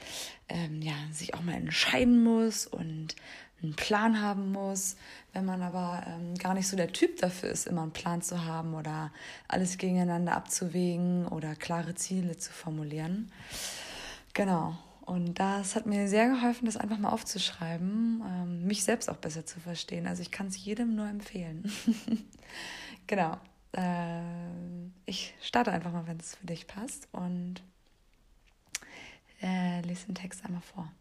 ähm, 0.50 0.84
ja, 0.84 0.94
sich 1.12 1.34
auch 1.34 1.42
mal 1.42 1.56
entscheiden 1.56 2.24
muss 2.24 2.68
und 2.68 3.16
einen 3.62 3.76
Plan 3.76 4.22
haben 4.22 4.52
muss, 4.52 4.98
wenn 5.34 5.46
man 5.46 5.62
aber 5.62 6.04
ähm, 6.08 6.36
gar 6.36 6.54
nicht 6.54 6.68
so 6.68 6.78
der 6.78 6.92
Typ 6.94 7.18
dafür 7.18 7.50
ist, 7.50 7.68
immer 7.68 7.82
einen 7.82 7.92
Plan 7.92 8.22
zu 8.22 8.46
haben 8.46 8.76
oder 8.76 9.12
alles 9.48 9.78
gegeneinander 9.78 10.36
abzuwägen 10.36 11.28
oder 11.28 11.56
klare 11.56 11.96
Ziele 11.96 12.38
zu 12.38 12.52
formulieren. 12.52 13.32
Genau. 14.34 14.78
Und 15.02 15.36
das 15.40 15.76
hat 15.76 15.86
mir 15.86 16.10
sehr 16.10 16.28
geholfen, 16.28 16.66
das 16.66 16.76
einfach 16.76 16.98
mal 16.98 17.12
aufzuschreiben, 17.12 18.22
ähm, 18.26 18.68
mich 18.68 18.84
selbst 18.84 19.10
auch 19.10 19.16
besser 19.16 19.46
zu 19.46 19.60
verstehen. 19.60 20.06
Also 20.06 20.22
ich 20.22 20.32
kann 20.32 20.48
es 20.48 20.64
jedem 20.64 20.96
nur 20.96 21.08
empfehlen. 21.08 21.72
genau. 23.08 23.38
Äh, 23.72 24.22
ich 25.06 25.34
starte 25.42 25.72
einfach 25.72 25.94
mal, 25.94 26.08
wenn 26.08 26.18
es 26.18 26.36
für 26.36 26.46
dich 26.46 26.68
passt 26.68 27.08
und 27.14 27.64
äh, 29.42 29.82
lese 29.82 30.08
den 30.08 30.16
Text 30.16 30.44
einmal 30.46 30.62
vor. 30.62 30.92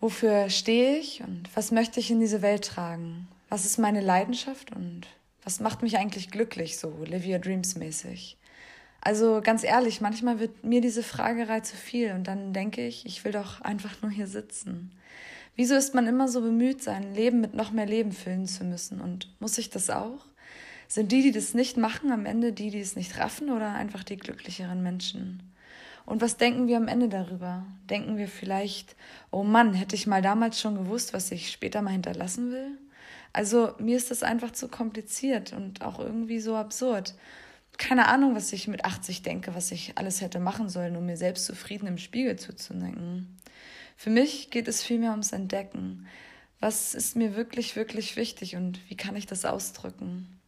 Wofür 0.00 0.48
stehe 0.48 0.98
ich 0.98 1.22
und 1.22 1.48
was 1.54 1.72
möchte 1.72 1.98
ich 1.98 2.10
in 2.10 2.20
diese 2.20 2.40
Welt 2.40 2.64
tragen? 2.64 3.26
Was 3.48 3.64
ist 3.64 3.78
meine 3.78 4.00
Leidenschaft 4.00 4.70
und 4.74 5.06
was 5.42 5.60
macht 5.60 5.82
mich 5.82 5.98
eigentlich 5.98 6.30
glücklich, 6.30 6.78
so 6.78 6.88
Olivia 7.00 7.38
Dreams 7.38 7.74
mäßig? 7.74 8.36
Also 9.00 9.40
ganz 9.42 9.64
ehrlich, 9.64 10.00
manchmal 10.00 10.38
wird 10.38 10.64
mir 10.64 10.80
diese 10.80 11.02
Fragerei 11.02 11.60
zu 11.60 11.76
viel 11.76 12.12
und 12.12 12.28
dann 12.28 12.52
denke 12.52 12.86
ich, 12.86 13.06
ich 13.06 13.24
will 13.24 13.32
doch 13.32 13.60
einfach 13.60 14.02
nur 14.02 14.10
hier 14.10 14.26
sitzen. 14.26 14.92
Wieso 15.56 15.74
ist 15.74 15.94
man 15.94 16.06
immer 16.06 16.28
so 16.28 16.42
bemüht, 16.42 16.82
sein 16.82 17.14
Leben 17.14 17.40
mit 17.40 17.54
noch 17.54 17.72
mehr 17.72 17.86
Leben 17.86 18.12
füllen 18.12 18.46
zu 18.46 18.64
müssen? 18.64 19.00
Und 19.00 19.34
muss 19.40 19.58
ich 19.58 19.70
das 19.70 19.90
auch? 19.90 20.26
Sind 20.86 21.10
die, 21.10 21.22
die 21.22 21.32
das 21.32 21.54
nicht 21.54 21.76
machen, 21.76 22.12
am 22.12 22.26
Ende 22.26 22.52
die, 22.52 22.70
die 22.70 22.80
es 22.80 22.94
nicht 22.94 23.18
raffen 23.18 23.50
oder 23.50 23.74
einfach 23.74 24.04
die 24.04 24.16
glücklicheren 24.16 24.82
Menschen? 24.82 25.42
Und 26.08 26.22
was 26.22 26.36
denken 26.36 26.68
wir 26.68 26.76
am 26.76 26.88
Ende 26.88 27.08
darüber? 27.08 27.66
Denken 27.90 28.16
wir 28.16 28.28
vielleicht, 28.28 28.96
oh 29.30 29.42
Mann, 29.42 29.74
hätte 29.74 29.94
ich 29.94 30.06
mal 30.06 30.22
damals 30.22 30.60
schon 30.60 30.74
gewusst, 30.74 31.12
was 31.12 31.30
ich 31.30 31.50
später 31.50 31.82
mal 31.82 31.90
hinterlassen 31.90 32.50
will? 32.50 32.78
Also 33.32 33.74
mir 33.78 33.96
ist 33.96 34.10
das 34.10 34.22
einfach 34.22 34.52
zu 34.52 34.68
kompliziert 34.68 35.52
und 35.52 35.82
auch 35.82 35.98
irgendwie 35.98 36.40
so 36.40 36.56
absurd 36.56 37.14
keine 37.78 38.08
Ahnung, 38.08 38.34
was 38.34 38.52
ich 38.52 38.68
mit 38.68 38.84
80 38.84 39.22
denke, 39.22 39.54
was 39.54 39.70
ich 39.70 39.96
alles 39.96 40.20
hätte 40.20 40.40
machen 40.40 40.68
sollen, 40.68 40.96
um 40.96 41.06
mir 41.06 41.16
selbst 41.16 41.46
zufrieden 41.46 41.86
im 41.86 41.96
Spiegel 41.96 42.36
zuzudenken. 42.36 43.38
Für 43.96 44.10
mich 44.10 44.50
geht 44.50 44.68
es 44.68 44.82
vielmehr 44.82 45.12
ums 45.12 45.32
Entdecken. 45.32 46.06
Was 46.60 46.94
ist 46.94 47.14
mir 47.14 47.36
wirklich, 47.36 47.76
wirklich 47.76 48.16
wichtig 48.16 48.56
und 48.56 48.80
wie 48.90 48.96
kann 48.96 49.16
ich 49.16 49.26
das 49.26 49.44
ausdrücken? 49.44 50.40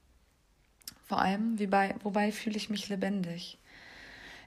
Vor 1.06 1.20
allem, 1.20 1.58
wie 1.58 1.68
bei, 1.68 1.94
wobei 2.02 2.32
fühle 2.32 2.56
ich 2.56 2.68
mich 2.68 2.88
lebendig. 2.88 3.58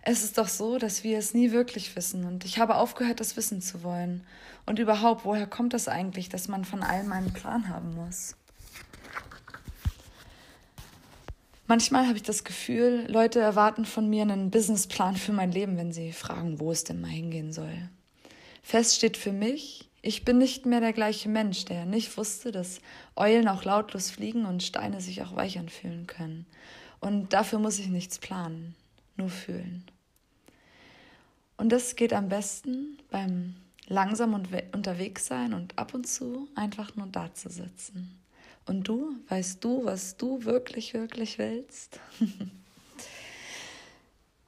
Es 0.06 0.24
ist 0.24 0.38
doch 0.38 0.50
so, 0.50 0.78
dass 0.78 1.06
wir 1.06 1.18
es 1.18 1.34
nie 1.34 1.52
wirklich 1.52 1.96
wissen 1.96 2.26
und 2.26 2.44
ich 2.44 2.60
habe 2.60 2.76
aufgehört, 2.76 3.22
das 3.22 3.38
wissen 3.38 3.62
zu 3.62 3.84
wollen. 3.84 4.26
Und 4.66 4.78
überhaupt, 4.80 5.24
woher 5.24 5.48
kommt 5.48 5.74
das 5.74 5.88
eigentlich, 5.88 6.28
dass 6.28 6.50
man 6.50 6.66
von 6.66 6.84
allem 6.84 7.12
einen 7.14 7.32
Plan 7.32 7.70
haben 7.70 7.96
muss? 7.96 8.36
Manchmal 11.68 12.08
habe 12.08 12.18
ich 12.18 12.24
das 12.24 12.44
Gefühl, 12.44 13.06
Leute 13.10 13.40
erwarten 13.40 13.86
von 13.86 14.10
mir 14.10 14.24
einen 14.24 14.52
Businessplan 14.52 15.16
für 15.16 15.32
mein 15.32 15.54
Leben, 15.54 15.78
wenn 15.78 15.94
sie 15.94 16.12
fragen, 16.12 16.60
wo 16.60 16.72
es 16.72 16.84
denn 16.84 17.00
mal 17.00 17.08
hingehen 17.08 17.54
soll. 17.54 17.90
Fest 18.62 18.96
steht 18.96 19.16
für 19.16 19.32
mich, 19.32 19.90
ich 20.02 20.26
bin 20.26 20.38
nicht 20.38 20.66
mehr 20.66 20.82
der 20.82 20.92
gleiche 20.92 21.30
Mensch, 21.30 21.64
der 21.64 21.86
nicht 21.86 22.18
wusste, 22.18 22.52
dass 22.52 22.82
Eulen 23.16 23.48
auch 23.48 23.64
lautlos 23.64 24.12
fliegen 24.12 24.46
und 24.46 24.64
Steine 24.64 25.00
sich 25.00 25.22
auch 25.22 25.38
weich 25.38 25.58
anfühlen 25.58 26.08
können. 26.08 26.46
Und 27.00 27.32
dafür 27.32 27.60
muss 27.60 27.80
ich 27.80 27.88
nichts 27.88 28.20
planen, 28.20 28.76
nur 29.16 29.30
fühlen. 29.30 29.86
Und 31.58 31.72
das 31.72 31.96
geht 31.96 32.14
am 32.14 32.30
besten 32.30 32.98
beim 33.10 33.56
langsam 33.88 34.34
unterwegs 34.34 35.28
sein 35.28 35.54
und 35.54 35.78
ab 35.78 35.94
und 35.94 36.08
zu 36.08 36.48
einfach 36.56 36.96
nur 36.96 37.08
da 37.08 37.34
zu 37.34 37.50
sitzen. 37.50 38.20
Und 38.66 38.88
du, 38.88 39.16
weißt 39.28 39.64
du, 39.64 39.86
was 39.86 40.16
du 40.16 40.46
wirklich, 40.46 40.94
wirklich 40.94 41.38
willst? 41.38 42.00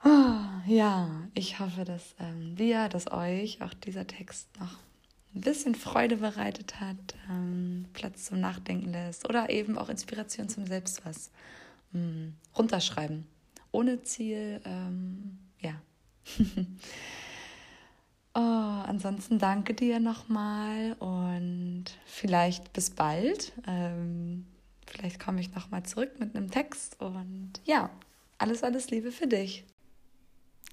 oh, 0.03 0.09
ja, 0.67 1.27
ich 1.33 1.59
hoffe, 1.59 1.83
dass 1.83 2.15
ähm, 2.19 2.55
dir, 2.55 2.87
dass 2.87 3.11
euch 3.11 3.61
auch 3.61 3.73
dieser 3.73 4.07
Text 4.07 4.47
noch 4.59 4.79
ein 5.35 5.41
bisschen 5.41 5.75
Freude 5.75 6.17
bereitet 6.17 6.79
hat, 6.79 6.95
ähm, 7.29 7.87
Platz 7.91 8.25
zum 8.25 8.39
Nachdenken 8.39 8.91
lässt 8.91 9.27
oder 9.27 9.49
eben 9.49 9.77
auch 9.77 9.89
Inspiration 9.89 10.47
zum 10.47 10.65
Selbst 10.65 11.05
was 11.05 11.29
ähm, 11.93 12.35
runterschreiben. 12.57 13.27
Ohne 13.71 14.01
Ziel, 14.03 14.61
ähm, 14.63 15.39
ja. 15.59 15.73
Oh, 18.37 18.41
ansonsten 18.41 19.39
danke 19.39 19.73
dir 19.73 20.01
nochmal 20.01 20.97
und 20.99 21.85
vielleicht 22.05 22.73
bis 22.73 22.89
bald. 22.89 23.53
Ähm, 23.65 24.45
vielleicht 24.85 25.21
komme 25.23 25.39
ich 25.39 25.55
nochmal 25.55 25.83
zurück 25.83 26.19
mit 26.19 26.35
einem 26.35 26.51
Text 26.51 26.99
und 27.01 27.53
ja, 27.63 27.89
alles, 28.37 28.61
alles 28.61 28.89
Liebe 28.89 29.13
für 29.13 29.27
dich. 29.27 29.63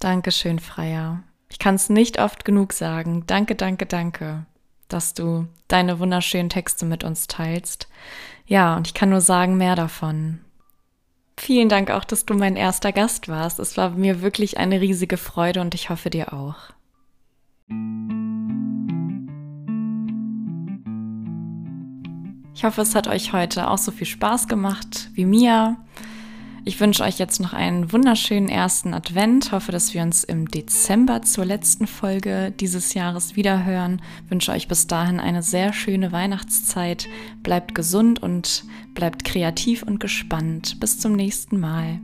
Dankeschön, 0.01 0.59
Freier. 0.59 1.23
Ich 1.51 1.61
kann 1.61 1.77
es 1.77 1.89
nicht 1.89 2.19
oft 2.19 2.45
genug 2.45 2.73
sagen. 2.73 3.23
Danke, 3.29 3.55
danke, 3.55 3.87
danke, 3.87 4.45
dass 4.89 5.15
du 5.15 5.47
deine 5.69 6.01
wunderschönen 6.01 6.49
Texte 6.49 6.85
mit 6.85 7.05
uns 7.05 7.29
teilst. 7.29 7.87
Ja, 8.45 8.77
und 8.77 8.89
ich 8.89 8.95
kann 8.95 9.11
nur 9.11 9.21
sagen, 9.21 9.57
mehr 9.57 9.77
davon. 9.77 10.41
Vielen 11.37 11.69
Dank 11.69 11.91
auch, 11.91 12.05
dass 12.05 12.27
du 12.27 12.35
mein 12.35 12.57
erster 12.57 12.93
Gast 12.93 13.29
warst. 13.29 13.59
Es 13.59 13.77
war 13.77 13.91
mir 13.91 14.23
wirklich 14.23 14.59
eine 14.59 14.81
riesige 14.81 15.17
Freude 15.17 15.61
und 15.61 15.75
ich 15.75 15.91
hoffe 15.91 16.11
dir 16.11 16.33
auch. 16.33 16.57
Ich 22.55 22.65
hoffe, 22.65 22.83
es 22.83 22.95
hat 22.95 23.09
euch 23.09 23.33
heute 23.33 23.69
auch 23.69 23.79
so 23.79 23.91
viel 23.91 24.07
Spaß 24.07 24.47
gemacht 24.47 25.11
wie 25.15 25.25
mir. 25.25 25.77
Ich 26.65 26.79
wünsche 26.79 27.03
euch 27.03 27.19
jetzt 27.19 27.41
noch 27.41 27.55
einen 27.55 27.93
wunderschönen 27.93 28.49
ersten 28.49 28.95
Advent. 28.95 29.51
Hoffe, 29.51 29.73
dass 29.73 29.95
wir 29.95 30.03
uns 30.03 30.23
im 30.23 30.47
Dezember 30.47 31.23
zur 31.23 31.45
letzten 31.45 31.89
Folge 31.89 32.53
dieses 32.53 32.95
Jahres 32.95 33.35
wiederhören. 33.35 34.01
Wünsche 34.29 34.53
euch 34.53 34.69
bis 34.69 34.87
dahin 34.87 35.19
eine 35.19 35.43
sehr 35.43 35.73
schöne 35.73 36.13
Weihnachtszeit. 36.13 37.09
Bleibt 37.43 37.75
gesund 37.75 38.23
und 38.23 38.65
bleibt 38.95 39.25
kreativ 39.25 39.83
und 39.83 39.99
gespannt. 39.99 40.79
Bis 40.79 41.01
zum 41.01 41.15
nächsten 41.15 41.59
Mal. 41.59 41.99